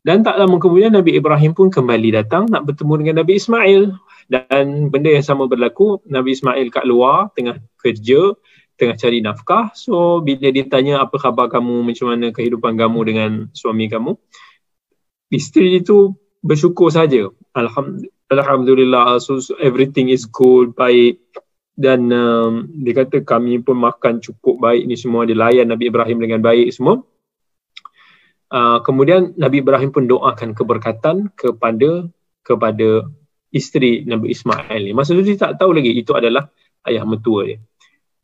dan 0.05 0.23
tak 0.23 0.39
lama 0.39 0.61
kemudian 0.61 0.95
Nabi 0.95 1.19
Ibrahim 1.19 1.57
pun 1.57 1.73
kembali 1.73 2.15
datang 2.15 2.47
nak 2.47 2.69
bertemu 2.71 2.95
dengan 3.03 3.15
Nabi 3.25 3.33
Ismail 3.41 3.83
dan 4.31 4.89
benda 4.95 5.11
yang 5.11 5.27
sama 5.27 5.51
berlaku 5.51 5.99
Nabi 6.07 6.39
Ismail 6.39 6.71
kat 6.71 6.87
luar 6.87 7.35
tengah 7.35 7.59
kerja 7.85 8.33
tengah 8.75 8.97
cari 8.99 9.19
nafkah. 9.23 9.71
So 9.75 10.21
bila 10.23 10.51
dia 10.51 10.67
tanya 10.67 11.03
apa 11.03 11.17
khabar 11.19 11.47
kamu? 11.51 11.87
Macam 11.87 12.11
mana 12.11 12.35
kehidupan 12.35 12.75
kamu 12.75 12.99
dengan 13.07 13.31
suami 13.55 13.87
kamu? 13.87 14.19
Isteri 15.31 15.83
itu 15.83 16.15
bersyukur 16.43 16.91
saja. 16.91 17.31
Alhamdulillah 17.55 18.13
Alhamdulillah 18.33 19.21
so, 19.23 19.39
everything 19.63 20.11
is 20.11 20.27
good 20.27 20.75
baik. 20.75 21.23
Dan 21.75 22.15
um, 22.15 22.71
dia 22.71 22.95
kata 22.95 23.27
kami 23.27 23.59
pun 23.59 23.83
makan 23.83 24.23
cukup 24.23 24.63
baik 24.63 24.87
ni 24.87 24.95
semua. 24.95 25.27
Dia 25.27 25.39
layan 25.39 25.71
Nabi 25.71 25.91
Ibrahim 25.91 26.23
dengan 26.23 26.39
baik 26.43 26.71
semua. 26.71 27.03
Uh, 28.55 28.79
kemudian 28.87 29.35
Nabi 29.35 29.59
Ibrahim 29.59 29.91
pun 29.91 30.07
doakan 30.07 30.55
keberkatan 30.55 31.35
kepada 31.35 32.07
kepada 32.47 33.11
isteri 33.51 34.07
Nabi 34.07 34.31
Ismail 34.31 34.87
ni. 34.87 34.95
Masa 34.95 35.19
tu 35.19 35.27
dia 35.27 35.35
tak 35.35 35.59
tahu 35.59 35.75
lagi 35.75 35.91
itu 35.91 36.15
adalah 36.15 36.47
ayah 36.87 37.03
mentua 37.03 37.43
dia 37.43 37.59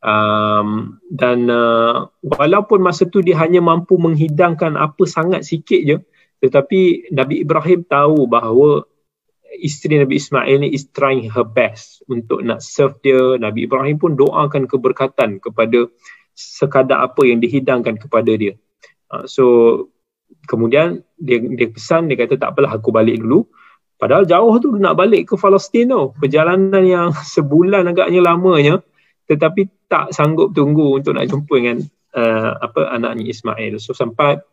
um, 0.01 0.97
dan 1.09 1.49
uh, 1.49 2.09
walaupun 2.21 2.81
masa 2.81 3.07
tu 3.07 3.21
dia 3.21 3.37
hanya 3.41 3.61
mampu 3.61 3.97
menghidangkan 3.97 4.77
apa 4.77 5.03
sangat 5.05 5.45
sikit 5.45 5.81
je 5.81 5.97
tetapi 6.41 7.13
Nabi 7.13 7.45
Ibrahim 7.45 7.85
tahu 7.85 8.25
bahawa 8.25 8.89
isteri 9.61 10.01
Nabi 10.01 10.17
Ismail 10.17 10.57
ni 10.65 10.73
is 10.73 10.89
trying 10.89 11.29
her 11.29 11.45
best 11.45 12.01
untuk 12.09 12.41
nak 12.41 12.65
serve 12.65 12.97
dia. 13.05 13.37
Nabi 13.37 13.69
Ibrahim 13.69 14.01
pun 14.01 14.17
doakan 14.17 14.65
keberkatan 14.65 15.37
kepada 15.37 15.85
sekadar 16.33 17.05
apa 17.05 17.21
yang 17.29 17.37
dihidangkan 17.37 18.01
kepada 18.01 18.33
dia. 18.33 18.57
Uh, 19.13 19.29
so 19.29 19.43
kemudian 20.49 21.05
dia 21.21 21.37
dia 21.37 21.69
pesan 21.69 22.09
dia 22.09 22.17
kata 22.17 22.41
tak 22.41 22.57
apalah 22.57 22.73
aku 22.73 22.89
balik 22.89 23.21
dulu. 23.21 23.45
Padahal 24.01 24.25
jauh 24.25 24.57
tu 24.57 24.73
nak 24.81 24.97
balik 24.97 25.29
ke 25.29 25.37
Palestin 25.37 25.93
tu. 25.93 26.09
Perjalanan 26.17 26.81
yang 26.81 27.07
sebulan 27.37 27.85
agaknya 27.85 28.25
lamanya 28.25 28.81
tetapi 29.31 29.71
tak 29.87 30.11
sanggup 30.11 30.51
tunggu 30.51 30.99
untuk 30.99 31.15
nak 31.15 31.31
jumpa 31.31 31.55
dengan 31.55 31.79
uh, 32.11 32.51
apa 32.59 32.91
anaknya 32.91 33.31
Ismail. 33.31 33.79
So 33.79 33.95
sampai 33.95 34.43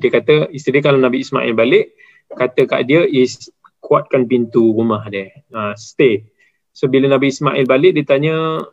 dia 0.00 0.08
kata 0.08 0.48
isteri 0.54 0.80
kalau 0.80 0.96
Nabi 0.96 1.20
Ismail 1.20 1.52
balik 1.52 1.92
kata 2.32 2.64
kat 2.64 2.88
dia 2.88 3.04
is 3.04 3.52
kuatkan 3.84 4.24
pintu 4.24 4.72
rumah 4.72 5.04
dia. 5.12 5.28
Uh, 5.52 5.76
stay. 5.76 6.24
So 6.72 6.88
bila 6.88 7.10
Nabi 7.12 7.28
Ismail 7.28 7.68
balik 7.68 7.92
dia 7.98 8.06
tanya 8.08 8.64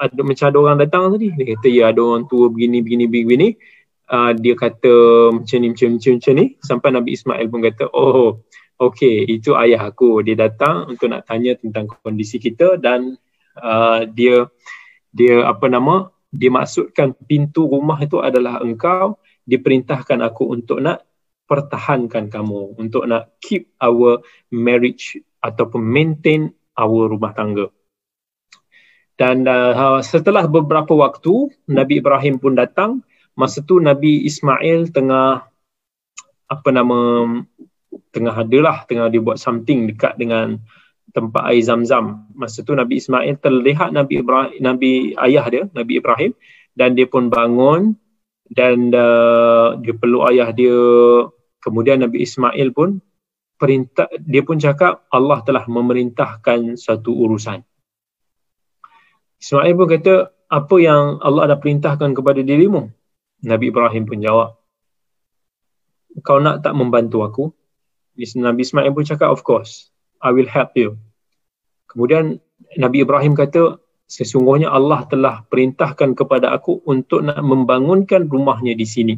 ada 0.00 0.20
macam 0.26 0.46
ada 0.50 0.58
orang 0.58 0.78
datang 0.82 1.14
tadi. 1.14 1.30
Dia 1.30 1.54
kata 1.54 1.68
ya 1.70 1.84
ada 1.94 2.00
orang 2.02 2.26
tua 2.26 2.50
begini 2.50 2.82
begini 2.82 3.06
begini. 3.06 3.48
Uh, 4.10 4.34
dia 4.34 4.58
kata 4.58 4.92
macam 5.32 5.56
ni 5.62 5.72
macam, 5.72 5.88
macam 5.96 6.12
macam 6.18 6.32
ni 6.34 6.46
sampai 6.60 6.88
Nabi 6.90 7.10
Ismail 7.14 7.46
pun 7.48 7.60
kata 7.62 7.84
oh 7.94 8.44
okey 8.76 9.24
itu 9.30 9.54
ayah 9.56 9.88
aku 9.88 10.20
dia 10.26 10.36
datang 10.36 10.90
untuk 10.90 11.08
nak 11.08 11.24
tanya 11.24 11.54
tentang 11.56 11.86
kondisi 11.88 12.36
kita 12.42 12.76
dan 12.76 13.16
uh, 13.58 14.08
dia 14.08 14.48
dia 15.12 15.44
apa 15.44 15.68
nama 15.68 16.08
dia 16.32 16.48
maksudkan 16.48 17.12
pintu 17.28 17.68
rumah 17.68 18.00
itu 18.00 18.16
adalah 18.24 18.64
engkau 18.64 19.20
diperintahkan 19.44 20.24
aku 20.24 20.48
untuk 20.56 20.80
nak 20.80 21.04
pertahankan 21.44 22.32
kamu 22.32 22.80
untuk 22.80 23.04
nak 23.04 23.36
keep 23.44 23.68
our 23.76 24.24
marriage 24.48 25.20
ataupun 25.44 25.84
maintain 25.84 26.48
our 26.78 27.12
rumah 27.12 27.36
tangga. 27.36 27.68
Dan 29.20 29.44
uh, 29.44 30.00
setelah 30.00 30.48
beberapa 30.48 30.96
waktu 30.96 31.52
Nabi 31.68 32.00
Ibrahim 32.00 32.40
pun 32.40 32.56
datang, 32.56 33.04
masa 33.36 33.60
tu 33.60 33.76
Nabi 33.76 34.24
Ismail 34.24 34.88
tengah 34.88 35.44
apa 36.48 36.68
nama 36.72 37.28
tengah 38.12 38.36
adalah 38.40 38.88
tengah 38.88 39.12
dia 39.12 39.20
buat 39.20 39.36
something 39.36 39.92
dekat 39.92 40.16
dengan 40.16 40.60
tempat 41.10 41.42
air 41.50 41.62
Zam-Zam. 41.66 42.30
Masa 42.38 42.62
tu 42.62 42.72
Nabi 42.72 43.02
Ismail 43.02 43.42
terlihat 43.42 43.90
Nabi 43.90 44.22
Ibrahim 44.22 44.54
Nabi 44.62 45.18
ayah 45.18 45.44
dia 45.50 45.64
Nabi 45.74 45.98
Ibrahim 45.98 46.32
dan 46.78 46.94
dia 46.94 47.10
pun 47.10 47.28
bangun 47.28 47.98
dan 48.48 48.94
uh, 48.94 49.76
dia 49.82 49.94
peluk 49.98 50.24
ayah 50.30 50.54
dia 50.54 50.78
kemudian 51.58 52.00
Nabi 52.00 52.22
Ismail 52.22 52.70
pun 52.72 53.02
perintah 53.58 54.08
dia 54.22 54.42
pun 54.46 54.62
cakap 54.62 55.06
Allah 55.10 55.42
telah 55.42 55.66
memerintahkan 55.66 56.78
satu 56.78 57.12
urusan. 57.12 57.60
Ismail 59.42 59.74
pun 59.74 59.86
kata 59.90 60.14
apa 60.46 60.76
yang 60.78 61.18
Allah 61.20 61.50
ada 61.50 61.56
perintahkan 61.58 62.14
kepada 62.14 62.40
dirimu? 62.40 62.88
Nabi 63.42 63.74
Ibrahim 63.74 64.06
pun 64.06 64.22
jawab 64.22 64.62
kau 66.20 66.36
nak 66.36 66.60
tak 66.60 66.76
membantu 66.76 67.24
aku? 67.24 67.44
Nabi 68.36 68.60
Ismail 68.60 68.92
pun 68.92 69.08
cakap 69.08 69.32
of 69.32 69.40
course 69.40 69.91
I 70.22 70.30
will 70.30 70.48
help 70.48 70.72
you. 70.78 70.96
Kemudian 71.90 72.40
Nabi 72.78 73.04
Ibrahim 73.04 73.36
kata 73.36 73.82
sesungguhnya 74.08 74.72
Allah 74.72 75.04
telah 75.10 75.44
perintahkan 75.44 76.16
kepada 76.16 76.54
aku 76.54 76.80
untuk 76.88 77.26
nak 77.26 77.42
membangunkan 77.42 78.30
rumahnya 78.30 78.72
di 78.72 78.86
sini. 78.86 79.14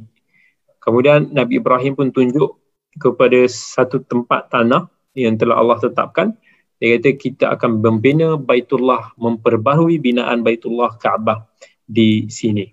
Kemudian 0.83 1.31
Nabi 1.31 1.63
Ibrahim 1.63 1.95
pun 1.95 2.09
tunjuk 2.11 2.59
kepada 2.99 3.47
satu 3.47 4.03
tempat 4.03 4.51
tanah 4.51 4.91
yang 5.15 5.39
telah 5.39 5.59
Allah 5.59 5.79
tetapkan. 5.79 6.35
Dia 6.83 6.99
kata 6.99 7.11
kita 7.17 7.45
akan 7.55 7.81
membina 7.81 8.35
Baitullah, 8.35 9.15
memperbaharui 9.17 10.03
binaan 10.03 10.43
Baitullah 10.43 10.99
Kaabah 10.99 11.47
di 11.87 12.27
sini. 12.29 12.67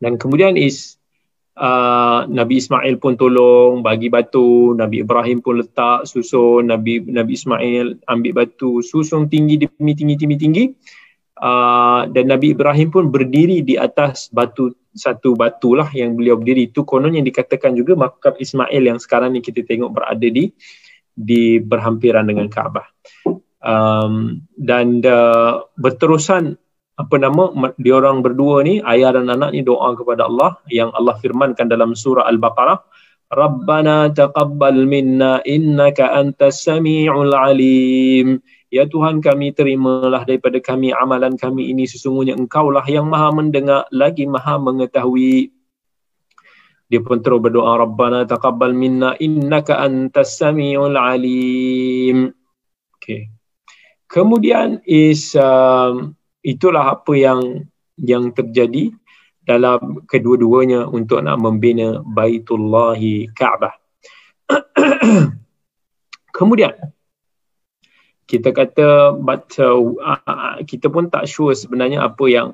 Dan 0.00 0.16
kemudian 0.16 0.56
is 0.58 0.96
uh, 1.56 2.28
Nabi 2.28 2.60
Ismail 2.60 3.00
pun 3.00 3.16
tolong 3.16 3.80
bagi 3.80 4.12
batu, 4.12 4.76
Nabi 4.76 5.02
Ibrahim 5.02 5.40
pun 5.40 5.60
letak 5.60 6.04
susun, 6.04 6.68
Nabi 6.68 7.02
Nabi 7.02 7.32
Ismail 7.34 8.06
ambil 8.06 8.32
batu, 8.44 8.84
susun 8.84 9.26
tinggi 9.32 9.60
demi 9.60 9.92
tinggi 9.96 10.16
tinggi 10.16 10.36
tinggi. 10.36 10.64
Uh, 11.36 12.08
dan 12.16 12.32
Nabi 12.32 12.56
Ibrahim 12.56 12.88
pun 12.88 13.12
berdiri 13.12 13.60
di 13.60 13.76
atas 13.76 14.32
batu 14.32 14.72
satu 14.96 15.36
batu 15.36 15.76
lah 15.76 15.92
yang 15.92 16.16
beliau 16.16 16.40
berdiri 16.40 16.72
itu 16.72 16.80
konon 16.88 17.12
yang 17.12 17.28
dikatakan 17.28 17.76
juga 17.76 17.92
makam 17.92 18.32
Ismail 18.40 18.80
yang 18.80 18.96
sekarang 18.96 19.36
ni 19.36 19.44
kita 19.44 19.60
tengok 19.60 19.92
berada 19.92 20.24
di 20.24 20.48
di 21.12 21.60
berhampiran 21.60 22.24
dengan 22.24 22.48
Kaabah. 22.48 22.88
Um, 23.60 24.46
dan 24.56 25.04
uh, 25.04 25.68
berterusan 25.76 26.56
apa 26.96 27.14
nama 27.20 27.52
dia 27.76 28.00
orang 28.00 28.24
berdua 28.24 28.64
ni 28.64 28.80
ayah 28.88 29.12
dan 29.12 29.28
anak 29.28 29.52
ni 29.52 29.60
doa 29.60 29.92
kepada 29.92 30.24
Allah 30.24 30.56
yang 30.72 30.88
Allah 30.96 31.16
firmankan 31.20 31.68
dalam 31.68 31.92
surah 31.92 32.24
Al-Baqarah 32.24 32.80
Rabbana 33.26 34.08
taqabbal 34.16 34.88
minna 34.88 35.44
innaka 35.44 36.16
antas 36.16 36.64
samiul 36.64 37.36
alim 37.36 38.40
Ya 38.66 38.82
Tuhan 38.82 39.22
kami 39.22 39.54
terimalah 39.54 40.26
daripada 40.26 40.58
kami 40.58 40.90
amalan 40.90 41.38
kami 41.38 41.70
ini 41.70 41.86
sesungguhnya 41.86 42.34
engkaulah 42.34 42.82
yang 42.90 43.06
maha 43.06 43.30
mendengar 43.30 43.86
lagi 43.94 44.26
maha 44.26 44.58
mengetahui. 44.58 45.54
Dia 46.90 47.00
pun 47.02 47.22
terus 47.22 47.38
berdoa 47.42 47.78
Rabbana 47.78 48.26
taqabbal 48.26 48.74
minna 48.74 49.14
innaka 49.22 49.78
antas 49.78 50.38
samiul 50.42 50.98
alim. 50.98 52.34
Okay. 52.98 53.30
Kemudian 54.10 54.82
is 54.82 55.34
um, 55.38 56.18
itulah 56.46 56.94
apa 56.94 57.12
yang 57.18 57.66
yang 57.98 58.30
terjadi 58.30 58.94
dalam 59.42 60.06
kedua-duanya 60.06 60.86
untuk 60.86 61.22
nak 61.22 61.42
membina 61.42 62.02
Baitullahi 62.02 63.30
Kaabah. 63.34 63.74
Kemudian 66.36 66.74
kita 68.26 68.50
kata 68.50 69.14
but 69.14 69.50
uh, 69.58 70.58
kita 70.66 70.90
pun 70.90 71.10
tak 71.10 71.30
sure 71.30 71.54
sebenarnya 71.54 72.02
apa 72.02 72.26
yang 72.26 72.48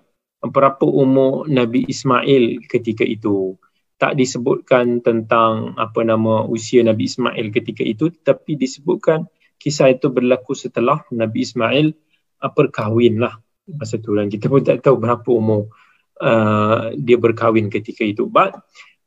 berapa 0.45 0.84
umur 0.84 1.49
Nabi 1.49 1.88
Ismail 1.88 2.68
ketika 2.68 3.09
itu 3.09 3.57
tak 3.97 4.20
disebutkan 4.20 5.01
tentang 5.01 5.72
apa 5.80 6.05
nama 6.05 6.45
usia 6.45 6.84
Nabi 6.84 7.09
Ismail 7.09 7.49
ketika 7.55 7.80
itu 7.88 8.12
tapi 8.12 8.61
disebutkan 8.61 9.24
kisah 9.57 9.97
itu 9.97 10.12
berlaku 10.12 10.53
setelah 10.53 11.01
Nabi 11.09 11.40
Ismail 11.40 11.97
uh, 12.45 12.53
berkahwin 12.53 13.16
lah 13.16 13.40
masa 13.76 13.98
tu 13.98 14.14
dan 14.16 14.28
kita 14.28 14.48
pun 14.48 14.62
tak 14.62 14.84
tahu 14.84 15.00
berapa 15.00 15.28
umur 15.28 15.72
uh, 16.20 16.92
dia 16.96 17.16
berkahwin 17.16 17.72
ketika 17.72 18.04
itu 18.06 18.28
but 18.28 18.54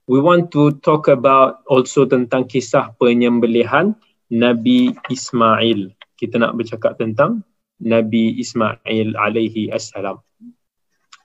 we 0.06 0.22
want 0.22 0.50
to 0.54 0.76
talk 0.86 1.10
about 1.10 1.66
also 1.70 2.06
tentang 2.06 2.46
kisah 2.46 2.94
penyembelihan 2.98 3.98
Nabi 4.30 4.94
Ismail 5.10 5.94
kita 6.16 6.40
nak 6.40 6.56
bercakap 6.56 6.96
tentang 6.96 7.44
Nabi 7.84 8.40
Ismail 8.40 9.20
alaihi 9.20 9.72
assalam. 9.72 10.24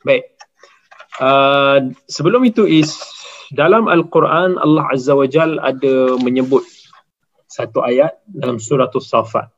Baik. 0.03 0.35
Uh, 1.21 1.95
sebelum 2.11 2.43
itu 2.49 2.65
is 2.67 2.97
dalam 3.53 3.87
Al-Quran 3.87 4.57
Allah 4.57 4.89
Azza 4.91 5.15
wa 5.15 5.27
Jal 5.29 5.61
ada 5.61 6.17
menyebut 6.19 6.65
satu 7.51 7.83
ayat 7.83 8.19
dalam 8.27 8.59
surah 8.59 8.91
As-Safat. 8.91 9.51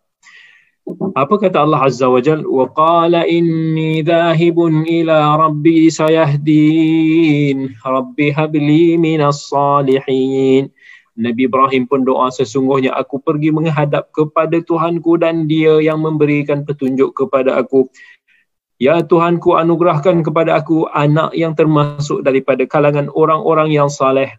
Apa 1.15 1.39
kata 1.39 1.63
Allah 1.63 1.87
Azza 1.87 2.11
wa 2.11 2.19
Jal? 2.19 2.43
Wa 2.43 2.67
qala 2.75 3.23
inni 3.31 4.03
dhahibun 4.03 4.83
ila 4.83 5.39
rabbi 5.39 5.87
sayahdin. 5.87 7.71
Rabbi 7.79 8.35
habli 8.35 8.99
minas 8.99 9.47
salihin. 9.47 10.75
Nabi 11.13 11.45
Ibrahim 11.45 11.85
pun 11.85 12.03
doa 12.09 12.33
sesungguhnya 12.33 12.97
aku 12.97 13.21
pergi 13.21 13.53
menghadap 13.53 14.11
kepada 14.17 14.59
Tuhanku 14.65 15.21
dan 15.21 15.45
dia 15.45 15.79
yang 15.79 16.01
memberikan 16.01 16.65
petunjuk 16.65 17.13
kepada 17.15 17.61
aku. 17.61 17.87
Ya 18.83 18.99
Tuhanku 19.05 19.55
anugerahkan 19.55 20.27
kepada 20.27 20.59
aku 20.59 20.91
anak 20.91 21.31
yang 21.37 21.55
termasuk 21.55 22.27
daripada 22.27 22.67
kalangan 22.67 23.07
orang-orang 23.15 23.71
yang 23.71 23.87
saleh. 23.87 24.35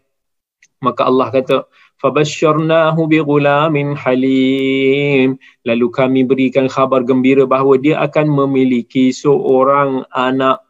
Maka 0.83 1.07
Allah 1.07 1.31
kata, 1.31 1.63
فبشرناه 2.02 2.96
بغلام 3.06 3.74
حليم 3.96 5.30
lalu 5.66 5.86
kami 5.90 6.22
berikan 6.22 6.70
khabar 6.70 7.02
gembira 7.02 7.42
bahawa 7.42 7.74
dia 7.74 7.98
akan 7.98 8.30
memiliki 8.30 9.10
seorang 9.10 10.06
anak 10.14 10.62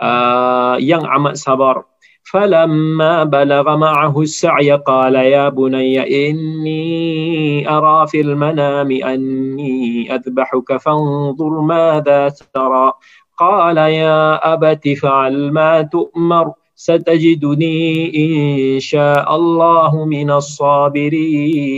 uh, 0.00 0.76
yang 0.76 1.04
amat 1.08 1.40
sabar 1.40 1.88
فلما 2.24 3.24
بلغ 3.24 3.76
معه 3.76 4.20
السعي 4.20 4.72
قال 4.72 5.14
يا 5.14 5.48
بني 5.48 6.00
إني 6.00 7.68
أرى 7.68 8.06
في 8.06 8.20
المنام 8.20 8.90
أني 8.90 10.08
أذبحك 10.14 10.76
فانظر 10.76 11.60
ماذا 11.60 12.28
ترى 12.54 12.92
قال 13.38 13.76
يا 13.76 14.52
أبت 14.52 14.88
فعل 14.88 15.52
ما 15.52 15.82
تؤمر 15.82 16.52
ستجدني 16.78 18.10
إن 18.10 18.34
شاء 18.82 19.22
الله 19.22 20.04
من 20.04 20.30
الصابرين 20.42 21.70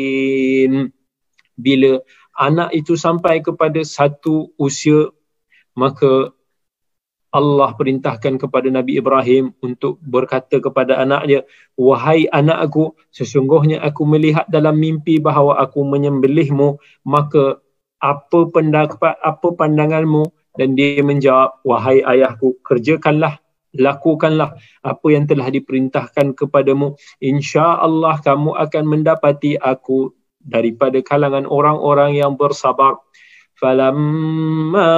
bila 1.57 2.01
anak 2.37 2.69
itu 2.77 2.97
sampai 3.01 3.41
kepada 3.41 3.81
satu 3.81 4.53
usia 4.61 5.09
maka 5.77 6.33
Allah 7.33 7.77
perintahkan 7.77 8.41
kepada 8.41 8.73
Nabi 8.73 8.97
Ibrahim 8.97 9.53
untuk 9.61 10.01
berkata 10.01 10.57
kepada 10.57 10.97
anaknya 11.01 11.45
wahai 11.77 12.25
anakku 12.33 12.97
sesungguhnya 13.12 13.85
aku 13.85 14.09
melihat 14.09 14.49
dalam 14.49 14.81
mimpi 14.81 15.21
bahawa 15.21 15.61
aku 15.61 15.85
menyembelihmu 15.85 16.81
maka 17.05 17.61
apa 18.01 18.41
pendapat 18.53 19.17
apa 19.21 19.49
pandanganmu 19.53 20.25
dan 20.57 20.73
dia 20.77 21.05
menjawab 21.05 21.61
wahai 21.64 22.01
ayahku 22.01 22.57
kerjakanlah 22.64 23.37
lakukanlah 23.77 24.57
apa 24.81 25.07
yang 25.12 25.29
telah 25.29 25.53
diperintahkan 25.53 26.33
kepadamu 26.33 26.97
insya-Allah 27.21 28.19
kamu 28.25 28.57
akan 28.57 28.85
mendapati 28.89 29.61
aku 29.61 30.17
daripada 30.41 31.03
kalangan 31.05 31.45
orang-orang 31.45 32.17
yang 32.17 32.39
bersabar 32.39 33.03
فلما 33.57 34.93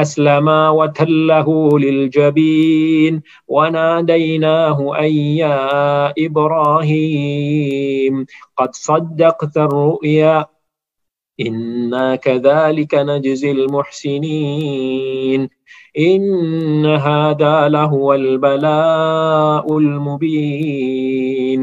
أسلما 0.00 0.70
وتله 0.70 1.78
للجبين 1.78 3.22
وناديناه 3.48 4.78
أن 4.98 5.12
يا 5.36 5.58
إبراهيم 6.26 8.14
قد 8.56 8.70
صدقت 8.74 9.56
الرؤيا 9.56 10.46
إنا 11.40 12.16
كذلك 12.16 12.94
نجزي 12.94 13.50
المحسنين 13.50 15.48
إن 15.98 16.86
هذا 16.86 17.68
لهو 17.68 18.06
البلاء 18.14 19.66
المبين 19.66 21.62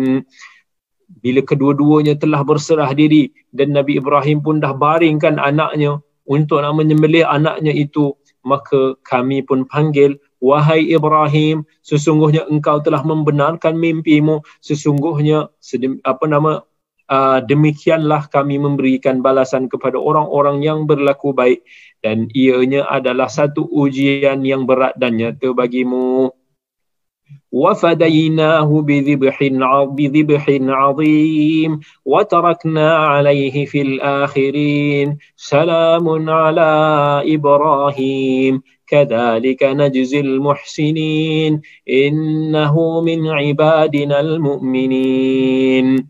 bila 1.18 1.42
kedua-duanya 1.44 2.16
telah 2.16 2.46
berserah 2.46 2.94
diri 2.94 3.34
dan 3.52 3.74
Nabi 3.76 4.00
Ibrahim 4.00 4.40
pun 4.40 4.62
dah 4.64 4.72
baringkan 4.72 5.42
anaknya 5.42 6.00
untuk 6.24 6.62
nak 6.62 6.78
menyembelih 6.78 7.26
anaknya 7.26 7.74
itu 7.74 8.16
maka 8.48 8.96
kami 9.04 9.44
pun 9.44 9.68
panggil 9.68 10.16
wahai 10.38 10.88
Ibrahim 10.88 11.66
sesungguhnya 11.84 12.46
engkau 12.48 12.80
telah 12.80 13.02
membenarkan 13.02 13.76
mimpimu 13.76 14.46
sesungguhnya 14.62 15.52
apa 16.06 16.26
nama 16.30 16.64
uh, 17.12 17.40
demikianlah 17.44 18.28
kami 18.28 18.60
memberikan 18.60 19.24
balasan 19.24 19.72
kepada 19.72 19.98
orang-orang 19.98 20.64
yang 20.64 20.80
berlaku 20.86 21.32
baik 21.32 21.64
dan 22.04 22.28
ianya 22.36 22.86
adalah 22.88 23.28
satu 23.32 23.66
ujian 23.66 24.44
yang 24.44 24.68
berat 24.68 24.96
dan 25.00 25.18
nyata 25.20 25.52
bagimu 25.52 26.32
وفديناه 27.52 28.82
بذبح 28.82 29.38
بذبح 29.98 30.46
عظيم 30.62 31.80
وتركنا 32.06 32.96
عليه 32.98 33.66
في 33.66 33.82
الآخرين 33.82 35.18
سلام 35.36 36.30
على 36.30 36.72
إبراهيم 37.26 38.62
كذلك 38.88 39.64
نجزي 39.64 40.20
المحسنين 40.20 41.62
إنه 41.90 43.02
من 43.02 43.28
عبادنا 43.28 44.20
المؤمنين 44.20 46.08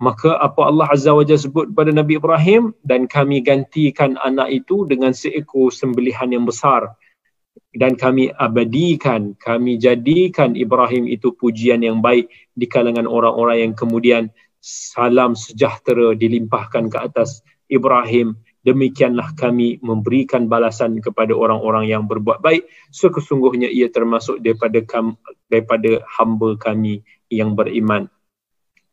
maka 0.00 0.40
apa 0.40 0.64
Allah 0.64 0.88
Azza 0.88 1.12
wa 1.12 1.20
Jalla 1.20 1.44
sebut 1.44 1.76
pada 1.76 1.92
Nabi 1.92 2.16
Ibrahim? 2.16 2.72
Dan 2.80 3.04
kami 3.04 3.44
gantikan 3.44 4.16
anak 4.16 4.48
itu 4.48 4.88
dengan 4.88 5.12
seekor 5.12 5.68
sembelihan 5.68 6.32
yang 6.32 6.48
besar. 6.48 6.96
Dan 7.76 8.00
kami 8.00 8.32
abadikan 8.32 9.36
kami 9.36 9.76
jadikan 9.76 10.56
Ibrahim 10.56 11.04
itu 11.04 11.36
pujian 11.36 11.84
yang 11.84 12.00
baik 12.00 12.32
di 12.56 12.64
kalangan 12.64 13.04
orang-orang 13.04 13.70
yang 13.70 13.72
kemudian 13.76 14.32
salam 14.64 15.36
sejahtera 15.36 16.16
dilimpahkan 16.16 16.88
ke 16.88 16.96
atas 16.96 17.44
Ibrahim. 17.68 18.40
Demikianlah 18.64 19.36
kami 19.36 19.84
memberikan 19.84 20.48
balasan 20.48 21.04
kepada 21.04 21.36
orang-orang 21.36 21.92
yang 21.92 22.08
berbuat 22.08 22.40
baik. 22.40 22.64
Sesungguhnya 22.88 23.68
ia 23.68 23.92
termasuk 23.92 24.40
daripada 24.40 24.80
daripada 25.52 26.00
hamba 26.08 26.56
kami 26.56 27.04
yang 27.28 27.52
beriman 27.52 28.08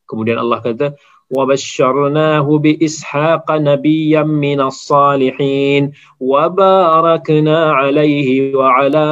Kemudian 0.07 0.37
Allah 0.37 0.61
kata, 0.61 0.87
وَبَشَّرْنَاهُ 1.33 2.45
بِإِسْحَاقَ 2.45 3.49
نَبِيًّا 3.53 4.23
مِنَ 4.23 4.61
الصَّالِحِينَ 4.61 5.83
وَبَارَكْنَا 6.21 7.59
عَلَيْهِ 7.73 8.29
وَعَلَى 8.53 9.07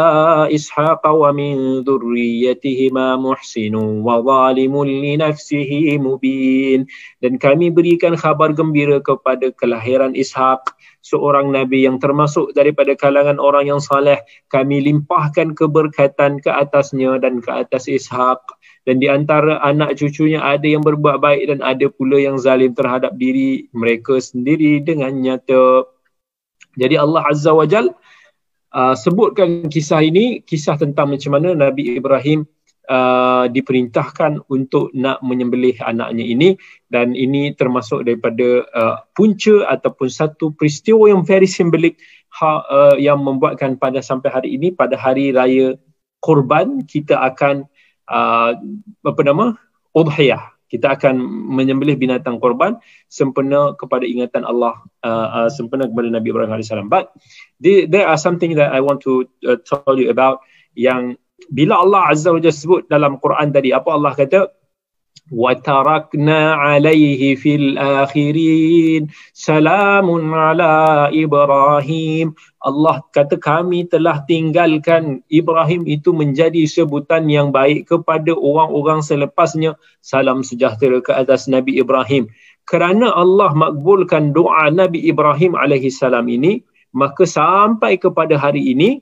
إِسْحَاقَ 0.53 1.03
وَمِنْ 1.09 1.81
ذُرِّيَّتِهِمَا 1.89 3.09
مُحْسِنٌ 3.17 3.75
وَظَالِمٌ 4.05 4.75
لِنَفْسِهِ 4.85 5.71
مُبِينٌ 5.97 6.81
Dan 7.25 7.33
kami 7.41 7.73
berikan 7.73 8.13
khabar 8.21 8.53
gembira 8.53 9.01
kepada 9.01 9.49
kelahiran 9.57 10.13
Ishak, 10.13 10.61
seorang 11.01 11.49
Nabi 11.49 11.89
yang 11.89 11.97
termasuk 11.97 12.53
daripada 12.53 12.93
kalangan 13.01 13.41
orang 13.41 13.73
yang 13.73 13.81
saleh. 13.81 14.21
Kami 14.53 14.85
limpahkan 14.85 15.57
keberkatan 15.57 16.45
ke 16.45 16.53
atasnya 16.53 17.17
dan 17.17 17.41
ke 17.41 17.49
atas 17.49 17.89
Ishak 17.89 18.54
dan 18.86 19.02
di 19.02 19.10
antara 19.10 19.58
anak 19.66 19.98
cucunya 19.98 20.40
ada 20.46 20.66
yang 20.66 20.86
berbuat 20.86 21.18
baik 21.18 21.50
dan 21.50 21.60
ada 21.66 21.90
pula 21.90 22.22
yang 22.22 22.38
zalim 22.38 22.72
terhadap 22.78 23.18
diri 23.18 23.66
mereka 23.74 24.22
sendiri 24.22 24.78
dengan 24.86 25.10
nyata. 25.18 25.90
Jadi 26.78 26.96
Allah 26.96 27.26
Azza 27.26 27.50
wa 27.50 27.66
Jal 27.66 27.90
uh, 28.78 28.94
sebutkan 28.94 29.66
kisah 29.74 30.06
ini, 30.06 30.46
kisah 30.46 30.78
tentang 30.78 31.10
macam 31.10 31.34
mana 31.34 31.58
Nabi 31.58 31.98
Ibrahim 31.98 32.46
uh, 32.86 33.50
diperintahkan 33.50 34.46
untuk 34.54 34.94
nak 34.94 35.22
menyembelih 35.26 35.82
anaknya 35.82 36.22
ini 36.22 36.50
dan 36.94 37.18
ini 37.18 37.58
termasuk 37.58 38.06
daripada 38.06 38.70
uh, 38.70 38.96
punca 39.18 39.66
ataupun 39.66 40.08
satu 40.14 40.54
peristiwa 40.54 41.10
yang 41.10 41.26
very 41.26 41.50
symbolik 41.50 41.98
ha, 42.38 42.62
uh, 42.66 42.96
yang 43.02 43.22
membuatkan 43.22 43.82
pada 43.82 44.04
sampai 44.06 44.30
hari 44.30 44.50
ini 44.54 44.70
pada 44.70 44.94
hari 44.94 45.34
raya 45.34 45.74
kurban 46.22 46.86
kita 46.86 47.18
akan 47.18 47.66
uh, 48.10 48.52
apa 49.06 49.22
nama? 49.26 49.56
Udhiyah. 49.96 50.56
Kita 50.66 50.98
akan 50.98 51.22
menyembelih 51.56 51.94
binatang 51.94 52.42
korban 52.42 52.82
sempena 53.06 53.78
kepada 53.78 54.02
ingatan 54.02 54.44
Allah 54.44 54.82
uh, 55.06 55.46
uh, 55.46 55.50
sempena 55.54 55.86
kepada 55.86 56.10
Nabi 56.10 56.34
Ibrahim 56.34 56.58
AS 56.58 56.74
but 56.90 57.14
there, 57.62 57.86
there 57.86 58.10
are 58.10 58.18
something 58.18 58.58
that 58.58 58.74
I 58.74 58.82
want 58.82 59.06
to 59.06 59.30
uh, 59.46 59.62
tell 59.62 59.94
you 59.94 60.10
about 60.10 60.42
yang 60.74 61.22
bila 61.54 61.86
Allah 61.86 62.10
Azza 62.12 62.34
wa 62.34 62.42
Jalla 62.42 62.58
sebut 62.58 62.82
dalam 62.90 63.22
Quran 63.22 63.54
tadi 63.54 63.72
apa 63.72 63.94
Allah 63.94 64.18
kata 64.18 64.50
وتركنا 65.31 66.41
عليه 66.55 67.35
في 67.39 67.55
الآخرين 67.55 69.03
سلام 69.33 70.09
على 70.35 70.73
إبراهيم 71.15 72.27
Allah 72.61 73.01
kata 73.17 73.41
kami 73.41 73.89
telah 73.89 74.21
tinggalkan 74.29 75.25
Ibrahim 75.33 75.89
itu 75.89 76.13
menjadi 76.13 76.61
sebutan 76.69 77.25
yang 77.31 77.49
baik 77.55 77.89
kepada 77.89 78.37
orang-orang 78.37 79.01
selepasnya 79.01 79.81
salam 80.05 80.45
sejahtera 80.45 81.01
ke 81.01 81.09
atas 81.09 81.49
Nabi 81.49 81.81
Ibrahim 81.81 82.29
kerana 82.69 83.17
Allah 83.17 83.57
makbulkan 83.57 84.37
doa 84.37 84.69
Nabi 84.69 85.09
Ibrahim 85.09 85.57
alaihi 85.57 85.89
salam 85.89 86.29
ini 86.29 86.61
maka 86.93 87.25
sampai 87.25 87.97
kepada 87.97 88.37
hari 88.37 88.77
ini 88.77 89.01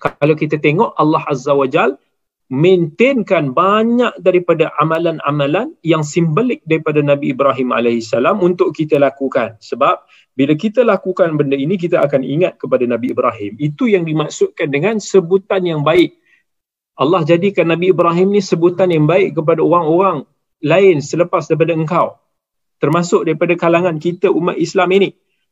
kalau 0.00 0.32
kita 0.32 0.56
tengok 0.56 0.96
Allah 0.96 1.20
Azza 1.28 1.52
wa 1.52 1.68
Jalla 1.68 2.00
maintainkan 2.47 3.51
banyak 3.51 4.15
daripada 4.23 4.71
amalan-amalan 4.79 5.75
yang 5.83 5.99
simbolik 5.99 6.63
daripada 6.63 7.03
Nabi 7.03 7.35
Ibrahim 7.35 7.75
AS 7.75 8.15
untuk 8.39 8.71
kita 8.71 8.95
lakukan. 8.95 9.59
Sebab 9.59 10.07
bila 10.31 10.53
kita 10.55 10.87
lakukan 10.87 11.35
benda 11.35 11.59
ini, 11.59 11.75
kita 11.75 11.99
akan 11.99 12.23
ingat 12.23 12.55
kepada 12.55 12.87
Nabi 12.87 13.11
Ibrahim. 13.11 13.59
Itu 13.59 13.91
yang 13.91 14.07
dimaksudkan 14.07 14.71
dengan 14.71 15.03
sebutan 15.03 15.67
yang 15.67 15.83
baik. 15.83 16.15
Allah 16.97 17.21
jadikan 17.27 17.67
Nabi 17.67 17.91
Ibrahim 17.91 18.31
ni 18.31 18.41
sebutan 18.41 18.89
yang 18.95 19.05
baik 19.05 19.35
kepada 19.35 19.59
orang-orang 19.61 20.23
lain 20.63 21.03
selepas 21.03 21.51
daripada 21.51 21.75
engkau. 21.75 22.15
Termasuk 22.79 23.27
daripada 23.27 23.59
kalangan 23.59 23.99
kita 23.99 24.31
umat 24.31 24.55
Islam 24.55 24.95
ini. 24.95 25.09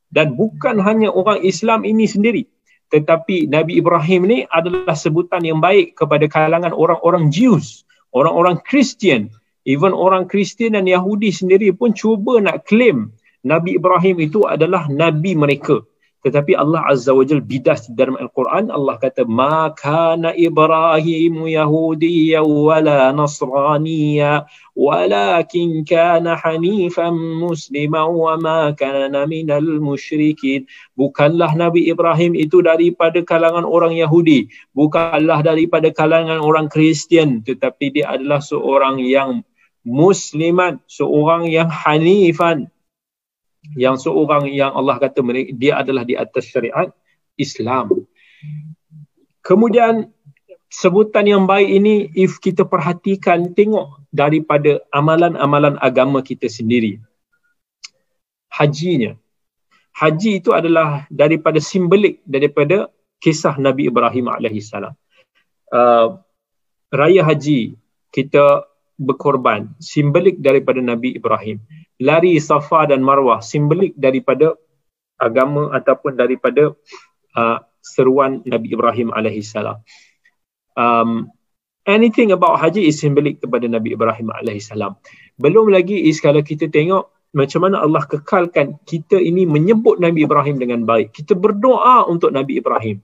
Dan 0.07 0.39
bukan 0.39 0.79
hanya 0.79 1.11
orang 1.11 1.43
Islam 1.43 1.83
ini 1.83 2.07
sendiri 2.07 2.54
tetapi 2.95 3.51
Nabi 3.51 3.83
Ibrahim 3.83 4.21
ni 4.23 4.39
adalah 4.47 4.95
sebutan 4.95 5.43
yang 5.43 5.59
baik 5.59 5.99
kepada 5.99 6.23
kalangan 6.31 6.71
orang-orang 6.71 7.27
Jews, 7.27 7.83
orang-orang 8.15 8.63
Kristian 8.63 9.27
Even 9.65 9.97
orang 9.97 10.29
Kristian 10.29 10.77
dan 10.77 10.85
Yahudi 10.85 11.33
sendiri 11.33 11.73
pun 11.73 11.89
cuba 11.97 12.37
nak 12.37 12.69
claim 12.69 13.09
Nabi 13.41 13.81
Ibrahim 13.81 14.21
itu 14.21 14.45
adalah 14.45 14.85
Nabi 14.85 15.33
mereka. 15.33 15.81
Tetapi 16.25 16.57
Allah 16.57 16.81
Azza 16.89 17.13
wa 17.13 17.21
Jal 17.21 17.37
bidas 17.37 17.85
dalam 17.93 18.17
Al-Quran, 18.17 18.73
Allah 18.73 18.97
kata, 18.97 19.29
Ma 19.29 19.69
kana 19.77 20.33
Ibrahim 20.33 21.45
Yahudiyya 21.45 22.41
wala 22.41 23.13
Nasraniyya, 23.13 24.49
walakin 24.73 25.85
kana 25.85 26.33
hanifan 26.33 27.13
musliman 27.13 28.09
wa 28.09 28.41
ma 28.41 28.73
kana 28.73 29.29
minal 29.29 29.77
musyrikin. 29.77 30.65
Bukanlah 30.97 31.53
Nabi 31.53 31.93
Ibrahim 31.93 32.33
itu 32.33 32.65
daripada 32.65 33.21
kalangan 33.21 33.61
orang 33.61 33.93
Yahudi, 33.93 34.49
bukanlah 34.73 35.45
daripada 35.45 35.93
kalangan 35.93 36.41
orang 36.41 36.73
Kristian, 36.73 37.45
tetapi 37.45 38.01
dia 38.01 38.17
adalah 38.17 38.41
seorang 38.41 38.97
yang 38.97 39.45
musliman, 39.85 40.81
seorang 40.89 41.45
yang 41.53 41.69
hanifan, 41.69 42.73
yang 43.73 43.97
seorang 43.97 44.45
yang 44.53 44.77
Allah 44.77 45.01
kata 45.01 45.25
dia 45.57 45.81
adalah 45.81 46.05
di 46.05 46.13
atas 46.13 46.45
syariat 46.45 46.93
Islam. 47.35 48.05
Kemudian 49.41 50.13
sebutan 50.69 51.25
yang 51.25 51.43
baik 51.49 51.69
ini 51.69 52.09
if 52.13 52.37
kita 52.37 52.67
perhatikan 52.67 53.53
tengok 53.57 54.05
daripada 54.13 54.81
amalan-amalan 54.93 55.81
agama 55.81 56.21
kita 56.21 56.45
sendiri. 56.45 57.01
Hajinya. 58.53 59.17
Haji 59.95 60.43
itu 60.43 60.51
adalah 60.51 61.07
daripada 61.07 61.63
simbolik 61.63 62.19
daripada 62.27 62.91
kisah 63.23 63.55
Nabi 63.55 63.87
Ibrahim 63.87 64.27
alaihissalam. 64.27 64.91
Uh, 65.71 66.19
raya 66.91 67.23
haji 67.23 67.79
kita 68.11 68.67
berkorban 68.95 69.71
simbolik 69.79 70.39
daripada 70.39 70.79
Nabi 70.79 71.15
Ibrahim 71.15 71.59
lari 72.01 72.39
Safa 72.41 72.89
dan 72.91 73.03
Marwah 73.03 73.39
simbolik 73.39 73.95
daripada 73.95 74.55
agama 75.15 75.71
ataupun 75.71 76.19
daripada 76.19 76.75
uh, 77.39 77.57
seruan 77.79 78.43
Nabi 78.43 78.75
Ibrahim 78.75 79.13
alaihi 79.15 79.45
salam. 79.45 79.79
Um, 80.75 81.31
anything 81.87 82.35
about 82.35 82.59
haji 82.59 82.89
is 82.89 82.99
simbolik 82.99 83.39
kepada 83.39 83.69
Nabi 83.69 83.95
Ibrahim 83.95 84.33
alaihi 84.33 84.59
salam. 84.59 84.99
Belum 85.39 85.71
lagi 85.71 86.09
is 86.09 86.19
kalau 86.19 86.43
kita 86.43 86.67
tengok 86.67 87.15
macam 87.35 87.67
mana 87.67 87.83
Allah 87.83 88.03
kekalkan 88.07 88.79
kita 88.87 89.19
ini 89.19 89.43
menyebut 89.43 89.99
Nabi 89.99 90.23
Ibrahim 90.23 90.55
dengan 90.55 90.87
baik. 90.87 91.11
Kita 91.11 91.35
berdoa 91.35 92.07
untuk 92.07 92.31
Nabi 92.31 92.63
Ibrahim. 92.63 93.03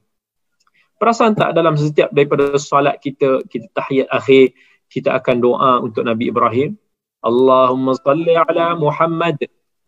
Perasan 0.96 1.36
tak 1.36 1.52
dalam 1.52 1.76
setiap 1.76 2.14
daripada 2.16 2.56
solat 2.56 3.02
kita, 3.04 3.44
kita 3.50 3.68
tahiyat 3.76 4.08
akhir, 4.08 4.56
kita 4.88 5.18
akan 5.20 5.36
doa 5.44 5.72
untuk 5.84 6.08
Nabi 6.08 6.32
Ibrahim. 6.32 6.80
اللهم 7.27 7.93
صل 7.93 8.27
على 8.29 8.75
محمد 8.75 9.39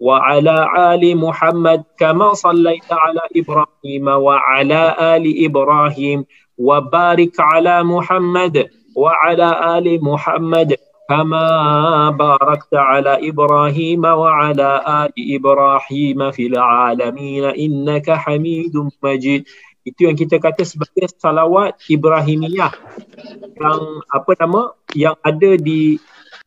وعلى 0.01 0.57
آل 0.95 1.17
محمد 1.17 1.85
كما 1.99 2.35
صليت 2.35 2.91
على 2.91 3.23
إبراهيم 3.37 4.09
وعلى 4.09 4.81
آل 5.17 5.25
إبراهيم 5.45 6.25
وبارك 6.59 7.35
على 7.41 7.83
محمد 7.83 8.69
وعلى 8.97 9.79
آل 9.79 10.05
محمد 10.05 10.77
كما 11.09 11.47
باركت 12.11 12.75
على 12.75 13.29
إبراهيم 13.29 14.05
وعلى 14.05 14.71
آل 15.05 15.13
إبراهيم 15.35 16.31
في 16.31 16.47
العالمين 16.47 17.45
إنك 17.45 18.11
حميد 18.11 18.75
مجيد 19.03 19.45
itu 19.89 20.05
yang 20.05 20.21
kita 20.21 20.37
kata 20.37 20.69
sebagai 20.69 21.09
salawat 21.17 21.81
Ibrahimiyah 21.89 22.77
yang 23.57 23.81
apa 24.05 24.33
nama 24.37 24.77
yang 24.93 25.17
ada 25.25 25.57
di 25.57 25.97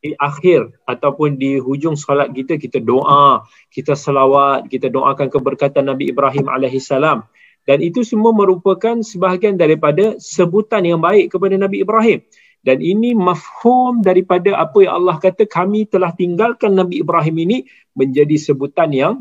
di 0.07 0.15
akhir 0.23 0.71
ataupun 0.87 1.35
di 1.35 1.59
hujung 1.59 1.99
solat 1.99 2.31
kita 2.31 2.55
kita 2.55 2.79
doa, 2.79 3.43
kita 3.75 3.99
selawat, 3.99 4.71
kita 4.71 4.87
doakan 4.87 5.27
keberkatan 5.27 5.91
Nabi 5.91 6.15
Ibrahim 6.15 6.47
alaihissalam 6.47 7.27
dan 7.67 7.83
itu 7.83 8.07
semua 8.07 8.31
merupakan 8.31 9.03
sebahagian 9.03 9.59
daripada 9.59 10.15
sebutan 10.23 10.87
yang 10.87 11.03
baik 11.03 11.35
kepada 11.35 11.59
Nabi 11.59 11.83
Ibrahim. 11.83 12.23
Dan 12.63 12.83
ini 12.83 13.15
mafhum 13.15 14.03
daripada 14.03 14.55
apa 14.59 14.87
yang 14.87 15.03
Allah 15.03 15.19
kata 15.19 15.47
kami 15.47 15.87
telah 15.87 16.15
tinggalkan 16.15 16.75
Nabi 16.75 17.03
Ibrahim 17.03 17.37
ini 17.43 17.59
menjadi 17.95 18.39
sebutan 18.39 18.91
yang 18.95 19.15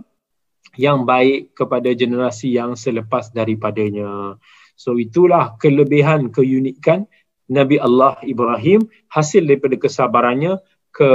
yang 0.77 1.05
baik 1.05 1.53
kepada 1.57 1.89
generasi 1.93 2.53
yang 2.53 2.77
selepas 2.77 3.33
daripadanya. 3.33 4.37
So 4.77 4.97
itulah 4.97 5.57
kelebihan 5.61 6.33
keunikan 6.33 7.05
Nabi 7.45 7.77
Allah 7.77 8.17
Ibrahim 8.25 8.89
hasil 9.09 9.45
daripada 9.45 9.77
kesabarannya 9.77 10.57
ke 10.95 11.11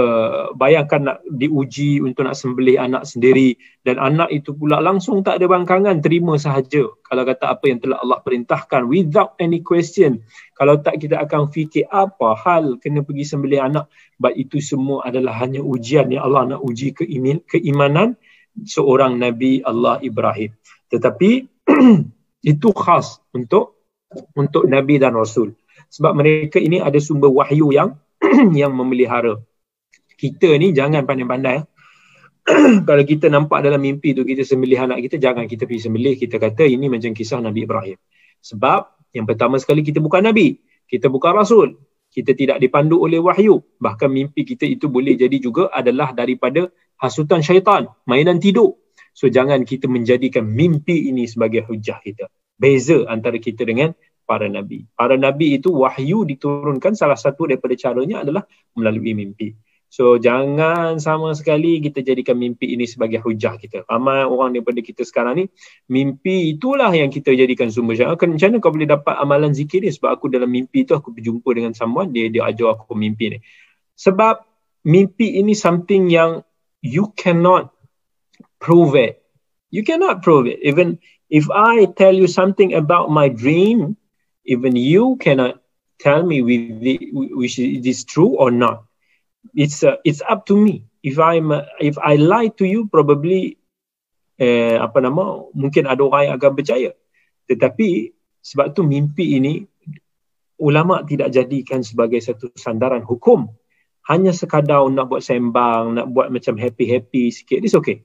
bayangkan 0.60 1.00
nak 1.00 1.18
diuji 1.24 2.04
untuk 2.04 2.28
nak 2.28 2.36
sembelih 2.36 2.76
anak 2.76 3.08
sendiri 3.08 3.56
dan 3.80 3.96
anak 3.96 4.28
itu 4.28 4.52
pula 4.52 4.76
langsung 4.76 5.24
tak 5.24 5.40
ada 5.40 5.48
bangkangan 5.48 6.04
terima 6.04 6.36
sahaja. 6.36 6.84
Kalau 7.00 7.22
kata 7.24 7.48
apa 7.48 7.64
yang 7.64 7.80
telah 7.80 7.96
Allah 8.04 8.20
perintahkan 8.20 8.84
without 8.84 9.40
any 9.40 9.64
question 9.64 10.20
kalau 10.52 10.76
tak 10.84 11.00
kita 11.00 11.16
akan 11.24 11.48
fikir 11.48 11.88
apa 11.88 12.36
hal 12.36 12.76
kena 12.76 13.00
pergi 13.00 13.24
sembelih 13.24 13.72
anak. 13.72 13.88
But 14.20 14.36
itu 14.36 14.60
semua 14.60 15.08
adalah 15.08 15.32
hanya 15.40 15.64
ujian 15.64 16.12
yang 16.12 16.28
Allah 16.28 16.52
nak 16.52 16.60
uji 16.60 16.92
keimin, 16.92 17.40
keimanan 17.48 18.20
seorang 18.68 19.16
Nabi 19.16 19.64
Allah 19.64 19.96
Ibrahim. 20.04 20.52
Tetapi 20.92 21.30
itu 22.52 22.68
khas 22.76 23.16
untuk 23.32 23.80
untuk 24.36 24.68
Nabi 24.68 25.00
dan 25.00 25.16
Rasul. 25.16 25.56
Sebab 25.88 26.12
mereka 26.20 26.60
ini 26.60 26.84
ada 26.84 27.00
sumber 27.00 27.32
wahyu 27.32 27.72
yang 27.72 27.96
yang 28.60 28.76
memelihara 28.76 29.40
kita 30.20 30.60
ni 30.60 30.76
jangan 30.76 31.08
pandai-pandai. 31.08 31.64
Kalau 32.88 33.04
kita 33.08 33.32
nampak 33.32 33.64
dalam 33.64 33.80
mimpi 33.80 34.12
tu 34.12 34.28
kita 34.28 34.44
sembelih 34.44 34.84
anak 34.84 35.00
kita 35.08 35.16
jangan 35.16 35.48
kita 35.48 35.64
pergi 35.64 35.88
sembelih. 35.88 36.20
Kita 36.20 36.36
kata 36.36 36.68
ini 36.68 36.92
macam 36.92 37.16
kisah 37.16 37.40
Nabi 37.40 37.64
Ibrahim. 37.64 37.96
Sebab 38.44 38.80
yang 39.16 39.24
pertama 39.24 39.56
sekali 39.56 39.80
kita 39.80 39.98
bukan 39.98 40.28
nabi 40.28 40.60
kita 40.84 41.08
bukan 41.08 41.32
rasul. 41.32 41.80
Kita 42.10 42.34
tidak 42.34 42.58
dipandu 42.58 43.00
oleh 43.00 43.22
wahyu. 43.22 43.62
Bahkan 43.80 44.10
mimpi 44.10 44.42
kita 44.42 44.66
itu 44.66 44.90
boleh 44.90 45.14
jadi 45.14 45.38
juga 45.40 45.70
adalah 45.70 46.10
daripada 46.12 46.68
hasutan 47.00 47.40
syaitan 47.40 47.88
mainan 48.04 48.42
tidur. 48.42 48.76
So 49.16 49.30
jangan 49.30 49.64
kita 49.64 49.86
menjadikan 49.86 50.44
mimpi 50.44 51.08
ini 51.08 51.30
sebagai 51.30 51.64
hujah 51.70 52.02
kita. 52.02 52.28
Beza 52.60 53.06
antara 53.06 53.38
kita 53.38 53.62
dengan 53.62 53.94
para 54.26 54.50
nabi. 54.50 54.84
Para 54.92 55.14
nabi 55.14 55.56
itu 55.56 55.70
wahyu 55.70 56.26
diturunkan 56.26 56.98
salah 56.98 57.16
satu 57.16 57.46
daripada 57.46 57.78
caranya 57.78 58.26
adalah 58.26 58.42
melalui 58.74 59.14
mimpi 59.14 59.54
So 59.90 60.22
jangan 60.22 61.02
sama 61.02 61.34
sekali 61.34 61.82
kita 61.82 62.06
jadikan 62.06 62.38
mimpi 62.38 62.78
ini 62.78 62.86
sebagai 62.86 63.18
hujah 63.26 63.58
kita. 63.58 63.82
Ramai 63.90 64.22
orang 64.22 64.54
daripada 64.54 64.78
kita 64.78 65.02
sekarang 65.02 65.34
ni, 65.42 65.44
mimpi 65.90 66.54
itulah 66.54 66.94
yang 66.94 67.10
kita 67.10 67.34
jadikan 67.34 67.74
sumber 67.74 67.98
macam 67.98 68.30
mana 68.30 68.56
kau 68.62 68.70
boleh 68.70 68.86
dapat 68.86 69.18
amalan 69.18 69.50
zikir 69.50 69.82
ni? 69.82 69.90
Sebab 69.90 70.14
aku 70.14 70.30
dalam 70.30 70.46
mimpi 70.46 70.86
tu 70.86 70.94
aku 70.94 71.10
berjumpa 71.10 71.50
dengan 71.58 71.74
someone, 71.74 72.14
dia 72.14 72.30
dia 72.30 72.46
ajar 72.46 72.78
aku 72.78 72.94
mimpi 72.94 73.34
ni. 73.34 73.38
Sebab 73.98 74.46
mimpi 74.86 75.42
ini 75.42 75.58
something 75.58 76.06
yang 76.06 76.46
you 76.86 77.10
cannot 77.18 77.74
prove 78.62 78.94
it. 78.94 79.26
You 79.74 79.82
cannot 79.82 80.22
prove 80.22 80.46
it. 80.46 80.62
Even 80.62 81.02
if 81.34 81.50
I 81.50 81.90
tell 81.98 82.14
you 82.14 82.30
something 82.30 82.78
about 82.78 83.10
my 83.10 83.26
dream, 83.26 83.98
even 84.46 84.78
you 84.78 85.18
cannot 85.18 85.58
tell 85.98 86.22
me 86.22 86.46
which 86.46 87.58
is 87.58 88.06
true 88.06 88.38
or 88.38 88.54
not 88.54 88.86
it's 89.54 89.82
uh, 89.82 89.98
it's 90.04 90.22
up 90.24 90.46
to 90.46 90.56
me. 90.56 90.84
If 91.00 91.16
i'm 91.16 91.52
uh, 91.52 91.64
if 91.80 91.96
i 92.00 92.20
lie 92.20 92.52
to 92.60 92.64
you 92.68 92.86
probably 92.92 93.56
eh, 94.40 94.76
apa 94.76 95.00
nama 95.04 95.44
mungkin 95.52 95.84
ada 95.88 96.00
orang 96.00 96.32
yang 96.32 96.34
akan 96.40 96.52
percaya. 96.56 96.90
Tetapi 97.48 98.12
sebab 98.40 98.72
tu 98.72 98.84
mimpi 98.84 99.36
ini 99.36 99.60
ulama 100.60 101.04
tidak 101.04 101.32
jadikan 101.32 101.84
sebagai 101.84 102.20
satu 102.20 102.52
sandaran 102.56 103.04
hukum. 103.04 103.48
Hanya 104.08 104.32
sekadar 104.32 104.88
nak 104.88 105.12
buat 105.12 105.20
sembang 105.20 106.00
nak 106.00 106.06
buat 106.10 106.32
macam 106.32 106.56
happy-happy 106.56 107.30
sikit 107.30 107.60
it's 107.60 107.76
okay. 107.76 108.02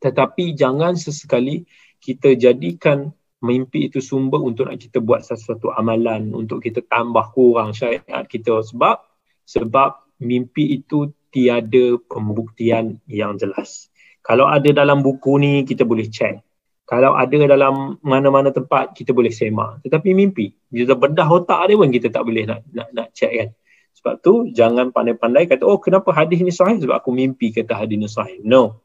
Tetapi 0.00 0.56
jangan 0.56 0.96
sesekali 0.96 1.64
kita 2.00 2.36
jadikan 2.36 3.12
mimpi 3.40 3.88
itu 3.88 4.04
sumber 4.04 4.40
untuk 4.40 4.68
nak 4.68 4.76
kita 4.80 5.00
buat 5.00 5.24
sesuatu 5.24 5.72
amalan 5.72 6.32
untuk 6.36 6.60
kita 6.60 6.84
tambah 6.84 7.32
kurang 7.32 7.72
syariat 7.72 8.24
kita. 8.28 8.60
Sebab 8.60 9.00
sebab 9.48 10.09
mimpi 10.20 10.78
itu 10.78 11.10
tiada 11.32 11.96
pembuktian 12.06 13.00
yang 13.08 13.40
jelas. 13.40 13.88
Kalau 14.20 14.46
ada 14.46 14.68
dalam 14.70 15.00
buku 15.00 15.40
ni 15.40 15.52
kita 15.64 15.88
boleh 15.88 16.06
check. 16.12 16.44
Kalau 16.84 17.14
ada 17.14 17.38
dalam 17.46 18.02
mana-mana 18.02 18.50
tempat 18.50 18.92
kita 18.98 19.14
boleh 19.14 19.30
semak. 19.30 19.78
Tetapi 19.86 20.10
mimpi, 20.10 20.50
kita 20.74 20.98
bedah 20.98 21.26
otak 21.30 21.70
dia 21.70 21.78
pun 21.78 21.86
kita 21.86 22.10
tak 22.10 22.26
boleh 22.26 22.50
nak 22.50 22.66
nak, 22.74 22.88
nak 22.90 23.08
check 23.14 23.30
kan. 23.30 23.48
Sebab 23.94 24.14
tu 24.22 24.50
jangan 24.50 24.90
pandai-pandai 24.90 25.46
kata 25.46 25.62
oh 25.62 25.78
kenapa 25.78 26.10
hadis 26.10 26.42
ni 26.42 26.50
sahih 26.50 26.82
sebab 26.82 26.98
aku 26.98 27.14
mimpi 27.14 27.54
kata 27.54 27.78
hadis 27.78 27.94
ni 27.94 28.10
sahih. 28.10 28.42
No. 28.42 28.82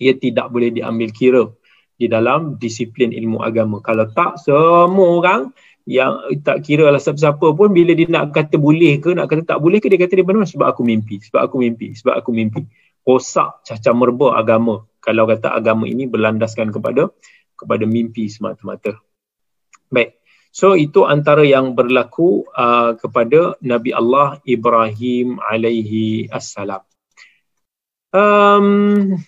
Ia 0.00 0.16
tidak 0.16 0.54
boleh 0.54 0.70
diambil 0.72 1.10
kira 1.12 1.44
di 2.00 2.08
dalam 2.08 2.56
disiplin 2.56 3.12
ilmu 3.12 3.44
agama. 3.44 3.82
Kalau 3.84 4.08
tak 4.08 4.40
semua 4.40 5.08
orang 5.20 5.52
yang 5.90 6.22
tak 6.46 6.62
kira 6.62 6.86
lah 6.86 7.02
siapa-siapa 7.02 7.50
pun 7.58 7.74
bila 7.74 7.90
dia 7.98 8.06
nak 8.06 8.30
kata 8.30 8.54
boleh 8.62 9.02
ke 9.02 9.10
nak 9.10 9.26
kata 9.26 9.42
tak 9.42 9.58
boleh 9.58 9.82
ke 9.82 9.90
dia 9.90 9.98
kata 9.98 10.14
dia 10.14 10.22
benar 10.22 10.46
sebab 10.46 10.70
aku 10.70 10.86
mimpi 10.86 11.18
sebab 11.18 11.50
aku 11.50 11.58
mimpi 11.58 11.98
sebab 11.98 12.14
aku 12.14 12.30
mimpi. 12.30 12.62
Rosak 13.02 13.66
cacah 13.66 13.94
merba 13.96 14.38
agama. 14.38 14.86
Kalau 15.02 15.26
kata 15.26 15.50
agama 15.50 15.90
ini 15.90 16.06
berlandaskan 16.06 16.70
kepada 16.70 17.10
kepada 17.58 17.84
mimpi 17.90 18.30
semata-mata. 18.30 19.02
Baik. 19.90 20.22
So 20.54 20.78
itu 20.78 21.10
antara 21.10 21.42
yang 21.42 21.74
berlaku 21.74 22.46
uh, 22.54 22.94
kepada 22.94 23.58
Nabi 23.58 23.90
Allah 23.90 24.38
Ibrahim 24.46 25.42
alaihi 25.42 26.30
assalam. 26.30 26.86
Um, 28.14 29.18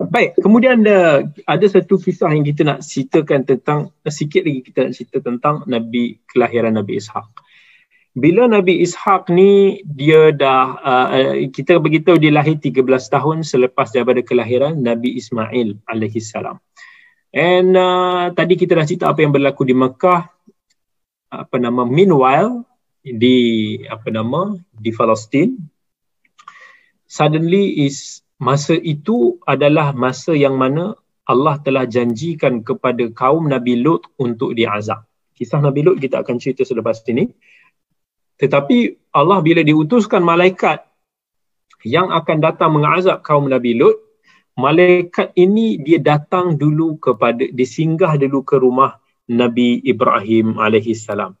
Baik, 0.00 0.40
kemudian 0.40 0.80
ada 0.80 1.28
ada 1.44 1.66
satu 1.68 2.00
kisah 2.00 2.32
yang 2.32 2.40
kita 2.40 2.64
nak 2.64 2.80
ceritakan 2.80 3.44
tentang 3.44 3.92
sikit 4.08 4.48
lagi 4.48 4.64
kita 4.64 4.88
nak 4.88 4.92
cerita 4.96 5.20
tentang 5.20 5.68
Nabi 5.68 6.16
kelahiran 6.24 6.72
Nabi 6.72 6.96
Ishak. 6.96 7.28
Bila 8.16 8.48
Nabi 8.48 8.80
Ishak 8.80 9.28
ni 9.28 9.84
dia 9.84 10.32
dah 10.32 10.64
uh, 10.80 11.44
kita 11.52 11.76
beritahu 11.76 12.16
dia 12.16 12.32
lahir 12.32 12.56
13 12.56 12.80
tahun 12.88 13.44
selepas 13.44 13.92
daripada 13.92 14.24
kelahiran 14.24 14.80
Nabi 14.80 15.20
Ismail 15.20 15.76
alaihi 15.84 16.24
salam. 16.24 16.56
And 17.36 17.76
uh, 17.76 18.32
tadi 18.32 18.56
kita 18.56 18.80
dah 18.80 18.88
cerita 18.88 19.04
apa 19.12 19.20
yang 19.20 19.36
berlaku 19.36 19.68
di 19.68 19.76
Mekah 19.76 20.32
apa 21.28 21.56
nama 21.60 21.84
meanwhile 21.84 22.64
di 23.04 23.76
apa 23.84 24.08
nama 24.08 24.56
di 24.72 24.96
Palestin 24.96 25.60
suddenly 27.04 27.84
is 27.84 28.24
masa 28.40 28.74
itu 28.74 29.36
adalah 29.44 29.92
masa 29.92 30.32
yang 30.32 30.56
mana 30.56 30.96
Allah 31.28 31.60
telah 31.62 31.86
janjikan 31.86 32.64
kepada 32.66 33.06
kaum 33.14 33.46
Nabi 33.46 33.78
Lut 33.78 34.08
untuk 34.18 34.56
diazab. 34.56 35.06
Kisah 35.36 35.62
Nabi 35.62 35.86
Lut 35.86 36.02
kita 36.02 36.24
akan 36.24 36.36
cerita 36.42 36.66
selepas 36.66 37.04
ini. 37.06 37.30
Tetapi 38.40 39.12
Allah 39.14 39.38
bila 39.44 39.60
diutuskan 39.60 40.24
malaikat 40.24 40.82
yang 41.84 42.10
akan 42.10 42.38
datang 42.40 42.74
mengazab 42.74 43.20
kaum 43.22 43.46
Nabi 43.46 43.76
Lut, 43.76 44.00
malaikat 44.58 45.36
ini 45.36 45.78
dia 45.78 46.00
datang 46.00 46.56
dulu 46.56 46.98
kepada 46.98 47.46
disinggah 47.52 48.16
dulu 48.18 48.42
ke 48.42 48.56
rumah 48.58 48.98
Nabi 49.30 49.78
Ibrahim 49.86 50.58
alaihi 50.58 50.96
salam 50.96 51.39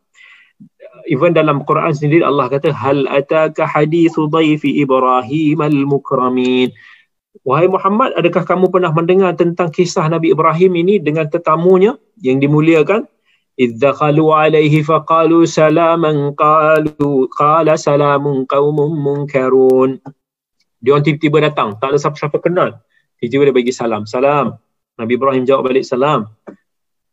even 1.08 1.32
dalam 1.32 1.62
Quran 1.64 1.94
sendiri 1.94 2.26
Allah 2.26 2.50
kata 2.50 2.74
hal 2.74 3.06
ataka 3.08 3.64
hadithu 3.64 4.28
dhaifi 4.28 4.82
Ibrahim 4.82 5.60
al-mukramin 5.60 6.74
Wahai 7.40 7.70
Muhammad, 7.70 8.12
adakah 8.18 8.44
kamu 8.44 8.68
pernah 8.68 8.92
mendengar 8.92 9.32
tentang 9.32 9.72
kisah 9.72 10.04
Nabi 10.12 10.34
Ibrahim 10.34 10.76
ini 10.76 11.00
dengan 11.00 11.24
tetamunya 11.30 11.96
yang 12.20 12.36
dimuliakan? 12.36 13.08
Idza 13.56 13.96
khalu 13.96 14.28
alaihi 14.28 14.84
faqalu 14.84 15.48
salaman 15.48 16.36
qalu 16.36 17.30
qala 17.32 17.80
salamun 17.80 18.44
qaumun 18.44 18.92
munkarun. 18.92 20.02
Dia 20.84 20.96
orang 20.96 21.04
tiba-tiba 21.06 21.48
datang, 21.48 21.80
tak 21.80 21.96
ada 21.96 21.98
siapa-siapa 22.02 22.40
kenal. 22.44 22.82
Tiba-tiba 23.16 23.48
dia 23.48 23.56
bagi 23.56 23.72
salam. 23.72 24.04
Salam. 24.04 24.60
Nabi 25.00 25.12
Ibrahim 25.16 25.44
jawab 25.48 25.70
balik 25.70 25.86
salam. 25.86 26.28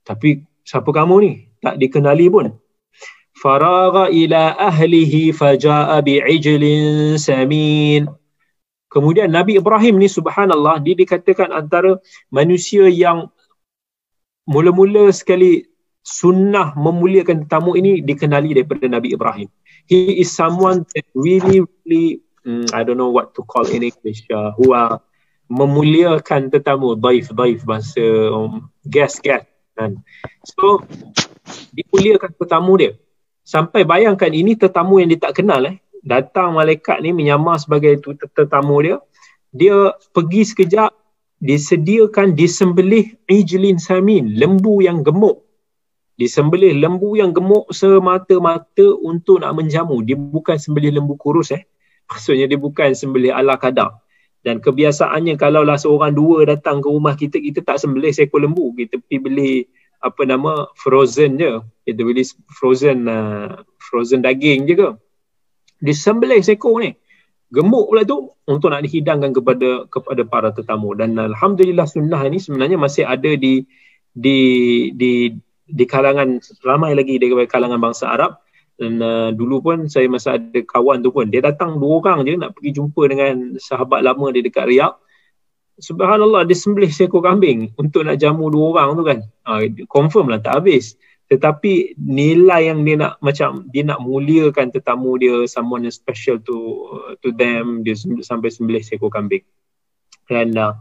Tapi 0.04 0.44
siapa 0.66 0.88
kamu 0.92 1.16
ni? 1.24 1.32
Tak 1.64 1.80
dikenali 1.80 2.28
pun 2.28 2.52
faragha 3.38 4.10
ila 4.10 4.58
ahlihi 4.58 5.30
faja'a 5.30 6.02
bi'ijlin 6.02 7.22
samin 7.22 8.10
kemudian 8.90 9.30
Nabi 9.30 9.62
Ibrahim 9.62 10.02
ni 10.02 10.10
subhanallah 10.10 10.82
dia 10.82 10.98
dikatakan 10.98 11.54
antara 11.54 12.02
manusia 12.34 12.90
yang 12.90 13.30
mula-mula 14.50 15.14
sekali 15.14 15.70
sunnah 16.02 16.72
memuliakan 16.80 17.46
tetamu 17.46 17.76
ini 17.76 18.00
dikenali 18.00 18.56
daripada 18.56 18.88
Nabi 18.88 19.12
Ibrahim. 19.12 19.52
He 19.92 20.24
is 20.24 20.32
someone 20.32 20.88
that 20.96 21.06
really 21.12 21.62
really 21.84 22.24
mm, 22.48 22.72
I 22.72 22.88
don't 22.88 22.96
know 22.96 23.12
what 23.12 23.36
to 23.36 23.44
call 23.44 23.68
in 23.68 23.84
English 23.84 24.24
uh, 24.32 24.56
who 24.56 24.72
are 24.72 25.04
memuliakan 25.52 26.48
tetamu. 26.48 26.96
Daif 26.96 27.28
daif 27.36 27.68
bahasa 27.68 28.32
um, 28.32 28.72
guest 28.88 29.20
guest 29.20 29.52
kan. 29.76 30.00
So 30.48 30.80
dimuliakan 31.76 32.40
tetamu 32.40 32.74
dia 32.80 32.92
sampai 33.48 33.88
bayangkan 33.88 34.28
ini 34.28 34.60
tetamu 34.60 35.00
yang 35.00 35.08
dia 35.08 35.24
tak 35.24 35.40
kenal 35.40 35.64
eh. 35.64 35.80
Datang 36.04 36.52
malaikat 36.52 37.00
ni 37.00 37.16
menyamar 37.16 37.56
sebagai 37.64 37.96
tetamu 38.36 38.84
dia. 38.84 39.00
Dia 39.56 39.96
pergi 40.12 40.44
sekejap 40.44 40.92
disediakan 41.40 42.36
disembelih 42.36 43.16
ijlin 43.32 43.80
samin 43.80 44.36
lembu 44.36 44.84
yang 44.84 45.00
gemuk. 45.00 45.48
Disembelih 46.20 46.76
lembu 46.76 47.16
yang 47.16 47.32
gemuk 47.32 47.72
semata-mata 47.72 48.88
untuk 49.00 49.40
nak 49.40 49.56
menjamu. 49.56 50.04
Dia 50.04 50.20
bukan 50.20 50.60
sembelih 50.60 51.00
lembu 51.00 51.16
kurus 51.16 51.56
eh. 51.56 51.64
Maksudnya 52.12 52.52
dia 52.52 52.60
bukan 52.60 52.92
sembelih 52.92 53.32
ala 53.32 53.56
kadar. 53.56 54.04
Dan 54.44 54.64
kebiasaannya 54.64 55.36
kalaulah 55.36 55.76
seorang 55.76 56.16
dua 56.16 56.48
datang 56.48 56.80
ke 56.80 56.88
rumah 56.88 57.20
kita 57.20 57.40
kita 57.40 57.64
tak 57.64 57.80
sembelih 57.80 58.12
seekor 58.12 58.44
lembu. 58.44 58.76
Kita 58.76 59.00
pergi 59.00 59.18
beli 59.20 59.52
apa 60.02 60.22
nama 60.26 60.70
frozen 60.78 61.42
je. 61.42 61.62
Kita 61.88 62.02
beli 62.04 62.24
frozen 62.52 63.08
uh, 63.10 63.64
frozen 63.82 64.22
daging 64.22 64.70
je 64.70 64.76
ke. 64.78 64.90
Disembelih 65.82 66.42
seekor 66.42 66.82
ni. 66.82 66.94
Gemuk 67.48 67.88
pula 67.88 68.04
tu 68.04 68.36
untuk 68.44 68.76
nak 68.76 68.84
dihidangkan 68.84 69.32
kepada 69.32 69.88
kepada 69.88 70.22
para 70.28 70.50
tetamu. 70.52 70.94
Dan 70.94 71.16
alhamdulillah 71.16 71.88
sunnah 71.88 72.22
ini 72.28 72.38
sebenarnya 72.38 72.76
masih 72.76 73.08
ada 73.08 73.34
di 73.40 73.64
di 74.12 74.40
di 74.94 75.32
di 75.68 75.84
kalangan 75.88 76.40
ramai 76.64 76.96
lagi 76.96 77.18
daripada 77.18 77.48
kalangan 77.48 77.80
bangsa 77.80 78.12
Arab. 78.12 78.44
Dan 78.78 79.02
uh, 79.02 79.34
dulu 79.34 79.64
pun 79.64 79.78
saya 79.90 80.06
masa 80.06 80.38
ada 80.38 80.60
kawan 80.62 81.02
tu 81.02 81.10
pun. 81.10 81.26
Dia 81.32 81.42
datang 81.42 81.82
dua 81.82 82.04
orang 82.04 82.28
je 82.28 82.38
nak 82.38 82.54
pergi 82.54 82.78
jumpa 82.78 83.02
dengan 83.10 83.58
sahabat 83.58 84.06
lama 84.06 84.30
dia 84.30 84.46
dekat 84.46 84.70
Riyadh 84.70 85.07
subhanallah 85.78 86.46
dia 86.46 86.58
sembelih 86.58 86.90
seekor 86.90 87.22
kambing 87.22 87.70
untuk 87.78 88.06
nak 88.06 88.18
jamu 88.18 88.50
dua 88.50 88.74
orang 88.74 88.90
tu 88.98 89.04
kan. 89.06 89.20
Ha, 89.46 89.66
confirm 89.90 90.34
lah 90.34 90.42
tak 90.42 90.62
habis. 90.62 90.98
Tetapi 91.28 92.00
nilai 92.00 92.72
yang 92.72 92.88
dia 92.88 92.96
nak 92.96 93.20
macam 93.20 93.68
dia 93.68 93.84
nak 93.84 94.00
muliakan 94.00 94.72
tetamu 94.72 95.20
dia 95.20 95.44
someone 95.46 95.84
yang 95.84 95.94
special 95.94 96.40
to 96.40 96.88
to 97.20 97.36
them 97.36 97.84
dia 97.84 98.00
sampai 98.24 98.48
sembelih 98.48 98.82
seekor 98.82 99.12
kambing. 99.12 99.44
Dan 100.28 100.56
uh, 100.56 100.74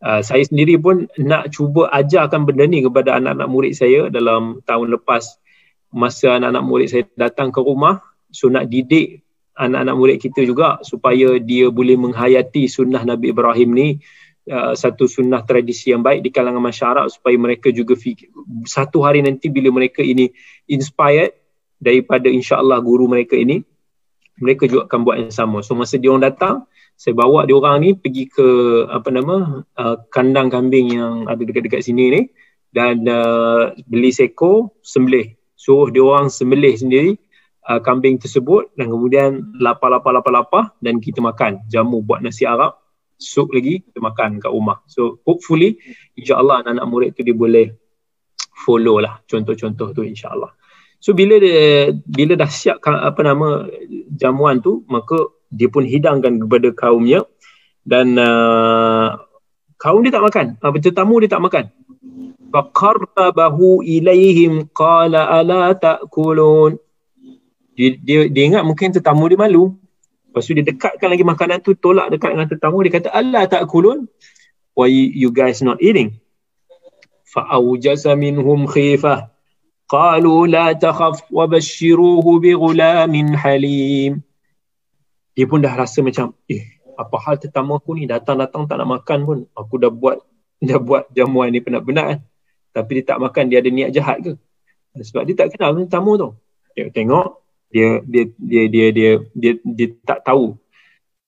uh, 0.00 0.20
saya 0.24 0.42
sendiri 0.42 0.80
pun 0.80 1.06
nak 1.20 1.52
cuba 1.52 1.92
ajarkan 1.92 2.48
benda 2.48 2.64
ni 2.64 2.80
kepada 2.80 3.20
anak-anak 3.20 3.48
murid 3.52 3.72
saya 3.76 4.08
dalam 4.08 4.64
tahun 4.64 4.96
lepas 4.96 5.38
masa 5.92 6.40
anak-anak 6.40 6.64
murid 6.64 6.88
saya 6.88 7.04
datang 7.14 7.52
ke 7.52 7.60
rumah. 7.60 8.00
So 8.32 8.48
nak 8.48 8.72
didik 8.72 9.20
anak-anak 9.60 9.96
murid 9.96 10.18
kita 10.24 10.40
juga 10.48 10.80
supaya 10.80 11.36
dia 11.36 11.68
boleh 11.68 12.00
menghayati 12.00 12.64
sunnah 12.64 13.04
Nabi 13.04 13.36
Ibrahim 13.36 13.70
ni 13.76 13.88
Uh, 14.42 14.74
satu 14.74 15.06
sunnah 15.06 15.46
tradisi 15.46 15.94
yang 15.94 16.02
baik 16.02 16.26
di 16.26 16.34
kalangan 16.34 16.58
masyarakat 16.58 17.14
supaya 17.14 17.38
mereka 17.38 17.70
juga 17.70 17.94
fikir, 17.94 18.26
satu 18.66 19.06
hari 19.06 19.22
nanti 19.22 19.46
bila 19.46 19.70
mereka 19.70 20.02
ini 20.02 20.34
inspired 20.66 21.30
daripada 21.78 22.26
insya-Allah 22.26 22.82
guru 22.82 23.06
mereka 23.06 23.38
ini 23.38 23.62
mereka 24.42 24.66
juga 24.66 24.90
akan 24.90 24.98
buat 25.06 25.16
yang 25.22 25.30
sama. 25.30 25.62
So 25.62 25.78
masa 25.78 25.94
dia 25.94 26.10
orang 26.10 26.26
datang, 26.26 26.66
saya 26.98 27.14
bawa 27.14 27.46
dia 27.46 27.54
orang 27.54 27.86
ni 27.86 27.90
pergi 27.94 28.26
ke 28.26 28.46
apa 28.90 29.14
nama 29.14 29.62
uh, 29.62 29.96
kandang 30.10 30.50
kambing 30.50 30.90
yang 30.90 31.30
ada 31.30 31.38
dekat-dekat 31.38 31.86
sini 31.86 32.04
ni 32.10 32.22
dan 32.74 33.06
uh, 33.06 33.70
beli 33.86 34.10
seko 34.10 34.74
sembelih. 34.82 35.38
So 35.54 35.86
dia 35.86 36.02
orang 36.02 36.34
sembelih 36.34 36.74
sendiri 36.82 37.14
uh, 37.70 37.78
kambing 37.78 38.18
tersebut 38.18 38.74
dan 38.74 38.90
kemudian 38.90 39.54
lapar-lapar-lapar-lapar 39.62 40.74
dan 40.82 40.98
kita 40.98 41.22
makan 41.22 41.62
jamu 41.70 42.02
buat 42.02 42.26
nasi 42.26 42.42
Arab 42.42 42.81
sup 43.22 43.54
lagi 43.54 43.86
kita 43.86 44.02
makan 44.02 44.42
kat 44.42 44.50
rumah. 44.50 44.82
So 44.90 45.22
hopefully 45.22 45.78
insya-Allah 46.18 46.66
anak-anak 46.66 46.86
murid 46.90 47.10
tu 47.14 47.22
dia 47.22 47.36
boleh 47.36 47.70
follow 48.66 48.98
lah 48.98 49.22
contoh-contoh 49.30 49.94
tu 49.94 50.02
insya-Allah. 50.02 50.50
So 51.02 51.14
bila 51.14 51.38
dia 51.38 51.94
bila 51.94 52.34
dah 52.34 52.50
siap 52.50 52.82
apa 52.82 53.20
nama 53.22 53.66
jamuan 54.14 54.58
tu 54.58 54.82
maka 54.90 55.18
dia 55.50 55.68
pun 55.70 55.86
hidangkan 55.86 56.42
kepada 56.42 56.68
kaumnya 56.74 57.22
dan 57.82 58.14
uh, 58.14 59.18
kaum 59.76 60.00
dia 60.06 60.14
tak 60.14 60.24
makan. 60.24 60.46
Apa 60.62 60.78
uh, 60.78 60.82
tetamu 60.82 61.18
dia 61.18 61.30
tak 61.30 61.42
makan. 61.42 61.64
Faqarrabahu 62.52 63.82
ilaihim 63.82 64.70
qala 64.70 65.26
ala 65.26 65.74
ta'kulun. 65.74 66.78
Dia, 67.72 67.96
dia, 67.98 68.18
dia 68.28 68.42
ingat 68.46 68.62
mungkin 68.62 68.92
tetamu 68.94 69.26
dia 69.26 69.40
malu. 69.40 69.74
Lepas 70.32 70.48
tu 70.48 70.56
dia 70.56 70.64
dekatkan 70.64 71.12
lagi 71.12 71.28
makanan 71.28 71.60
tu, 71.60 71.76
tolak 71.76 72.08
dekat 72.08 72.32
dengan 72.32 72.48
tetamu, 72.48 72.80
dia 72.80 72.96
kata, 72.96 73.12
Allah 73.12 73.44
tak 73.44 73.68
kulun, 73.68 74.08
why 74.72 74.88
you 74.88 75.28
guys 75.28 75.60
not 75.60 75.76
eating? 75.84 76.16
Fa'awjasa 77.28 78.16
minhum 78.16 78.64
khifah. 78.64 79.28
Qalu 79.92 80.48
la 80.48 80.72
takhaf 80.72 81.28
wa 81.28 81.44
bashiruhu 81.44 82.40
bi 82.40 82.56
gulamin 82.56 83.36
halim. 83.36 84.24
Dia 85.36 85.44
pun 85.44 85.60
dah 85.60 85.76
rasa 85.76 86.00
macam, 86.00 86.32
eh, 86.48 86.80
apa 86.96 87.12
hal 87.28 87.36
tetamu 87.36 87.76
aku 87.76 87.92
ni 88.00 88.08
datang-datang 88.08 88.64
tak 88.64 88.80
nak 88.80 88.88
makan 88.88 89.18
pun. 89.28 89.38
Aku 89.52 89.76
dah 89.76 89.92
buat 89.92 90.16
dah 90.64 90.80
buat 90.80 91.12
jamuan 91.12 91.52
ni 91.52 91.60
penat-penat 91.60 92.04
kan. 92.08 92.18
Tapi 92.72 93.04
dia 93.04 93.04
tak 93.04 93.20
makan, 93.20 93.52
dia 93.52 93.60
ada 93.60 93.68
niat 93.68 93.92
jahat 93.92 94.24
ke? 94.24 94.32
sebab 95.00 95.24
dia 95.24 95.32
tak 95.32 95.56
kenal 95.56 95.72
tamu 95.88 96.20
tu 96.20 96.28
dia 96.76 96.92
tengok 96.92 97.41
dia 97.72 98.04
dia 98.04 98.24
dia 98.36 98.62
dia 98.68 98.86
dia 98.92 99.10
dia, 99.34 99.52
dia 99.64 99.86
tak 100.04 100.22
tahu. 100.28 100.54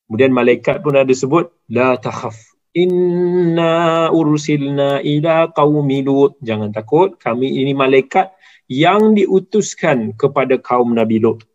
Kemudian 0.07 0.31
malaikat 0.37 0.85
pun 0.85 0.95
ada 0.95 1.11
sebut 1.11 1.49
la 1.73 1.97
takhaf 1.97 2.37
inna 2.75 4.11
ursilna 4.11 5.01
ila 5.01 5.49
qaumi 5.55 6.03
lut. 6.03 6.37
Jangan 6.43 6.75
takut 6.75 7.17
kami 7.17 7.63
ini 7.63 7.73
malaikat 7.73 8.35
yang 8.67 9.15
diutuskan 9.15 10.13
kepada 10.19 10.59
kaum 10.59 10.93
nabi 10.93 11.23
lut. 11.23 11.47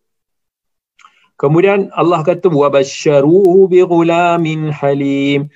Kemudian 1.39 1.91
Allah 1.95 2.19
kata 2.23 2.51
wa 2.51 2.67
basyaruhu 2.67 3.67
bi 3.71 3.79
ghulamin 3.83 4.71
halim. 4.75 5.47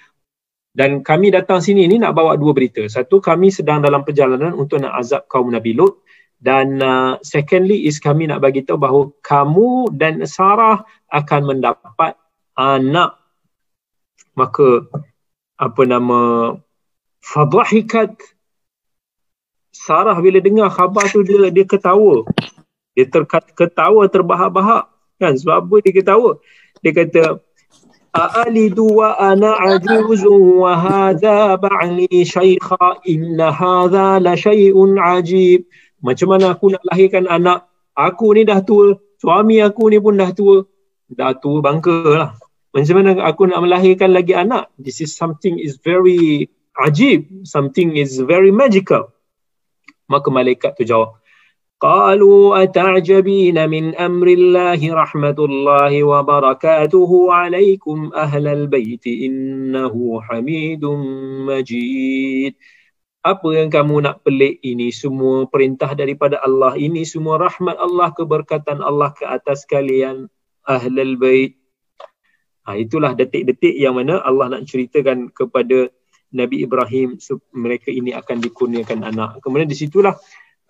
Dan 0.73 1.05
kami 1.05 1.29
datang 1.29 1.61
sini 1.61 1.85
ni 1.85 2.01
nak 2.01 2.17
bawa 2.17 2.33
dua 2.33 2.49
berita. 2.49 2.81
Satu 2.89 3.21
kami 3.21 3.53
sedang 3.53 3.83
dalam 3.83 4.01
perjalanan 4.01 4.57
untuk 4.57 4.81
nak 4.81 5.05
azab 5.05 5.29
kaum 5.29 5.53
Nabi 5.53 5.77
Lut 5.77 6.01
dan 6.42 6.78
uh, 6.78 7.18
secondly 7.26 7.90
is 7.90 7.98
kami 7.98 8.30
nak 8.30 8.38
bagi 8.38 8.62
tahu 8.62 8.78
bahawa 8.78 9.10
kamu 9.26 9.90
dan 9.98 10.22
Sarah 10.22 10.86
akan 11.10 11.42
mendapat 11.54 12.14
anak. 12.54 13.18
Maka 14.38 14.86
apa 15.58 15.82
nama 15.82 16.20
fadhahikat 17.18 18.14
Sarah 19.74 20.14
bila 20.22 20.38
dengar 20.38 20.70
khabar 20.70 21.10
tu 21.10 21.26
dia 21.26 21.50
dia 21.50 21.66
ketawa. 21.66 22.22
Dia 22.94 23.10
terketawa 23.10 24.06
terbahak-bahak 24.06 24.86
kan 25.18 25.34
sebab 25.34 25.54
apa 25.66 25.74
dia 25.82 25.92
ketawa? 25.94 26.38
Dia 26.82 26.94
kata 26.94 27.42
أألد 28.16 28.78
وأنا 28.78 29.50
عجوز 29.50 30.26
وهذا 30.26 31.54
بعلي 31.54 32.24
شيخا 32.24 33.04
إن 33.08 33.40
هذا 33.40 34.18
لشيء 34.18 34.98
عجيب 34.98 35.64
macam 36.02 36.28
mana 36.30 36.54
aku 36.54 36.74
nak 36.74 36.82
lahirkan 36.86 37.26
anak 37.26 37.66
aku 37.98 38.36
ni 38.36 38.46
dah 38.46 38.62
tua 38.62 38.98
suami 39.18 39.58
aku 39.58 39.90
ni 39.90 39.98
pun 39.98 40.14
dah 40.14 40.30
tua 40.30 40.62
dah 41.10 41.34
tua 41.34 41.58
bangka 41.58 41.96
lah 42.14 42.30
macam 42.70 42.94
mana 43.00 43.10
aku 43.24 43.50
nak 43.50 43.60
melahirkan 43.64 44.14
lagi 44.14 44.34
anak 44.36 44.70
this 44.78 45.02
is 45.02 45.16
something 45.16 45.58
is 45.58 45.80
very 45.82 46.46
ajib 46.86 47.26
something 47.42 47.98
is 47.98 48.22
very 48.22 48.54
magical 48.54 49.10
maka 50.06 50.28
malaikat 50.30 50.78
tu 50.78 50.86
jawab 50.86 51.18
قالوا 51.78 52.62
أتعجبين 52.62 53.54
من 53.70 53.94
أمر 53.94 54.26
الله 54.26 54.80
رحمة 54.82 55.38
الله 55.38 56.04
وبركاته 56.04 57.10
عليكم 57.32 58.10
أهل 58.14 58.46
البيت 58.46 59.06
إنه 59.06 59.94
حميد 60.22 60.84
مجيد 61.46 62.54
apa 63.23 63.47
yang 63.55 63.71
kamu 63.71 64.03
nak 64.03 64.19
pelik 64.27 64.59
ini? 64.67 64.91
Semua 64.91 65.47
perintah 65.47 65.95
daripada 65.95 66.43
Allah 66.43 66.75
ini 66.75 67.07
semua 67.07 67.39
rahmat 67.39 67.79
Allah 67.79 68.11
keberkatan 68.11 68.83
Allah 68.83 69.15
ke 69.15 69.23
atas 69.23 69.63
kalian 69.63 70.27
ahlul 70.67 71.15
bait. 71.15 71.55
Ha, 72.67 72.75
itulah 72.79 73.15
detik-detik 73.15 73.75
yang 73.75 73.95
mana 73.95 74.19
Allah 74.23 74.59
nak 74.59 74.67
ceritakan 74.67 75.31
kepada 75.31 75.87
Nabi 76.35 76.67
Ibrahim 76.67 77.15
mereka 77.55 77.91
ini 77.91 78.11
akan 78.11 78.43
dikurniakan 78.43 79.07
anak. 79.07 79.39
Kemudian 79.39 79.71
di 79.71 79.77
situlah 79.79 80.19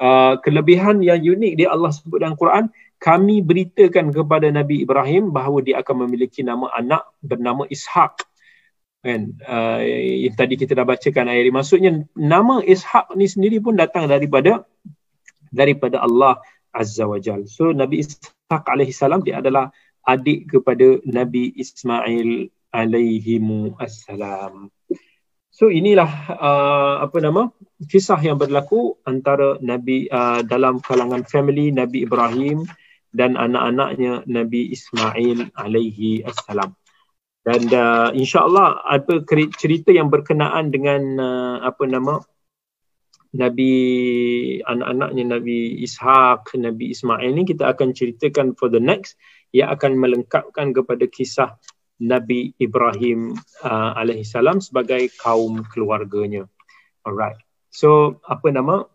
Uh, 0.04 0.42
kelebihan 0.42 1.06
yang 1.06 1.22
unik 1.22 1.54
dia 1.54 1.70
Allah 1.70 1.94
sebut 1.94 2.18
dalam 2.18 2.34
Quran 2.34 2.66
kami 2.98 3.46
beritakan 3.46 4.10
kepada 4.10 4.50
Nabi 4.50 4.82
Ibrahim 4.82 5.30
bahawa 5.30 5.62
dia 5.62 5.86
akan 5.86 6.10
memiliki 6.10 6.42
nama 6.42 6.66
anak 6.74 7.06
bernama 7.22 7.70
Ishak 7.70 8.26
kan 9.04 9.36
uh, 9.44 9.84
yang 9.84 10.36
tadi 10.40 10.56
kita 10.56 10.80
dah 10.80 10.88
bacakan 10.88 11.28
ayat 11.28 11.52
ini 11.52 11.54
maksudnya 11.54 11.92
nama 12.16 12.64
Ishak 12.64 13.12
ni 13.20 13.28
sendiri 13.28 13.60
pun 13.60 13.76
datang 13.76 14.08
daripada 14.08 14.64
daripada 15.52 16.00
Allah 16.00 16.40
Azza 16.72 17.06
wa 17.06 17.20
Jal. 17.20 17.44
So 17.52 17.76
Nabi 17.76 18.02
Ishak 18.02 18.64
alaihi 18.64 18.96
salam 18.96 19.22
dia 19.22 19.44
adalah 19.44 19.76
adik 20.08 20.56
kepada 20.56 21.04
Nabi 21.04 21.52
Ismail 21.56 22.48
alaihi 22.74 23.40
assalam. 23.78 24.74
So 25.54 25.70
inilah 25.70 26.10
uh, 26.34 26.96
apa 27.06 27.22
nama 27.22 27.54
kisah 27.86 28.18
yang 28.26 28.42
berlaku 28.42 28.98
antara 29.06 29.62
Nabi 29.62 30.10
uh, 30.10 30.42
dalam 30.42 30.82
kalangan 30.82 31.22
family 31.30 31.70
Nabi 31.70 32.10
Ibrahim 32.10 32.66
dan 33.14 33.38
anak-anaknya 33.38 34.26
Nabi 34.26 34.74
Ismail 34.74 35.54
alaihi 35.54 36.26
assalam. 36.26 36.74
Dan 37.44 37.68
uh, 37.76 38.10
insya-Allah 38.16 38.80
apa 38.88 39.20
cerita 39.60 39.92
yang 39.92 40.08
berkenaan 40.08 40.72
dengan 40.72 41.02
uh, 41.20 41.58
apa 41.60 41.84
nama 41.84 42.24
Nabi 43.34 43.74
anak-anaknya 44.64 45.24
Nabi 45.38 45.84
Ishak, 45.84 46.56
Nabi 46.56 46.94
Ismail 46.96 47.34
ni 47.34 47.44
kita 47.44 47.74
akan 47.76 47.92
ceritakan 47.92 48.56
for 48.56 48.72
the 48.72 48.80
next 48.80 49.20
yang 49.52 49.74
akan 49.74 50.00
melengkapkan 50.00 50.72
kepada 50.72 51.04
kisah 51.10 51.58
Nabi 52.00 52.56
Ibrahim 52.62 53.36
uh, 53.66 53.92
alaihi 53.98 54.24
salam 54.24 54.64
sebagai 54.64 55.12
kaum 55.20 55.66
keluarganya. 55.68 56.46
Alright. 57.04 57.42
So 57.74 58.22
apa 58.24 58.54
nama? 58.54 58.88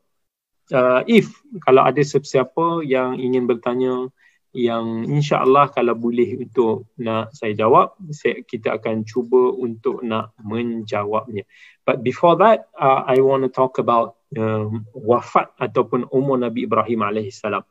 Uh, 0.69 1.01
if 1.09 1.33
kalau 1.65 1.85
ada 1.85 2.01
sesiapa 2.01 2.85
yang 2.85 3.17
ingin 3.17 3.49
bertanya 3.49 4.13
yang 4.59 5.07
insya-Allah 5.07 5.71
kalau 5.71 5.95
boleh 5.95 6.43
untuk 6.43 6.91
nak 6.99 7.31
saya 7.31 7.55
jawab, 7.55 7.95
saya, 8.11 8.43
kita 8.43 8.75
akan 8.83 9.07
cuba 9.07 9.55
untuk 9.55 10.03
nak 10.03 10.35
menjawabnya. 10.43 11.47
But 11.87 12.03
before 12.03 12.35
that, 12.43 12.67
uh, 12.75 13.07
I 13.07 13.23
want 13.23 13.47
to 13.47 13.51
talk 13.55 13.79
about 13.79 14.19
um, 14.35 14.83
wafat 14.91 15.55
ataupun 15.63 16.11
umur 16.11 16.43
Nabi 16.43 16.67
Ibrahim 16.67 17.07
alaihi 17.07 17.31
salam. 17.31 17.63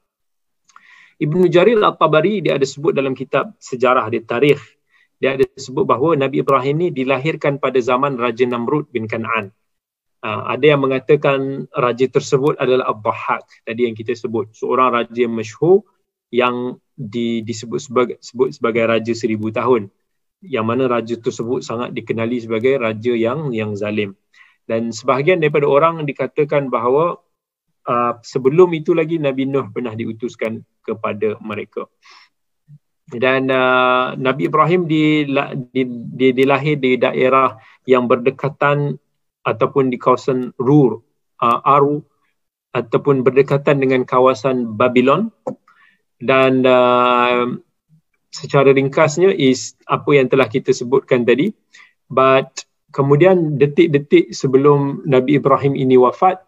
Ibnu 1.20 1.52
Jarir 1.52 1.82
At-Tabari 1.84 2.40
dia 2.40 2.56
ada 2.56 2.64
sebut 2.64 2.96
dalam 2.96 3.12
kitab 3.12 3.58
sejarah 3.58 4.08
di 4.08 4.24
tarikh 4.24 4.62
dia 5.18 5.34
ada 5.34 5.46
sebut 5.58 5.82
bahawa 5.82 6.14
Nabi 6.14 6.46
Ibrahim 6.46 6.76
ni 6.78 6.88
dilahirkan 6.94 7.58
pada 7.58 7.82
zaman 7.82 8.22
Raja 8.22 8.46
Namrud 8.46 8.86
bin 8.94 9.10
Kan'an. 9.10 9.50
Uh, 10.22 10.42
ada 10.50 10.66
yang 10.78 10.82
mengatakan 10.82 11.70
raja 11.78 12.10
tersebut 12.10 12.58
adalah 12.58 12.90
Abdahak 12.90 13.46
tadi 13.62 13.86
yang 13.86 13.94
kita 13.94 14.18
sebut 14.18 14.50
seorang 14.50 14.90
raja 14.90 15.14
yang 15.14 15.34
masyhur 15.34 15.86
yang 16.34 16.78
di, 16.98 17.46
disebut 17.46 17.80
sebagai, 17.80 18.18
sebut 18.20 18.56
sebagai 18.56 18.84
raja 18.90 19.14
seribu 19.14 19.54
tahun. 19.54 19.94
Yang 20.44 20.66
mana 20.66 20.84
raja 20.86 21.16
tersebut 21.18 21.66
sangat 21.66 21.94
dikenali 21.98 22.38
sebagai 22.38 22.78
raja 22.78 23.14
yang 23.14 23.50
yang 23.54 23.74
zalim. 23.74 24.14
Dan 24.68 24.92
sebahagian 24.92 25.40
daripada 25.40 25.66
orang 25.66 26.04
dikatakan 26.04 26.68
bahawa 26.68 27.18
uh, 27.88 28.14
sebelum 28.22 28.70
itu 28.76 28.92
lagi 28.92 29.18
Nabi 29.18 29.48
Nuh 29.48 29.72
pernah 29.72 29.96
diutuskan 29.96 30.62
kepada 30.84 31.40
mereka. 31.40 31.88
Dan 33.08 33.48
uh, 33.48 34.20
Nabi 34.20 34.52
Ibrahim 34.52 34.84
di, 34.84 35.24
di, 35.72 35.82
di, 35.88 36.28
dilahir 36.36 36.76
di 36.76 37.00
daerah 37.00 37.56
yang 37.88 38.04
berdekatan 38.06 39.00
ataupun 39.48 39.88
di 39.88 39.96
kawasan 39.96 40.52
Rur, 40.60 41.00
uh, 41.40 41.60
Aru 41.64 42.04
ataupun 42.76 43.24
berdekatan 43.24 43.80
dengan 43.80 44.04
kawasan 44.04 44.76
Babylon 44.76 45.32
dan 46.18 46.66
uh, 46.66 47.58
secara 48.34 48.74
ringkasnya 48.74 49.34
is 49.34 49.78
apa 49.86 50.10
yang 50.18 50.28
telah 50.30 50.50
kita 50.50 50.74
sebutkan 50.74 51.26
tadi. 51.26 51.54
But 52.08 52.66
kemudian 52.94 53.60
detik-detik 53.60 54.34
sebelum 54.34 55.06
Nabi 55.06 55.38
Ibrahim 55.38 55.78
ini 55.78 56.00
wafat 56.00 56.42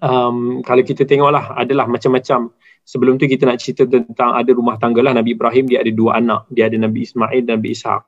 um, 0.00 0.62
kalau 0.64 0.82
kita 0.84 1.04
tengoklah 1.04 1.56
adalah 1.56 1.88
macam-macam. 1.88 2.52
Sebelum 2.80 3.20
tu 3.20 3.30
kita 3.30 3.46
nak 3.46 3.60
cerita 3.62 3.86
tentang 3.86 4.34
ada 4.34 4.50
rumah 4.50 4.74
tangga 4.80 4.98
lah 5.04 5.14
Nabi 5.14 5.36
Ibrahim 5.36 5.68
dia 5.68 5.84
ada 5.84 5.92
dua 5.92 6.18
anak. 6.18 6.48
Dia 6.50 6.66
ada 6.66 6.80
Nabi 6.80 7.06
Ismail 7.06 7.44
dan 7.46 7.60
Nabi 7.60 7.76
Ishak 7.76 8.02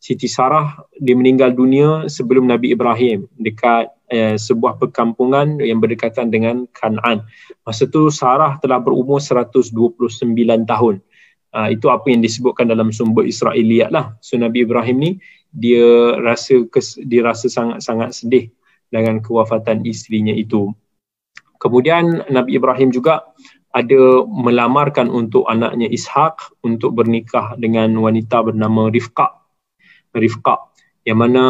Siti 0.00 0.26
Sarah 0.26 0.80
dia 0.96 1.12
meninggal 1.12 1.52
dunia 1.52 2.08
sebelum 2.08 2.48
Nabi 2.48 2.72
Ibrahim 2.72 3.28
dekat 3.36 3.92
eh, 4.08 4.40
sebuah 4.40 4.80
perkampungan 4.80 5.60
yang 5.60 5.76
berdekatan 5.76 6.32
dengan 6.32 6.64
Kan'an 6.72 7.20
masa 7.68 7.84
tu 7.86 8.08
Sarah 8.08 8.56
telah 8.58 8.80
berumur 8.80 9.20
129 9.22 9.70
tahun. 10.66 10.96
Uh, 11.50 11.66
itu 11.74 11.90
apa 11.90 12.06
yang 12.06 12.22
disebutkan 12.22 12.70
dalam 12.70 12.94
sumber 12.94 13.26
Israeliat 13.26 13.90
lah. 13.90 14.14
So 14.22 14.38
Nabi 14.38 14.62
Ibrahim 14.62 14.96
ni 15.02 15.10
dia 15.50 16.14
rasa 16.22 16.62
kes, 16.70 16.94
dia 17.02 17.26
rasa 17.26 17.50
sangat-sangat 17.50 18.14
sedih 18.14 18.54
dengan 18.86 19.18
kewafatan 19.18 19.82
isterinya 19.82 20.30
itu. 20.30 20.70
Kemudian 21.58 22.22
Nabi 22.30 22.54
Ibrahim 22.54 22.94
juga 22.94 23.26
ada 23.74 24.22
melamarkan 24.26 25.10
untuk 25.10 25.46
anaknya 25.50 25.90
Ishak 25.90 26.62
untuk 26.62 26.94
bernikah 26.94 27.58
dengan 27.58 27.98
wanita 27.98 28.46
bernama 28.46 28.86
Rifqa. 28.90 29.39
Rifqa 30.14 30.70
yang 31.06 31.18
mana 31.22 31.44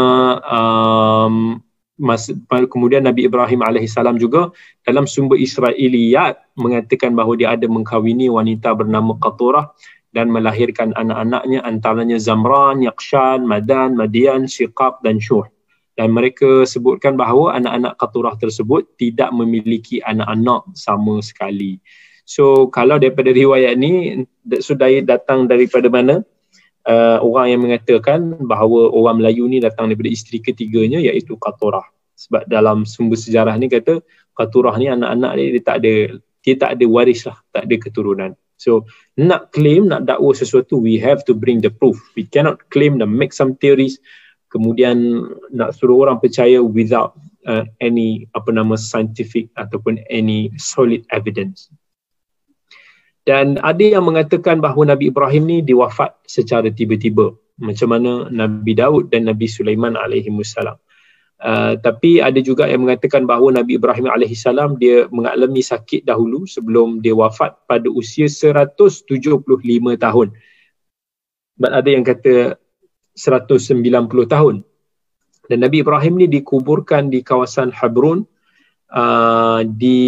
um, 0.47 1.59
mas, 2.01 2.33
kemudian 2.49 3.05
Nabi 3.05 3.29
Ibrahim 3.29 3.61
alaihissalam 3.61 4.17
juga 4.17 4.55
dalam 4.89 5.05
sumber 5.05 5.37
Israiliyat 5.37 6.57
mengatakan 6.57 7.13
bahawa 7.13 7.37
dia 7.37 7.53
ada 7.53 7.69
mengkahwini 7.69 8.33
wanita 8.33 8.73
bernama 8.73 9.19
Qaturah 9.21 9.75
dan 10.11 10.33
melahirkan 10.33 10.91
anak-anaknya 10.99 11.63
antaranya 11.63 12.19
Zamran, 12.19 12.83
Yaqshan, 12.83 13.47
Madan, 13.47 13.95
Madian, 13.95 14.51
Siqaq 14.51 15.05
dan 15.05 15.21
Syuh. 15.23 15.47
dan 15.99 16.17
mereka 16.17 16.65
sebutkan 16.65 17.13
bahawa 17.21 17.61
anak-anak 17.61 17.93
Qaturah 18.01 18.33
tersebut 18.41 18.89
tidak 18.97 19.29
memiliki 19.37 20.01
anak-anak 20.01 20.73
sama 20.73 21.21
sekali. 21.21 21.77
So 22.25 22.73
kalau 22.73 22.97
daripada 22.97 23.29
riwayat 23.37 23.77
ni 23.77 24.25
sudah 24.49 24.89
datang 25.05 25.45
daripada 25.45 25.93
mana? 25.93 26.25
Uh, 26.89 27.21
orang 27.21 27.47
yang 27.53 27.61
mengatakan 27.61 28.41
bahawa 28.41 28.89
orang 28.89 29.21
Melayu 29.21 29.45
ni 29.45 29.61
datang 29.61 29.93
daripada 29.93 30.09
isteri 30.09 30.41
ketiganya 30.41 30.97
iaitu 30.97 31.37
Qaturah. 31.37 31.85
Sebab 32.17 32.49
dalam 32.49 32.89
sumber 32.89 33.21
sejarah 33.21 33.53
ni 33.61 33.69
kata 33.69 34.01
Qaturah 34.33 34.77
ni 34.81 34.89
anak-anak 34.89 35.33
dia, 35.37 35.47
dia 35.53 35.63
tak 35.63 35.77
ada 35.85 35.95
dia 36.41 36.55
tak 36.57 36.71
ada 36.81 36.85
waris 36.89 37.29
lah, 37.29 37.37
tak 37.53 37.69
ada 37.69 37.75
keturunan. 37.77 38.33
So 38.57 38.89
nak 39.21 39.53
claim, 39.53 39.93
nak 39.93 40.09
dakwa 40.09 40.33
sesuatu, 40.33 40.81
we 40.81 40.97
have 40.97 41.21
to 41.29 41.37
bring 41.37 41.61
the 41.61 41.69
proof. 41.69 42.01
We 42.17 42.25
cannot 42.25 42.65
claim 42.73 42.97
dan 42.97 43.13
make 43.13 43.37
some 43.37 43.61
theories 43.61 44.01
kemudian 44.51 45.25
nak 45.55 45.79
suruh 45.79 46.05
orang 46.05 46.19
percaya 46.19 46.59
without 46.61 47.15
uh, 47.47 47.65
any 47.79 48.27
apa 48.35 48.51
nama 48.51 48.75
scientific 48.75 49.49
ataupun 49.57 50.03
any 50.11 50.51
solid 50.59 51.07
evidence. 51.15 51.71
Dan 53.29 53.61
ada 53.61 53.85
yang 53.85 54.09
mengatakan 54.09 54.65
bahawa 54.65 54.97
Nabi 54.97 55.13
Ibrahim 55.13 55.45
ni 55.45 55.59
diwafat 55.61 56.25
secara 56.25 56.73
tiba-tiba. 56.73 57.37
Macam 57.61 57.93
mana 57.93 58.33
Nabi 58.33 58.73
Daud 58.73 59.13
dan 59.13 59.29
Nabi 59.29 59.45
Sulaiman 59.45 59.93
alaihi 59.93 60.33
wassalam. 60.33 60.81
Uh, 61.41 61.73
tapi 61.81 62.21
ada 62.21 62.37
juga 62.45 62.69
yang 62.69 62.85
mengatakan 62.85 63.25
bahawa 63.25 63.65
Nabi 63.65 63.81
Ibrahim 63.81 64.13
salam 64.37 64.77
dia 64.77 65.09
mengalami 65.09 65.65
sakit 65.65 66.05
dahulu 66.05 66.45
sebelum 66.45 67.01
dia 67.01 67.17
wafat 67.17 67.65
pada 67.65 67.89
usia 67.89 68.29
175 68.29 69.09
tahun. 69.97 70.29
Dan 71.61 71.71
ada 71.77 71.89
yang 71.89 72.05
kata 72.05 72.61
190 73.17 73.77
tahun. 74.29 74.65
Dan 75.49 75.59
Nabi 75.61 75.85
Ibrahim 75.85 76.15
ni 76.21 76.27
dikuburkan 76.29 77.09
di 77.13 77.21
kawasan 77.21 77.73
Habrun 77.73 78.25
uh, 78.93 79.61
di 79.65 79.99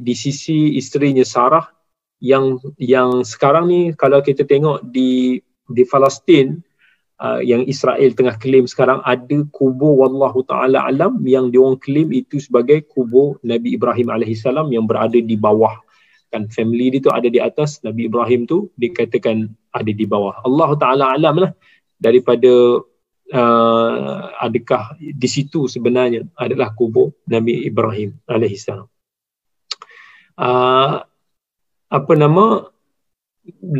di 0.00 0.14
sisi 0.16 0.76
isterinya 0.76 1.24
Sarah 1.24 1.77
yang 2.18 2.58
yang 2.78 3.22
sekarang 3.22 3.70
ni 3.70 3.94
kalau 3.94 4.18
kita 4.18 4.42
tengok 4.42 4.82
di 4.90 5.38
di 5.70 5.82
Palestin 5.86 6.58
uh, 7.22 7.38
yang 7.42 7.62
Israel 7.70 8.10
tengah 8.14 8.34
klaim 8.42 8.66
sekarang 8.66 8.98
ada 9.06 9.46
kubur 9.54 10.02
wallahu 10.02 10.42
taala 10.46 10.82
alam 10.86 11.22
yang 11.22 11.54
diorang 11.54 11.78
klaim 11.78 12.10
itu 12.10 12.42
sebagai 12.42 12.82
kubur 12.90 13.38
Nabi 13.46 13.78
Ibrahim 13.78 14.10
alaihissalam 14.10 14.70
yang 14.74 14.86
berada 14.88 15.18
di 15.18 15.36
bawah. 15.38 15.78
Kan 16.28 16.50
family 16.52 16.92
dia 16.92 17.00
tu 17.00 17.10
ada 17.14 17.28
di 17.30 17.40
atas 17.40 17.80
Nabi 17.86 18.10
Ibrahim 18.10 18.44
tu 18.44 18.68
dikatakan 18.76 19.48
ada 19.72 19.92
di 19.94 20.04
bawah. 20.04 20.42
Allah 20.44 20.70
taala 20.76 21.04
alam 21.14 21.46
lah. 21.46 21.52
Daripada 21.98 22.82
uh, 23.34 24.18
adakah 24.38 24.94
di 24.98 25.28
situ 25.28 25.66
sebenarnya 25.66 26.26
adalah 26.38 26.74
kubur 26.74 27.14
Nabi 27.26 27.66
Ibrahim 27.66 28.14
alaihissalam 28.30 28.86
uh, 30.38 31.02
apa 31.88 32.12
nama 32.16 32.68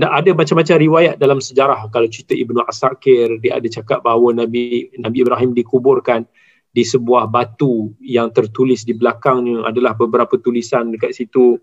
ada 0.01 0.31
macam-macam 0.33 0.77
riwayat 0.81 1.15
dalam 1.21 1.45
sejarah. 1.45 1.93
Kalau 1.93 2.09
cerita 2.09 2.33
Ibnu 2.33 2.65
Asakir 2.65 3.37
dia 3.45 3.61
ada 3.61 3.69
cakap 3.69 4.01
bahawa 4.01 4.33
Nabi 4.33 4.89
Nabi 4.97 5.19
Ibrahim 5.23 5.53
dikuburkan 5.53 6.25
di 6.73 6.85
sebuah 6.85 7.29
batu 7.29 7.93
yang 8.01 8.33
tertulis 8.33 8.89
di 8.89 8.97
belakangnya. 8.97 9.69
Adalah 9.69 9.93
beberapa 9.97 10.41
tulisan 10.41 10.93
dekat 10.93 11.13
situ. 11.13 11.61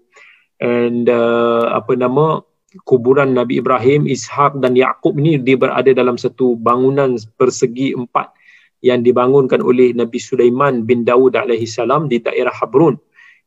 And 0.61 1.09
uh, 1.09 1.73
apa 1.73 1.97
nama 1.97 2.45
kuburan 2.85 3.33
Nabi 3.33 3.59
Ibrahim, 3.59 4.05
Ishak 4.05 4.61
dan 4.61 4.77
Yaqub 4.77 5.17
ni 5.17 5.41
dia 5.41 5.57
berada 5.57 5.89
dalam 5.91 6.19
satu 6.19 6.59
bangunan 6.59 7.17
persegi 7.39 7.97
empat 7.97 8.31
yang 8.85 9.01
dibangunkan 9.01 9.65
oleh 9.65 9.97
Nabi 9.97 10.21
Sulaiman 10.21 10.85
bin 10.85 11.07
Dawud 11.07 11.33
alaihi 11.33 11.65
salam 11.65 12.05
di 12.05 12.21
daerah 12.21 12.53
Habrun 12.53 12.99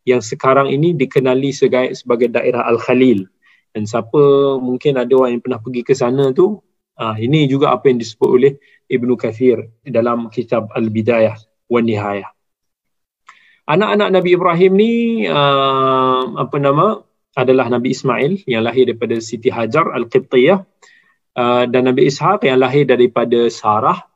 yang 0.09 0.25
sekarang 0.25 0.73
ini 0.73 0.97
dikenali 0.97 1.53
sebagai 1.53 2.33
daerah 2.33 2.65
Al-Khalil. 2.65 3.29
Dan 3.77 3.85
siapa 3.85 4.57
mungkin 4.57 4.97
ada 4.97 5.13
orang 5.13 5.37
yang 5.37 5.43
pernah 5.45 5.61
pergi 5.61 5.85
ke 5.85 5.93
sana 5.93 6.33
tu, 6.33 6.65
ah, 6.97 7.13
ini 7.21 7.45
juga 7.45 7.77
apa 7.77 7.93
yang 7.93 8.01
disebut 8.01 8.29
oleh 8.29 8.53
Ibnu 8.89 9.21
Kathir 9.21 9.69
dalam 9.85 10.33
kitab 10.33 10.73
Al-Bidayah 10.73 11.37
wa 11.69 11.81
Nihayah. 11.85 12.33
Anak-anak 13.69 14.09
Nabi 14.17 14.33
Ibrahim 14.33 14.73
ni 14.81 14.93
uh, 15.29 16.25
apa 16.41 16.57
nama 16.57 17.05
adalah 17.37 17.69
Nabi 17.69 17.93
Ismail 17.93 18.49
yang 18.49 18.65
lahir 18.65 18.89
daripada 18.89 19.21
Siti 19.21 19.53
Hajar 19.53 19.93
Al-Qibtiyah 19.93 20.65
uh, 21.37 21.65
dan 21.69 21.85
Nabi 21.85 22.09
Ishaq 22.09 22.49
yang 22.49 22.65
lahir 22.65 22.89
daripada 22.89 23.53
Sarah 23.53 24.08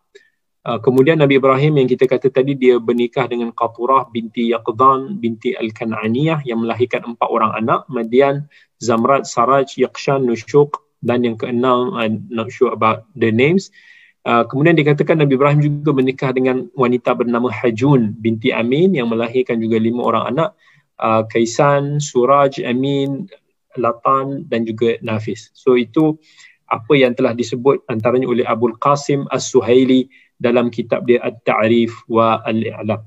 Uh, 0.63 0.79
kemudian 0.79 1.19
Nabi 1.19 1.43
Ibrahim 1.43 1.75
yang 1.75 1.91
kita 1.91 2.07
kata 2.07 2.31
tadi 2.31 2.55
dia 2.55 2.79
bernikah 2.79 3.27
dengan 3.27 3.51
Qaturah 3.51 4.07
binti 4.15 4.55
Yaqdan 4.55 5.19
binti 5.19 5.59
Al-Kan'aniyah 5.59 6.47
yang 6.47 6.63
melahirkan 6.63 7.03
empat 7.03 7.27
orang 7.27 7.51
anak, 7.59 7.83
Madian, 7.91 8.47
Zamrad, 8.79 9.27
Saraj, 9.27 9.75
Yaqshan, 9.75 10.23
Nusyuk 10.23 10.79
dan 11.03 11.27
yang 11.27 11.35
keenam, 11.35 11.99
I'm 11.99 12.31
not 12.31 12.55
sure 12.55 12.71
about 12.71 13.11
the 13.19 13.35
names. 13.35 13.75
Uh, 14.23 14.47
kemudian 14.47 14.79
dikatakan 14.79 15.19
Nabi 15.19 15.35
Ibrahim 15.35 15.59
juga 15.67 15.91
menikah 15.91 16.31
dengan 16.31 16.71
wanita 16.79 17.11
bernama 17.19 17.51
Hajun 17.51 18.15
binti 18.23 18.55
Amin 18.55 18.95
yang 18.95 19.11
melahirkan 19.11 19.59
juga 19.59 19.83
lima 19.83 20.07
orang 20.07 20.31
anak, 20.31 20.55
uh, 21.03 21.27
Kaisan, 21.27 21.99
Suraj, 21.99 22.63
Amin, 22.63 23.27
Latan 23.75 24.47
dan 24.47 24.63
juga 24.63 24.95
Nafis. 25.03 25.51
So 25.59 25.75
itu 25.75 26.23
apa 26.71 26.95
yang 26.95 27.19
telah 27.19 27.35
disebut 27.35 27.83
antaranya 27.91 28.31
oleh 28.31 28.47
Abul 28.47 28.79
Qasim 28.79 29.27
As-Suhaili 29.29 30.07
dalam 30.43 30.68
kitab 30.74 31.07
dia 31.07 31.22
At-Ta'rif 31.22 31.95
wa 32.11 32.43
Al-I'lam. 32.43 33.07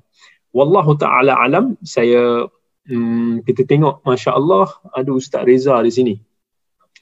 Wallahu 0.56 0.96
ta'ala 0.96 1.36
alam, 1.36 1.76
saya 1.84 2.48
hmm, 2.88 3.44
kita 3.44 3.68
tengok 3.68 4.08
Masya 4.08 4.32
Allah 4.40 4.72
ada 4.96 5.12
Ustaz 5.12 5.44
Reza 5.44 5.76
di 5.84 5.92
sini. 5.92 6.16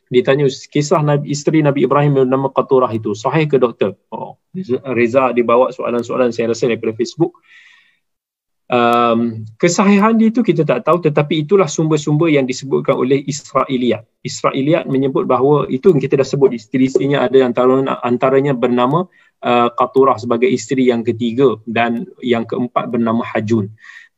Dia 0.10 0.26
tanya 0.26 0.50
kisah 0.50 1.06
Nabi, 1.06 1.30
isteri 1.30 1.62
Nabi 1.62 1.86
Ibrahim 1.86 2.26
yang 2.26 2.30
nama 2.34 2.50
Qaturah 2.50 2.90
itu, 2.90 3.14
sahih 3.14 3.46
ke 3.46 3.62
doktor? 3.62 3.94
Oh, 4.10 4.42
Reza 4.98 5.30
dibawa 5.38 5.70
soalan-soalan 5.70 6.34
saya 6.34 6.50
rasa 6.50 6.66
daripada 6.66 6.98
Facebook 6.98 7.38
um, 8.74 9.44
kesahihan 9.62 10.16
dia 10.18 10.34
itu 10.34 10.42
kita 10.42 10.66
tak 10.66 10.86
tahu 10.88 11.04
tetapi 11.04 11.46
itulah 11.46 11.70
sumber-sumber 11.70 12.32
yang 12.34 12.46
disebutkan 12.50 12.98
oleh 12.98 13.22
Israeliat. 13.26 14.06
Israeliat 14.26 14.88
menyebut 14.90 15.28
bahawa 15.30 15.68
itu 15.70 15.94
yang 15.94 16.02
kita 16.02 16.20
dah 16.20 16.28
sebut 16.28 16.56
isteri-isterinya 16.56 17.26
ada 17.26 17.44
antara 17.44 17.84
antaranya 18.02 18.54
bernama 18.56 19.08
uh, 19.44 19.70
Qaturah 19.76 20.18
sebagai 20.18 20.48
isteri 20.48 20.90
yang 20.90 21.04
ketiga 21.04 21.60
dan 21.68 22.08
yang 22.24 22.48
keempat 22.48 22.90
bernama 22.90 23.22
Hajun. 23.22 23.70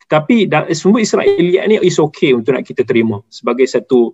Tetapi 0.06 0.46
sumber 0.78 1.02
Israeliat 1.02 1.66
ni 1.66 1.82
is 1.82 1.98
okay 1.98 2.38
untuk 2.38 2.54
nak 2.54 2.64
kita 2.64 2.86
terima 2.86 3.26
sebagai 3.28 3.66
satu 3.66 4.14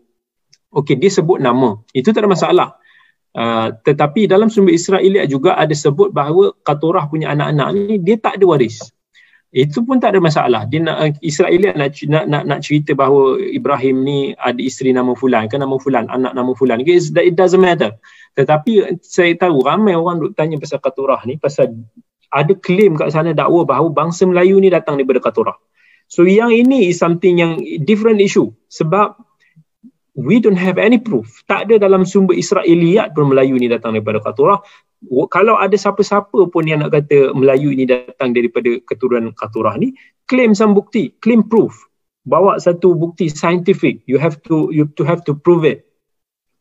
okey 0.71 0.95
dia 0.95 1.11
sebut 1.11 1.43
nama. 1.43 1.75
Itu 1.91 2.15
tak 2.15 2.23
ada 2.23 2.31
masalah. 2.31 2.69
Uh, 3.31 3.71
tetapi 3.83 4.27
dalam 4.27 4.51
sumber 4.51 4.75
Israeliat 4.75 5.27
juga 5.27 5.55
ada 5.55 5.71
sebut 5.71 6.11
bahawa 6.11 6.55
Qaturah 6.63 7.07
punya 7.07 7.31
anak-anak 7.31 7.67
ni 7.75 7.95
dia 7.99 8.19
tak 8.19 8.39
ada 8.39 8.43
waris 8.43 8.91
itu 9.51 9.83
pun 9.83 9.99
tak 9.99 10.15
ada 10.15 10.23
masalah. 10.23 10.63
Dia 10.63 10.79
nak 10.79 11.19
Israel 11.19 11.75
nak 11.75 11.91
nak 12.07 12.25
nak, 12.31 12.43
nak 12.47 12.59
cerita 12.63 12.95
bahawa 12.95 13.35
Ibrahim 13.35 14.07
ni 14.07 14.31
ada 14.39 14.55
isteri 14.63 14.95
nama 14.95 15.11
fulan 15.11 15.51
kan 15.51 15.59
nama 15.59 15.75
fulan 15.75 16.07
anak 16.07 16.31
nama 16.31 16.51
fulan 16.55 16.79
it 16.87 17.35
doesn't 17.35 17.59
matter. 17.59 17.99
Tetapi 18.39 19.03
saya 19.03 19.35
tahu 19.35 19.59
ramai 19.59 19.99
orang 19.99 20.23
duk 20.23 20.31
tanya 20.39 20.55
pasal 20.55 20.79
katurah 20.79 21.19
ni 21.27 21.35
pasal 21.35 21.75
ada 22.31 22.55
claim 22.55 22.95
kat 22.95 23.11
sana 23.11 23.35
dakwa 23.35 23.67
bahawa 23.67 23.91
bangsa 23.91 24.23
Melayu 24.23 24.55
ni 24.63 24.71
datang 24.71 24.95
daripada 24.95 25.19
katurah 25.19 25.59
so 26.07 26.23
yang 26.23 26.47
ini 26.47 26.87
is 26.87 26.95
something 26.95 27.43
yang 27.43 27.59
different 27.83 28.23
issue 28.23 28.55
sebab 28.71 29.19
we 30.15 30.39
don't 30.43 30.59
have 30.59 30.75
any 30.75 30.99
proof. 30.99 31.43
Tak 31.47 31.67
ada 31.67 31.87
dalam 31.87 32.03
sumber 32.03 32.35
Israeliat 32.35 33.15
pun 33.15 33.31
Melayu 33.31 33.55
ni 33.55 33.71
datang 33.71 33.95
daripada 33.95 34.19
katurah 34.19 34.59
kalau 35.33 35.57
ada 35.57 35.73
siapa-siapa 35.73 36.53
pun 36.53 36.63
yang 36.69 36.85
nak 36.85 36.93
kata 36.93 37.33
Melayu 37.33 37.73
ini 37.73 37.89
datang 37.89 38.37
daripada 38.37 38.69
keturunan 38.85 39.33
Katurah 39.33 39.73
ni, 39.73 39.97
claim 40.29 40.53
some 40.53 40.77
bukti, 40.77 41.09
claim 41.25 41.41
proof. 41.41 41.73
Bawa 42.21 42.61
satu 42.61 42.93
bukti 42.93 43.33
scientific. 43.33 44.05
You 44.05 44.21
have 44.21 44.37
to 44.45 44.69
you 44.69 44.93
to 44.93 45.01
have 45.01 45.25
to 45.25 45.33
prove 45.33 45.65
it. 45.65 45.89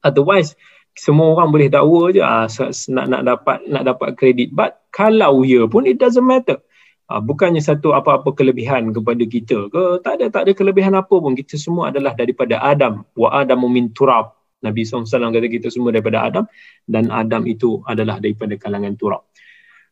Otherwise, 0.01 0.57
semua 0.97 1.37
orang 1.37 1.53
boleh 1.53 1.69
dakwa 1.69 2.09
je 2.17 2.25
ah, 2.25 2.49
nak 2.89 3.07
nak 3.13 3.23
dapat 3.29 3.59
nak 3.69 3.85
dapat 3.85 4.17
kredit. 4.17 4.57
But 4.57 4.89
kalau 4.89 5.45
ya 5.45 5.69
pun 5.69 5.85
it 5.85 6.01
doesn't 6.01 6.25
matter. 6.25 6.65
Ah, 7.13 7.21
bukannya 7.21 7.61
satu 7.61 7.93
apa-apa 7.93 8.33
kelebihan 8.33 8.89
kepada 8.97 9.21
kita 9.27 9.69
ke 9.69 10.01
tak 10.01 10.17
ada 10.17 10.33
tak 10.33 10.49
ada 10.49 10.53
kelebihan 10.57 10.97
apa 10.97 11.13
pun 11.13 11.37
kita 11.37 11.61
semua 11.61 11.93
adalah 11.93 12.17
daripada 12.17 12.57
Adam 12.63 13.05
wa 13.19 13.29
adamu 13.35 13.69
min 13.69 13.93
turab 13.93 14.33
Nabi 14.61 14.85
SAW 14.85 15.09
kata 15.09 15.49
kita 15.49 15.69
semua 15.73 15.93
daripada 15.93 16.25
Adam 16.25 16.45
dan 16.85 17.09
Adam 17.09 17.49
itu 17.49 17.81
adalah 17.89 18.21
daripada 18.21 18.57
kalangan 18.61 18.95
turab. 19.01 19.25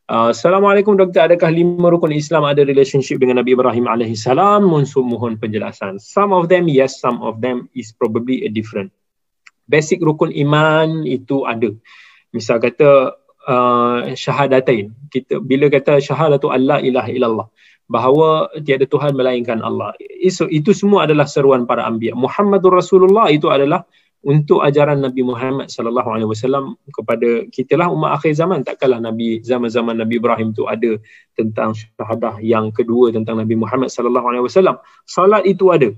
Uh, 0.09 0.33
Assalamualaikum 0.33 0.97
doktor, 0.97 1.29
adakah 1.29 1.53
lima 1.53 1.93
rukun 1.93 2.09
Islam 2.09 2.41
ada 2.41 2.65
relationship 2.65 3.21
dengan 3.21 3.41
Nabi 3.41 3.53
Ibrahim 3.53 3.85
AS? 3.85 4.25
Munsub 4.65 5.05
mohon 5.05 5.37
penjelasan. 5.37 6.01
Some 6.01 6.33
of 6.33 6.49
them 6.49 6.65
yes, 6.65 6.97
some 6.97 7.21
of 7.21 7.45
them 7.45 7.69
is 7.77 7.93
probably 7.93 8.41
a 8.45 8.49
different. 8.49 8.89
Basic 9.69 10.01
rukun 10.01 10.33
iman 10.33 11.05
itu 11.05 11.45
ada. 11.45 11.69
Misal 12.33 12.57
kata 12.57 13.21
uh, 13.45 13.99
syahadatain 14.13 14.93
kita 15.13 15.41
bila 15.41 15.69
kata 15.69 16.01
syahadatu 16.01 16.49
alla 16.49 16.81
ilaha 16.81 17.09
illallah 17.09 17.47
bahawa 17.89 18.49
tiada 18.61 18.85
tuhan 18.85 19.17
melainkan 19.17 19.65
Allah 19.65 19.97
itu, 19.97 20.45
itu 20.53 20.73
semua 20.77 21.09
adalah 21.09 21.25
seruan 21.25 21.65
para 21.65 21.89
anbiya 21.89 22.13
Muhammadur 22.13 22.77
Rasulullah 22.77 23.33
itu 23.33 23.49
adalah 23.49 23.81
untuk 24.19 24.59
ajaran 24.59 24.99
Nabi 24.99 25.23
Muhammad 25.23 25.71
sallallahu 25.71 26.11
alaihi 26.11 26.27
wasallam 26.27 26.75
kepada 26.91 27.47
kita 27.55 27.79
lah 27.79 27.87
umat 27.87 28.19
akhir 28.19 28.35
zaman. 28.35 28.67
Takkanlah 28.67 28.99
Nabi 28.99 29.39
zaman-zaman 29.39 29.95
Nabi 29.95 30.19
Ibrahim 30.19 30.51
tu 30.51 30.67
ada 30.67 30.99
tentang 31.39 31.71
syahadah 31.71 32.43
yang 32.43 32.67
kedua 32.75 33.15
tentang 33.15 33.39
Nabi 33.39 33.55
Muhammad 33.55 33.87
sallallahu 33.87 34.27
alaihi 34.27 34.43
wasallam. 34.43 34.75
Salat 35.07 35.47
itu 35.47 35.71
ada. 35.71 35.95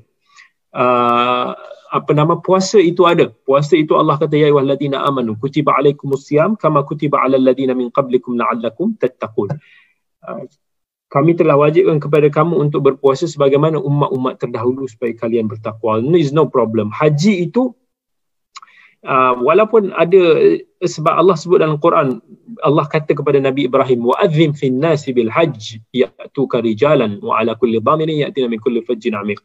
Uh, 0.72 1.58
apa 1.92 2.12
nama 2.14 2.38
puasa 2.38 2.78
itu 2.78 3.10
ada. 3.10 3.34
Puasa 3.44 3.74
itu 3.74 3.98
Allah 3.98 4.22
kata 4.22 4.38
ya 4.38 4.54
ayyuhallazina 4.54 5.02
amanu 5.02 5.34
kutiba 5.42 5.74
alaikumusiyam 5.74 6.56
kama 6.62 6.86
kutiba 6.86 7.26
alal 7.26 7.42
ladina 7.42 7.74
min 7.74 7.90
qablikum 7.90 8.38
la'allakum 8.38 9.02
tattaqun. 9.02 9.50
Uh, 10.22 10.46
kami 11.10 11.36
telah 11.36 11.60
wajibkan 11.60 12.00
kepada 12.00 12.30
kamu 12.32 12.70
untuk 12.70 12.86
berpuasa 12.86 13.28
sebagaimana 13.28 13.82
umat-umat 13.82 14.40
terdahulu 14.40 14.88
supaya 14.88 15.12
kalian 15.18 15.50
bertakwa. 15.50 16.00
No 16.00 16.16
is 16.16 16.32
no 16.32 16.48
problem. 16.48 16.88
Haji 16.88 17.50
itu 17.50 17.76
uh, 19.06 19.34
walaupun 19.38 19.94
ada 19.98 20.22
sebab 20.82 21.14
Allah 21.14 21.38
sebut 21.38 21.62
dalam 21.62 21.78
Quran 21.78 22.22
Allah 22.62 22.86
kata 22.86 23.18
kepada 23.18 23.42
Nabi 23.42 23.66
Ibrahim 23.66 24.06
wa 24.06 24.16
adzim 24.22 24.54
fin 24.54 24.78
nasi 24.78 25.14
bil 25.14 25.30
hajj 25.30 25.82
ya'tuka 25.94 26.62
rijalan 26.62 27.18
wa 27.22 27.42
ala 27.42 27.58
kulli 27.58 27.82
dhamirin 27.82 28.28
ya'tina 28.28 28.50
min 28.50 28.62
kulli 28.62 28.86
fajjin 28.86 29.18
amiq. 29.18 29.42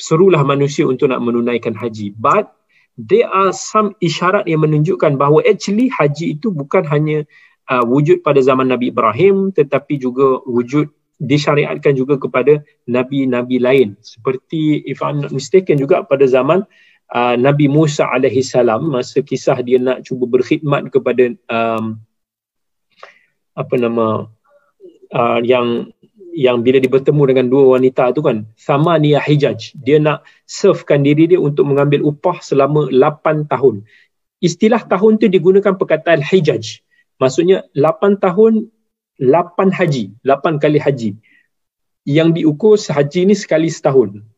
Serulah 0.00 0.40
manusia 0.42 0.88
untuk 0.88 1.12
nak 1.12 1.20
menunaikan 1.20 1.76
haji. 1.76 2.16
But 2.16 2.50
there 2.96 3.28
are 3.28 3.52
some 3.52 3.92
isyarat 4.00 4.48
yang 4.48 4.64
menunjukkan 4.64 5.20
bahawa 5.20 5.44
actually 5.44 5.92
haji 5.92 6.40
itu 6.40 6.48
bukan 6.48 6.88
hanya 6.88 7.28
uh, 7.68 7.84
wujud 7.84 8.24
pada 8.24 8.40
zaman 8.40 8.72
Nabi 8.72 8.90
Ibrahim 8.90 9.52
tetapi 9.52 10.00
juga 10.00 10.40
wujud 10.48 10.88
disyariatkan 11.22 11.94
juga 11.94 12.18
kepada 12.18 12.58
nabi-nabi 12.90 13.62
lain. 13.62 13.94
Seperti 14.02 14.82
if 14.90 14.98
I'm 14.98 15.22
not 15.22 15.30
mistaken 15.30 15.78
juga 15.78 16.02
pada 16.02 16.26
zaman 16.26 16.66
Nabi 17.12 17.68
Musa 17.68 18.08
alaihi 18.08 18.40
salam 18.40 18.88
masa 18.88 19.20
kisah 19.20 19.60
dia 19.60 19.76
nak 19.76 20.00
cuba 20.08 20.24
berkhidmat 20.24 20.88
kepada 20.88 21.36
um, 21.52 22.00
apa 23.52 23.74
nama 23.76 24.32
uh, 25.12 25.38
yang 25.44 25.92
yang 26.32 26.64
bila 26.64 26.80
dia 26.80 26.88
bertemu 26.88 27.22
dengan 27.28 27.46
dua 27.52 27.76
wanita 27.76 28.16
tu 28.16 28.24
kan 28.24 28.48
sama 28.56 28.96
ni 28.96 29.12
hijaj 29.12 29.76
dia 29.76 30.00
nak 30.00 30.24
servekan 30.48 31.04
diri 31.04 31.28
dia 31.28 31.36
untuk 31.36 31.68
mengambil 31.68 32.00
upah 32.08 32.40
selama 32.40 32.88
8 32.88 33.52
tahun. 33.52 33.84
Istilah 34.40 34.88
tahun 34.88 35.20
tu 35.20 35.28
digunakan 35.28 35.76
perkataan 35.76 36.24
hijaj. 36.24 36.80
Maksudnya 37.20 37.68
8 37.76 38.24
tahun 38.24 38.72
8 39.20 39.76
haji 39.76 40.16
8 40.24 40.62
kali 40.64 40.80
haji. 40.80 41.10
Yang 42.08 42.28
diukur 42.40 42.80
sehaji 42.80 43.28
ni 43.28 43.36
sekali 43.36 43.68
setahun 43.68 44.31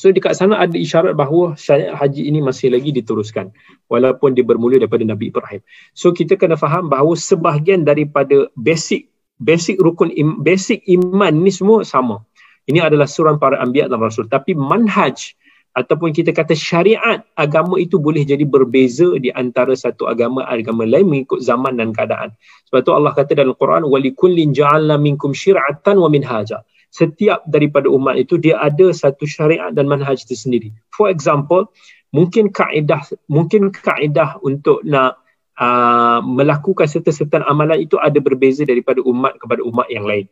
So 0.00 0.08
dekat 0.08 0.32
sana 0.32 0.56
ada 0.56 0.72
isyarat 0.80 1.12
bahawa 1.12 1.60
syariat 1.60 1.92
haji 1.92 2.24
ini 2.24 2.40
masih 2.40 2.72
lagi 2.72 2.88
diteruskan 2.88 3.52
walaupun 3.92 4.32
dia 4.32 4.40
bermula 4.40 4.80
daripada 4.80 5.04
Nabi 5.04 5.28
Ibrahim. 5.28 5.60
So 5.92 6.16
kita 6.16 6.40
kena 6.40 6.56
faham 6.56 6.88
bahawa 6.88 7.12
sebahagian 7.20 7.84
daripada 7.84 8.48
basic 8.56 9.12
basic 9.36 9.76
rukun 9.76 10.08
im, 10.16 10.40
basic 10.40 10.80
iman 10.88 11.44
ni 11.44 11.52
semua 11.52 11.84
sama. 11.84 12.24
Ini 12.64 12.80
adalah 12.80 13.04
suran 13.04 13.36
para 13.36 13.60
anbiya 13.60 13.92
dan 13.92 14.00
rasul 14.00 14.24
tapi 14.24 14.56
manhaj 14.56 15.36
ataupun 15.76 16.16
kita 16.16 16.32
kata 16.32 16.56
syariat 16.56 17.20
agama 17.36 17.76
itu 17.76 18.00
boleh 18.00 18.24
jadi 18.24 18.48
berbeza 18.48 19.20
di 19.20 19.28
antara 19.36 19.76
satu 19.76 20.08
agama 20.08 20.48
agama 20.48 20.88
lain 20.88 21.12
mengikut 21.12 21.44
zaman 21.44 21.76
dan 21.76 21.92
keadaan. 21.92 22.32
Sebab 22.72 22.88
tu 22.88 22.96
Allah 22.96 23.12
kata 23.12 23.36
dalam 23.36 23.52
Quran 23.52 23.84
walikullin 23.84 24.56
ja'alna 24.56 24.96
minkum 24.96 25.36
syir'atan 25.36 26.00
wa 26.00 26.08
minhaja 26.08 26.64
setiap 26.90 27.46
daripada 27.46 27.86
umat 27.86 28.18
itu 28.18 28.34
dia 28.36 28.58
ada 28.58 28.90
satu 28.90 29.22
syariat 29.24 29.70
dan 29.70 29.86
manhaj 29.86 30.26
tersendiri. 30.26 30.74
For 30.90 31.06
example, 31.06 31.70
mungkin 32.10 32.50
kaedah 32.50 33.06
mungkin 33.30 33.70
kaedah 33.70 34.42
untuk 34.42 34.82
nak 34.82 35.22
uh, 35.54 36.18
melakukan 36.22 36.90
serta-serta 36.90 37.46
amalan 37.46 37.86
itu 37.86 37.94
ada 38.02 38.18
berbeza 38.18 38.66
daripada 38.66 38.98
umat 39.06 39.38
kepada 39.38 39.62
umat 39.62 39.86
yang 39.86 40.04
lain. 40.04 40.26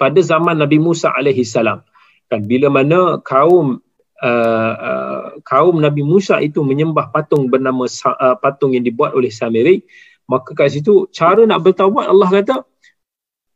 Pada 0.00 0.16
zaman 0.24 0.56
Nabi 0.56 0.80
Musa 0.80 1.12
alaihi 1.12 1.44
salam, 1.44 1.84
kan 2.32 2.40
bila 2.48 2.72
mana 2.72 3.20
kaum 3.20 3.84
uh, 4.24 4.74
uh, 4.80 5.24
kaum 5.44 5.76
Nabi 5.76 6.00
Musa 6.00 6.40
itu 6.40 6.64
menyembah 6.64 7.12
patung 7.12 7.52
bernama 7.52 7.84
uh, 7.84 8.36
patung 8.40 8.72
yang 8.72 8.80
dibuat 8.80 9.12
oleh 9.12 9.28
Samiri, 9.28 9.84
maka 10.24 10.56
kat 10.56 10.72
situ 10.72 11.04
cara 11.12 11.44
nak 11.44 11.60
bertaubat 11.60 12.08
Allah 12.08 12.28
kata 12.32 12.56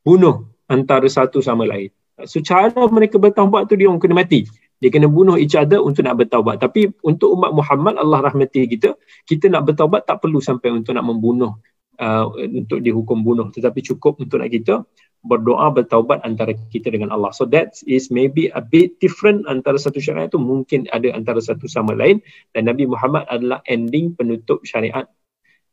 bunuh 0.04 0.53
antara 0.70 1.06
satu 1.06 1.44
sama 1.44 1.68
lain. 1.68 1.92
So 2.24 2.38
cara 2.38 2.70
mereka 2.88 3.18
bertaubat 3.18 3.66
tu 3.66 3.74
dia 3.74 3.90
orang 3.90 3.98
kena 3.98 4.22
mati. 4.22 4.46
Dia 4.78 4.90
kena 4.92 5.08
bunuh 5.08 5.40
each 5.40 5.56
other 5.56 5.80
untuk 5.80 6.04
nak 6.04 6.20
bertaubat. 6.20 6.60
Tapi 6.60 6.92
untuk 7.02 7.34
umat 7.34 7.50
Muhammad 7.56 7.98
Allah 7.98 8.20
rahmati 8.26 8.68
kita, 8.68 8.94
kita 9.26 9.48
nak 9.50 9.66
bertaubat 9.70 10.06
tak 10.06 10.20
perlu 10.22 10.38
sampai 10.38 10.70
untuk 10.70 10.94
nak 10.94 11.06
membunuh 11.08 11.56
uh, 11.98 12.26
untuk 12.34 12.82
dihukum 12.82 13.22
bunuh 13.22 13.50
tetapi 13.54 13.82
cukup 13.84 14.18
untuk 14.18 14.42
nak 14.42 14.50
kita 14.50 14.82
berdoa 15.24 15.72
bertaubat 15.72 16.20
antara 16.20 16.52
kita 16.68 16.92
dengan 16.92 17.08
Allah. 17.14 17.32
So 17.32 17.48
that 17.48 17.80
is 17.88 18.12
maybe 18.12 18.52
a 18.52 18.60
bit 18.60 19.00
different 19.00 19.48
antara 19.48 19.80
satu 19.80 19.96
syariat 19.96 20.28
itu 20.28 20.36
mungkin 20.36 20.84
ada 20.92 21.08
antara 21.16 21.40
satu 21.40 21.64
sama 21.64 21.96
lain 21.96 22.20
dan 22.52 22.68
Nabi 22.68 22.84
Muhammad 22.84 23.24
adalah 23.32 23.64
ending 23.64 24.12
penutup 24.12 24.60
syariat 24.68 25.08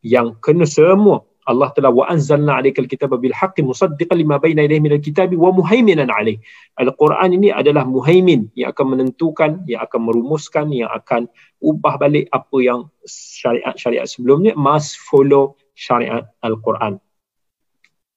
yang 0.02 0.40
kena 0.40 0.64
semua 0.64 1.28
Allah 1.50 1.74
telah 1.74 1.90
wa 1.90 2.06
anzalna 2.06 2.62
alaikal 2.62 2.86
kitaba 2.86 3.18
bil 3.18 3.34
haqqi 3.34 3.66
musaddiqan 3.66 4.22
lima 4.22 4.38
baina 4.38 4.62
yadayhi 4.62 4.84
minal 4.84 5.02
kitabi 5.02 5.34
wa 5.34 5.50
muhaiminan 5.50 6.14
alaih. 6.14 6.38
Al-Quran 6.78 7.34
ini 7.34 7.50
adalah 7.50 7.82
muhaimin 7.82 8.54
yang 8.54 8.70
akan 8.70 8.86
menentukan, 8.94 9.66
yang 9.66 9.82
akan 9.82 10.02
merumuskan, 10.06 10.70
yang 10.70 10.94
akan 10.94 11.26
ubah 11.58 11.98
balik 11.98 12.30
apa 12.30 12.58
yang 12.62 12.80
syariat-syariat 13.10 14.06
sebelumnya 14.06 14.54
must 14.54 15.02
follow 15.02 15.58
syariat 15.74 16.30
Al-Quran. 16.46 17.02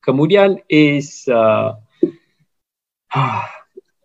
Kemudian 0.04 0.60
is 0.68 1.24
uh, 1.32 1.80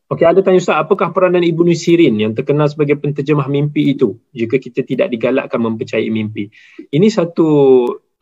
Okey, 0.10 0.26
ada 0.26 0.41
tanya 0.41 0.58
Ustaz, 0.58 0.82
apakah 0.82 1.14
peranan 1.14 1.46
Ibnu 1.46 1.70
Sirin 1.78 2.18
yang 2.18 2.34
terkenal 2.34 2.66
sebagai 2.66 2.98
penterjemah 2.98 3.46
mimpi 3.46 3.94
itu 3.94 4.18
jika 4.34 4.58
kita 4.58 4.82
tidak 4.82 5.14
digalakkan 5.14 5.62
mempercayai 5.62 6.10
mimpi? 6.10 6.50
Ini 6.90 7.14
satu 7.14 7.46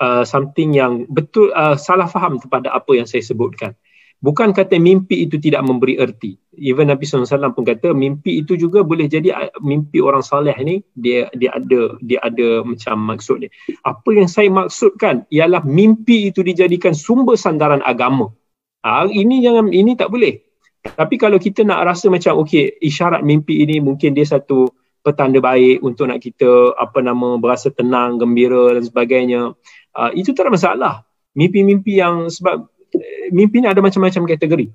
uh, 0.01 0.23
something 0.23 0.73
yang 0.73 1.05
betul 1.09 1.53
uh, 1.53 1.77
salah 1.77 2.09
faham 2.09 2.37
kepada 2.41 2.73
apa 2.73 2.91
yang 2.97 3.05
saya 3.09 3.21
sebutkan. 3.25 3.73
Bukan 4.17 4.49
kata 4.49 4.81
mimpi 4.81 5.29
itu 5.29 5.37
tidak 5.37 5.61
memberi 5.61 6.01
erti. 6.01 6.41
Even 6.57 6.89
Nabi 6.89 7.05
SAW 7.05 7.53
pun 7.53 7.61
kata 7.61 7.93
mimpi 7.93 8.41
itu 8.41 8.57
juga 8.57 8.81
boleh 8.81 9.05
jadi 9.05 9.29
uh, 9.29 9.61
mimpi 9.61 10.01
orang 10.01 10.25
saleh 10.25 10.57
ni 10.65 10.81
dia 10.97 11.29
dia 11.37 11.53
ada 11.53 11.93
dia 12.01 12.17
ada 12.25 12.65
macam 12.65 12.97
maksud 13.13 13.45
dia. 13.45 13.53
Apa 13.85 14.09
yang 14.17 14.25
saya 14.25 14.49
maksudkan 14.49 15.29
ialah 15.29 15.61
mimpi 15.61 16.33
itu 16.33 16.41
dijadikan 16.41 16.97
sumber 16.97 17.37
sandaran 17.37 17.85
agama. 17.85 18.33
Ha, 18.81 19.05
ini 19.05 19.45
jangan 19.45 19.69
ini 19.69 19.93
tak 19.93 20.09
boleh. 20.09 20.41
Tapi 20.81 21.15
kalau 21.19 21.37
kita 21.37 21.61
nak 21.67 21.83
rasa 21.85 22.07
macam 22.07 22.41
okey 22.41 22.79
isyarat 22.81 23.21
mimpi 23.21 23.61
ini 23.61 23.83
mungkin 23.83 24.17
dia 24.17 24.23
satu 24.25 24.71
petanda 25.07 25.39
baik 25.39 25.79
untuk 25.83 26.11
nak 26.11 26.19
kita 26.19 26.75
apa 26.75 26.99
nama 26.99 27.39
berasa 27.39 27.71
tenang, 27.71 28.19
gembira 28.19 28.75
dan 28.75 28.83
sebagainya. 28.83 29.55
Uh, 29.97 30.13
itu 30.13 30.29
tak 30.37 30.45
ada 30.45 30.53
masalah. 30.53 30.93
Mimpi-mimpi 31.33 31.97
yang 31.97 32.29
sebab 32.29 32.69
eh, 32.93 33.33
mimpi 33.33 33.65
ni 33.65 33.67
ada 33.67 33.81
macam-macam 33.81 34.29
kategori. 34.29 34.69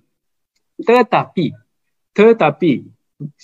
Tetapi 0.83 1.47
tetapi 2.13 2.73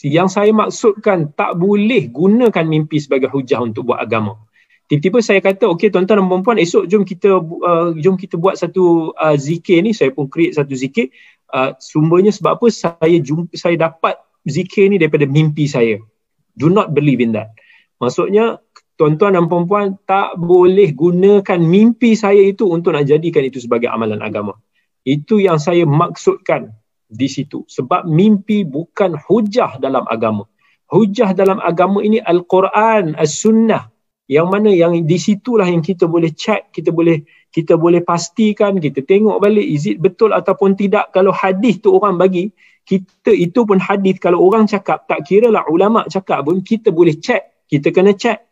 yang 0.05 0.27
saya 0.27 0.51
maksudkan 0.51 1.31
tak 1.33 1.55
boleh 1.55 2.11
gunakan 2.11 2.67
mimpi 2.67 2.99
sebagai 2.99 3.31
hujah 3.31 3.63
untuk 3.63 3.89
buat 3.89 4.03
agama. 4.03 4.35
Tiba-tiba 4.89 5.21
saya 5.21 5.41
kata, 5.45 5.69
okey 5.77 5.93
tuan-tuan 5.93 6.25
dan 6.25 6.27
puan-puan, 6.33 6.57
esok 6.57 6.89
jom 6.89 7.05
kita 7.05 7.37
uh, 7.45 7.93
jom 8.01 8.17
kita 8.17 8.41
buat 8.41 8.57
satu 8.57 9.13
uh, 9.13 9.37
zikir 9.37 9.85
ni, 9.85 9.93
saya 9.93 10.09
pun 10.17 10.33
create 10.33 10.57
satu 10.57 10.73
zikir. 10.73 11.13
Uh, 11.53 11.77
sumbernya 11.77 12.33
sebab 12.33 12.57
apa? 12.57 12.67
Saya 12.73 13.17
jumpa, 13.21 13.53
saya 13.53 13.77
dapat 13.77 14.17
zikir 14.49 14.89
ni 14.89 14.97
daripada 14.97 15.29
mimpi 15.29 15.69
saya. 15.69 16.01
Do 16.57 16.73
not 16.73 16.97
believe 16.97 17.21
in 17.21 17.37
that. 17.37 17.53
Maksudnya 18.01 18.65
tuan-tuan 18.99 19.39
dan 19.39 19.47
puan-puan 19.47 19.95
tak 20.05 20.35
boleh 20.35 20.91
gunakan 20.91 21.63
mimpi 21.63 22.19
saya 22.19 22.43
itu 22.43 22.67
untuk 22.67 22.99
nak 22.99 23.07
jadikan 23.07 23.47
itu 23.47 23.63
sebagai 23.63 23.87
amalan 23.87 24.19
agama. 24.19 24.59
Itu 25.07 25.39
yang 25.39 25.63
saya 25.63 25.87
maksudkan 25.87 26.75
di 27.07 27.31
situ. 27.31 27.63
Sebab 27.71 28.11
mimpi 28.11 28.67
bukan 28.67 29.15
hujah 29.15 29.79
dalam 29.79 30.03
agama. 30.11 30.45
Hujah 30.91 31.31
dalam 31.33 31.63
agama 31.63 32.03
ini 32.03 32.19
Al-Quran, 32.19 33.15
As-Sunnah. 33.15 33.89
Yang 34.29 34.47
mana 34.51 34.69
yang 34.69 34.93
di 35.09 35.17
situlah 35.17 35.65
yang 35.65 35.81
kita 35.81 36.05
boleh 36.05 36.35
check, 36.37 36.69
kita 36.75 36.93
boleh 36.93 37.25
kita 37.49 37.81
boleh 37.81 38.05
pastikan, 38.05 38.77
kita 38.77 39.01
tengok 39.01 39.41
balik 39.41 39.65
is 39.65 39.89
it 39.89 39.97
betul 40.05 40.37
ataupun 40.37 40.77
tidak. 40.77 41.09
Kalau 41.17 41.33
hadis 41.33 41.81
tu 41.81 41.97
orang 41.97 42.21
bagi, 42.21 42.53
kita 42.85 43.33
itu 43.33 43.65
pun 43.65 43.81
hadis 43.81 44.21
kalau 44.21 44.45
orang 44.45 44.69
cakap, 44.69 45.09
tak 45.09 45.25
kira 45.25 45.49
lah 45.49 45.65
ulama 45.73 46.05
cakap 46.13 46.45
pun, 46.45 46.61
kita 46.61 46.93
boleh 46.93 47.17
check, 47.17 47.65
kita 47.73 47.89
kena 47.89 48.13
check 48.13 48.48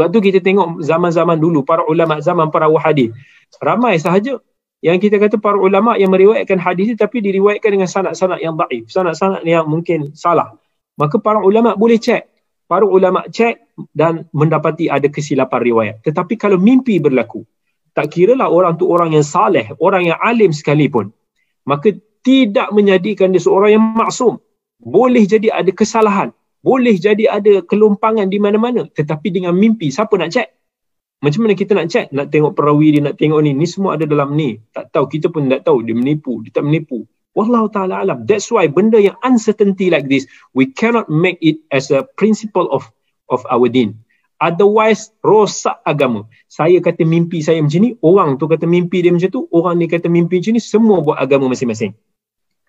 Sebab 0.00 0.16
tu 0.16 0.24
kita 0.24 0.40
tengok 0.40 0.80
zaman-zaman 0.80 1.36
dulu 1.36 1.60
para 1.60 1.84
ulama 1.84 2.24
zaman 2.24 2.48
para 2.48 2.72
hadis 2.80 3.12
ramai 3.60 4.00
sahaja 4.00 4.40
yang 4.80 4.96
kita 4.96 5.20
kata 5.20 5.36
para 5.36 5.60
ulama 5.60 6.00
yang 6.00 6.08
meriwayatkan 6.08 6.56
hadis 6.56 6.96
tapi 6.96 7.20
diriwayatkan 7.20 7.68
dengan 7.68 7.84
sanad-sanad 7.84 8.40
yang 8.40 8.56
daif, 8.56 8.88
sanad-sanad 8.88 9.44
yang 9.44 9.68
mungkin 9.68 10.16
salah. 10.16 10.56
Maka 10.96 11.20
para 11.20 11.44
ulama 11.44 11.76
boleh 11.76 12.00
cek. 12.00 12.32
Para 12.64 12.88
ulama 12.88 13.28
cek 13.28 13.76
dan 13.92 14.24
mendapati 14.32 14.88
ada 14.88 15.04
kesilapan 15.12 15.60
riwayat. 15.60 15.96
Tetapi 16.00 16.40
kalau 16.40 16.56
mimpi 16.56 16.96
berlaku, 16.96 17.44
tak 17.92 18.08
kiralah 18.08 18.48
orang 18.48 18.80
tu 18.80 18.88
orang 18.88 19.12
yang 19.12 19.26
saleh, 19.26 19.68
orang 19.84 20.08
yang 20.08 20.16
alim 20.16 20.48
sekalipun, 20.48 21.12
maka 21.68 21.92
tidak 22.24 22.72
menjadikan 22.72 23.36
dia 23.36 23.42
seorang 23.44 23.76
yang 23.76 23.84
maksum. 23.84 24.40
Boleh 24.80 25.28
jadi 25.28 25.52
ada 25.52 25.68
kesalahan, 25.76 26.32
boleh 26.60 26.96
jadi 27.00 27.24
ada 27.28 27.64
kelumpangan 27.64 28.28
di 28.28 28.36
mana-mana, 28.36 28.84
tetapi 28.88 29.32
dengan 29.32 29.56
mimpi 29.56 29.88
siapa 29.88 30.12
nak 30.20 30.32
cek? 30.32 30.48
Macam 31.20 31.44
mana 31.44 31.52
kita 31.52 31.76
nak 31.76 31.92
cek? 31.92 32.16
Nak 32.16 32.32
tengok 32.32 32.56
perawi 32.56 32.96
dia, 32.96 33.00
nak 33.04 33.20
tengok 33.20 33.44
ni. 33.44 33.52
Ni 33.52 33.68
semua 33.68 34.00
ada 34.00 34.08
dalam 34.08 34.32
ni. 34.32 34.56
Tak 34.72 34.88
tahu. 34.88 35.04
Kita 35.04 35.28
pun 35.28 35.52
tak 35.52 35.68
tahu. 35.68 35.84
Dia 35.84 35.92
menipu. 35.92 36.40
Dia 36.40 36.48
tak 36.48 36.64
menipu. 36.64 37.04
Wallahu 37.36 37.68
ta'ala 37.68 38.00
alam. 38.00 38.24
That's 38.24 38.48
why 38.48 38.72
benda 38.72 38.96
yang 38.96 39.20
uncertainty 39.20 39.92
like 39.92 40.08
this, 40.08 40.24
we 40.56 40.72
cannot 40.72 41.12
make 41.12 41.36
it 41.44 41.60
as 41.68 41.92
a 41.92 42.08
principle 42.16 42.66
of 42.72 42.88
of 43.28 43.44
our 43.52 43.68
deen. 43.68 44.00
Otherwise, 44.40 45.12
rosak 45.20 45.76
agama. 45.84 46.24
Saya 46.48 46.80
kata 46.80 47.04
mimpi 47.04 47.44
saya 47.44 47.60
macam 47.60 47.84
ni, 47.84 47.92
orang 48.00 48.40
tu 48.40 48.48
kata 48.48 48.64
mimpi 48.64 49.04
dia 49.04 49.12
macam 49.12 49.28
tu, 49.28 49.44
orang 49.52 49.76
ni 49.76 49.86
kata 49.86 50.08
mimpi 50.08 50.40
macam 50.40 50.56
ni, 50.56 50.62
semua 50.64 51.04
buat 51.04 51.20
agama 51.20 51.52
masing-masing. 51.52 51.92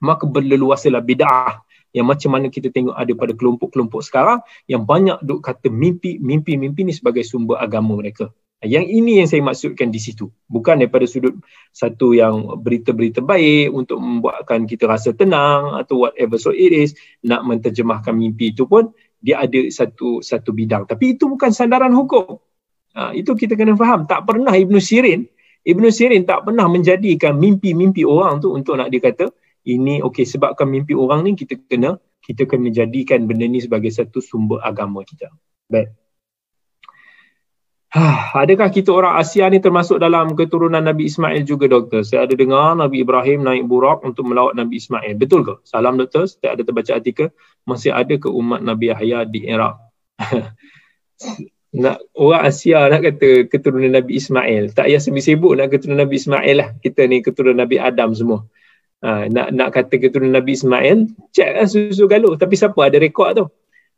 Maka 0.04 0.28
berleluasalah 0.28 1.00
bid'ah 1.00 1.64
yang 1.92 2.08
macam 2.08 2.32
mana 2.36 2.48
kita 2.48 2.72
tengok 2.72 2.96
ada 2.96 3.12
pada 3.16 3.34
kelompok-kelompok 3.36 4.02
sekarang 4.04 4.40
yang 4.68 4.88
banyak 4.88 5.20
duk 5.24 5.44
kata 5.44 5.68
mimpi, 5.68 6.18
mimpi-mimpi 6.20 6.88
ni 6.88 6.94
sebagai 6.96 7.24
sumber 7.28 7.60
agama 7.60 8.00
mereka. 8.00 8.32
Yang 8.62 8.94
ini 8.94 9.12
yang 9.18 9.28
saya 9.28 9.42
maksudkan 9.42 9.90
di 9.90 9.98
situ. 9.98 10.30
Bukan 10.46 10.78
daripada 10.78 11.10
sudut 11.10 11.34
satu 11.74 12.14
yang 12.14 12.62
berita-berita 12.62 13.18
baik 13.26 13.74
untuk 13.74 13.98
membuatkan 13.98 14.70
kita 14.70 14.86
rasa 14.86 15.18
tenang 15.18 15.82
atau 15.82 16.06
whatever 16.06 16.38
so 16.38 16.54
it 16.54 16.70
is 16.70 16.94
nak 17.26 17.42
menterjemahkan 17.42 18.14
mimpi 18.14 18.54
itu 18.54 18.70
pun 18.70 18.94
dia 19.18 19.42
ada 19.42 19.58
satu 19.74 20.22
satu 20.22 20.54
bidang. 20.54 20.86
Tapi 20.86 21.18
itu 21.18 21.26
bukan 21.26 21.50
sandaran 21.50 21.90
hukum. 21.90 22.38
Ha, 22.94 23.18
itu 23.18 23.34
kita 23.34 23.58
kena 23.58 23.74
faham. 23.74 24.06
Tak 24.06 24.30
pernah 24.30 24.54
Ibn 24.54 24.78
Sirin, 24.78 25.26
Ibn 25.62 25.84
Sirin 25.94 26.26
tak 26.26 26.46
pernah 26.46 26.66
menjadikan 26.66 27.38
mimpi-mimpi 27.38 28.02
orang 28.02 28.42
tu 28.42 28.54
untuk 28.54 28.78
nak 28.82 28.90
dikata 28.90 29.30
ini 29.68 30.02
okey 30.02 30.26
sebabkan 30.26 30.66
mimpi 30.70 30.98
orang 30.98 31.26
ni 31.26 31.38
kita 31.38 31.58
kena 31.70 32.02
kita 32.22 32.46
kena 32.46 32.70
jadikan 32.70 33.26
benda 33.26 33.46
ni 33.50 33.62
sebagai 33.62 33.90
satu 33.90 34.22
sumber 34.22 34.62
agama 34.62 35.02
kita. 35.02 35.30
Baik. 35.70 35.94
Ha, 37.92 38.32
adakah 38.40 38.72
kita 38.72 38.88
orang 38.96 39.20
Asia 39.20 39.52
ni 39.52 39.60
termasuk 39.60 40.00
dalam 40.00 40.32
keturunan 40.32 40.80
Nabi 40.80 41.12
Ismail 41.12 41.44
juga 41.44 41.68
doktor? 41.68 42.08
Saya 42.08 42.24
ada 42.24 42.32
dengar 42.40 42.72
Nabi 42.80 43.04
Ibrahim 43.04 43.44
naik 43.44 43.68
burak 43.68 44.00
untuk 44.08 44.32
melawat 44.32 44.56
Nabi 44.56 44.80
Ismail. 44.80 45.20
Betul 45.20 45.44
ke? 45.44 45.60
Salam 45.68 46.00
doktor, 46.00 46.24
saya 46.24 46.56
ada 46.56 46.64
terbaca 46.64 46.88
artikel. 46.96 47.36
Masih 47.68 47.92
ada 47.92 48.16
ke 48.16 48.32
umat 48.32 48.64
Nabi 48.64 48.96
Yahya 48.96 49.28
di 49.28 49.44
Iraq? 49.44 49.76
nak 51.84 52.00
orang 52.16 52.48
Asia 52.48 52.88
nak 52.88 53.04
kata 53.04 53.52
keturunan 53.52 53.92
Nabi 53.92 54.24
Ismail. 54.24 54.72
Tak 54.72 54.88
payah 54.88 55.02
sibuk-sibuk 55.04 55.52
nak 55.60 55.68
keturunan 55.68 56.08
Nabi 56.08 56.16
Ismail 56.16 56.56
lah. 56.64 56.70
Kita 56.80 57.04
ni 57.12 57.20
keturunan 57.20 57.60
Nabi 57.60 57.76
Adam 57.76 58.16
semua. 58.16 58.48
Ha, 59.02 59.26
nak 59.34 59.50
nak 59.50 59.70
kata 59.74 59.98
keturunan 59.98 60.38
Nabi 60.38 60.54
Ismail, 60.54 61.10
cek 61.34 61.50
lah 61.58 61.66
susu 61.66 62.06
galuh. 62.06 62.38
Tapi 62.38 62.54
siapa 62.54 62.78
ada 62.86 63.02
rekod 63.02 63.34
tu? 63.34 63.46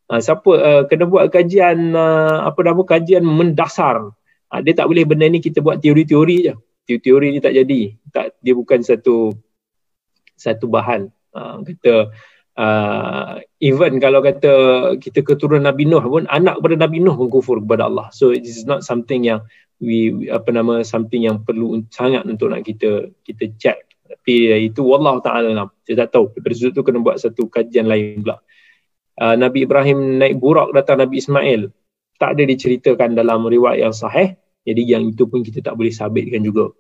Ha, 0.08 0.24
siapa 0.24 0.52
uh, 0.52 0.82
kena 0.88 1.12
buat 1.12 1.28
kajian 1.28 1.92
uh, 1.92 2.48
apa 2.48 2.60
nama 2.64 2.82
kajian 2.88 3.24
mendasar. 3.28 4.16
Ha, 4.48 4.64
dia 4.64 4.72
tak 4.72 4.88
boleh 4.88 5.04
benda 5.04 5.28
ni 5.28 5.44
kita 5.44 5.60
buat 5.60 5.84
teori-teori 5.84 6.38
je. 6.48 6.54
Teori-teori 6.88 7.28
ni 7.36 7.40
tak 7.44 7.52
jadi. 7.52 7.82
Tak 8.16 8.40
dia 8.40 8.54
bukan 8.56 8.80
satu 8.80 9.36
satu 10.40 10.72
bahan. 10.72 11.12
Ha, 11.36 11.60
kita 11.68 12.16
uh, 12.56 13.44
even 13.60 14.00
kalau 14.00 14.24
kata 14.24 14.54
kita 15.04 15.20
keturunan 15.20 15.68
Nabi 15.68 15.84
Nuh 15.84 16.04
pun 16.04 16.24
anak 16.32 16.64
kepada 16.64 16.76
Nabi 16.80 17.04
Nuh 17.04 17.20
pun 17.20 17.28
kufur 17.28 17.60
kepada 17.60 17.92
Allah. 17.92 18.08
So 18.16 18.32
it 18.32 18.48
is 18.48 18.64
not 18.64 18.88
something 18.88 19.28
yang 19.28 19.44
we 19.84 20.32
apa 20.32 20.48
nama 20.56 20.80
something 20.88 21.28
yang 21.28 21.44
perlu 21.44 21.84
sangat 21.92 22.24
untuk 22.24 22.56
nak 22.56 22.64
kita 22.64 23.12
kita 23.28 23.52
check. 23.60 23.84
Tapi 24.24 24.72
itu 24.72 24.88
wallahu 24.88 25.20
taala 25.20 25.68
Saya 25.84 26.08
tak 26.08 26.16
tahu. 26.16 26.32
Daripada 26.32 26.56
sudut 26.56 26.72
tu 26.80 26.82
kena 26.88 27.04
buat 27.04 27.20
satu 27.20 27.52
kajian 27.52 27.92
lain 27.92 28.24
pula. 28.24 28.40
Uh, 29.20 29.36
Nabi 29.36 29.68
Ibrahim 29.68 30.16
naik 30.16 30.40
burak 30.40 30.72
datang 30.72 31.04
Nabi 31.04 31.20
Ismail. 31.20 31.68
Tak 32.16 32.40
ada 32.40 32.44
diceritakan 32.48 33.20
dalam 33.20 33.44
riwayat 33.44 33.84
yang 33.84 33.92
sahih. 33.92 34.40
Jadi 34.64 34.82
yang 34.88 35.12
itu 35.12 35.28
pun 35.28 35.44
kita 35.44 35.60
tak 35.60 35.76
boleh 35.76 35.92
sabitkan 35.92 36.40
juga. 36.40 36.72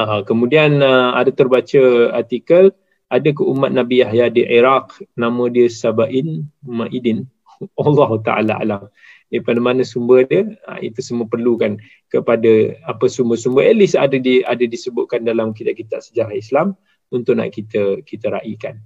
Uh, 0.00 0.24
kemudian 0.24 0.80
uh, 0.80 1.12
ada 1.12 1.28
terbaca 1.28 2.08
artikel 2.16 2.72
ada 3.12 3.28
ke 3.36 3.42
umat 3.44 3.76
Nabi 3.76 4.00
Yahya 4.00 4.32
di 4.32 4.40
Iraq. 4.40 4.96
Nama 5.20 5.44
dia 5.52 5.68
Sabain 5.68 6.48
Ma'idin. 6.64 7.28
Allah 7.84 8.10
Ta'ala 8.24 8.54
alam 8.64 8.82
daripada 9.30 9.62
mana 9.62 9.86
sumber 9.86 10.26
dia 10.26 10.42
uh, 10.66 10.78
itu 10.82 11.00
semua 11.00 11.24
perlukan 11.30 11.78
kepada 12.10 12.76
apa 12.84 13.06
sumber-sumber 13.06 13.64
at 13.64 13.78
least 13.78 13.94
ada 13.94 14.18
di 14.18 14.42
ada 14.42 14.62
disebutkan 14.66 15.22
dalam 15.22 15.54
kitab-kitab 15.54 16.02
sejarah 16.02 16.34
Islam 16.34 16.74
untuk 17.14 17.38
nak 17.38 17.54
kita 17.54 18.02
kita 18.02 18.34
raikan 18.34 18.82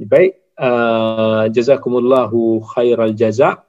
baik 0.00 0.42
uh, 0.56 1.46
jazakumullahu 1.52 2.64
khairal 2.72 3.12
jaza 3.12 3.62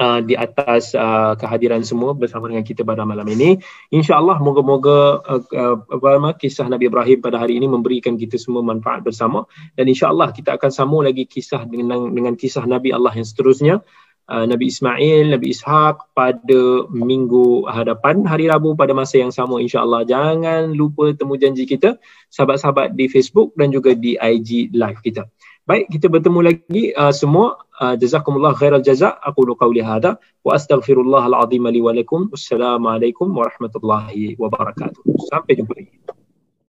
uh, 0.00 0.20
di 0.22 0.34
atas 0.36 0.92
uh, 0.92 1.34
kehadiran 1.36 1.82
semua 1.82 2.12
bersama 2.12 2.48
dengan 2.48 2.64
kita 2.64 2.84
pada 2.84 3.02
malam 3.02 3.26
ini. 3.28 3.60
InsyaAllah 3.92 4.38
moga-moga 4.40 5.20
uh, 5.24 5.42
uh, 5.82 6.34
kisah 6.36 6.68
Nabi 6.68 6.88
Ibrahim 6.88 7.18
pada 7.20 7.40
hari 7.40 7.56
ini 7.58 7.66
memberikan 7.68 8.14
kita 8.16 8.36
semua 8.36 8.60
manfaat 8.62 9.02
bersama 9.04 9.48
dan 9.74 9.88
insyaAllah 9.88 10.32
kita 10.32 10.56
akan 10.56 10.70
sambung 10.72 11.02
lagi 11.04 11.24
kisah 11.26 11.64
dengan 11.66 12.12
dengan 12.12 12.34
kisah 12.36 12.64
Nabi 12.64 12.92
Allah 12.92 13.12
yang 13.16 13.26
seterusnya. 13.26 13.82
Uh, 14.26 14.42
Nabi 14.42 14.66
Ismail, 14.74 15.30
Nabi 15.30 15.54
Ishaq 15.54 16.10
pada 16.10 16.60
minggu 16.90 17.62
hadapan 17.70 18.26
hari 18.26 18.50
Rabu 18.50 18.74
pada 18.74 18.90
masa 18.90 19.22
yang 19.22 19.30
sama 19.30 19.62
insyaAllah. 19.62 20.02
Jangan 20.02 20.74
lupa 20.74 21.14
temu 21.14 21.38
janji 21.38 21.62
kita 21.62 21.94
sahabat-sahabat 22.34 22.98
di 22.98 23.06
Facebook 23.06 23.54
dan 23.54 23.70
juga 23.70 23.94
di 23.94 24.18
IG 24.18 24.74
live 24.74 24.98
kita. 25.06 25.30
Baik, 25.66 25.90
kita 25.94 26.10
bertemu 26.10 26.42
lagi 26.42 26.90
uh, 26.94 27.14
semua. 27.14 27.58
Uh, 27.78 27.94
jazakumullah 27.94 28.54
khairal 28.54 28.82
jazak. 28.82 29.14
Aku 29.22 29.46
lu 29.46 29.54
qawli 29.54 29.82
hadha. 29.82 30.18
Wa 30.42 30.58
astaghfirullahal 30.58 31.38
azim 31.46 31.66
li 31.70 31.78
wa 31.82 31.94
lakum. 31.94 32.26
Wassalamualaikum 32.30 33.30
warahmatullahi 33.30 34.38
wabarakatuh. 34.38 35.06
Sampai 35.30 35.58
jumpa 35.58 35.74
lagi. 35.74 36.25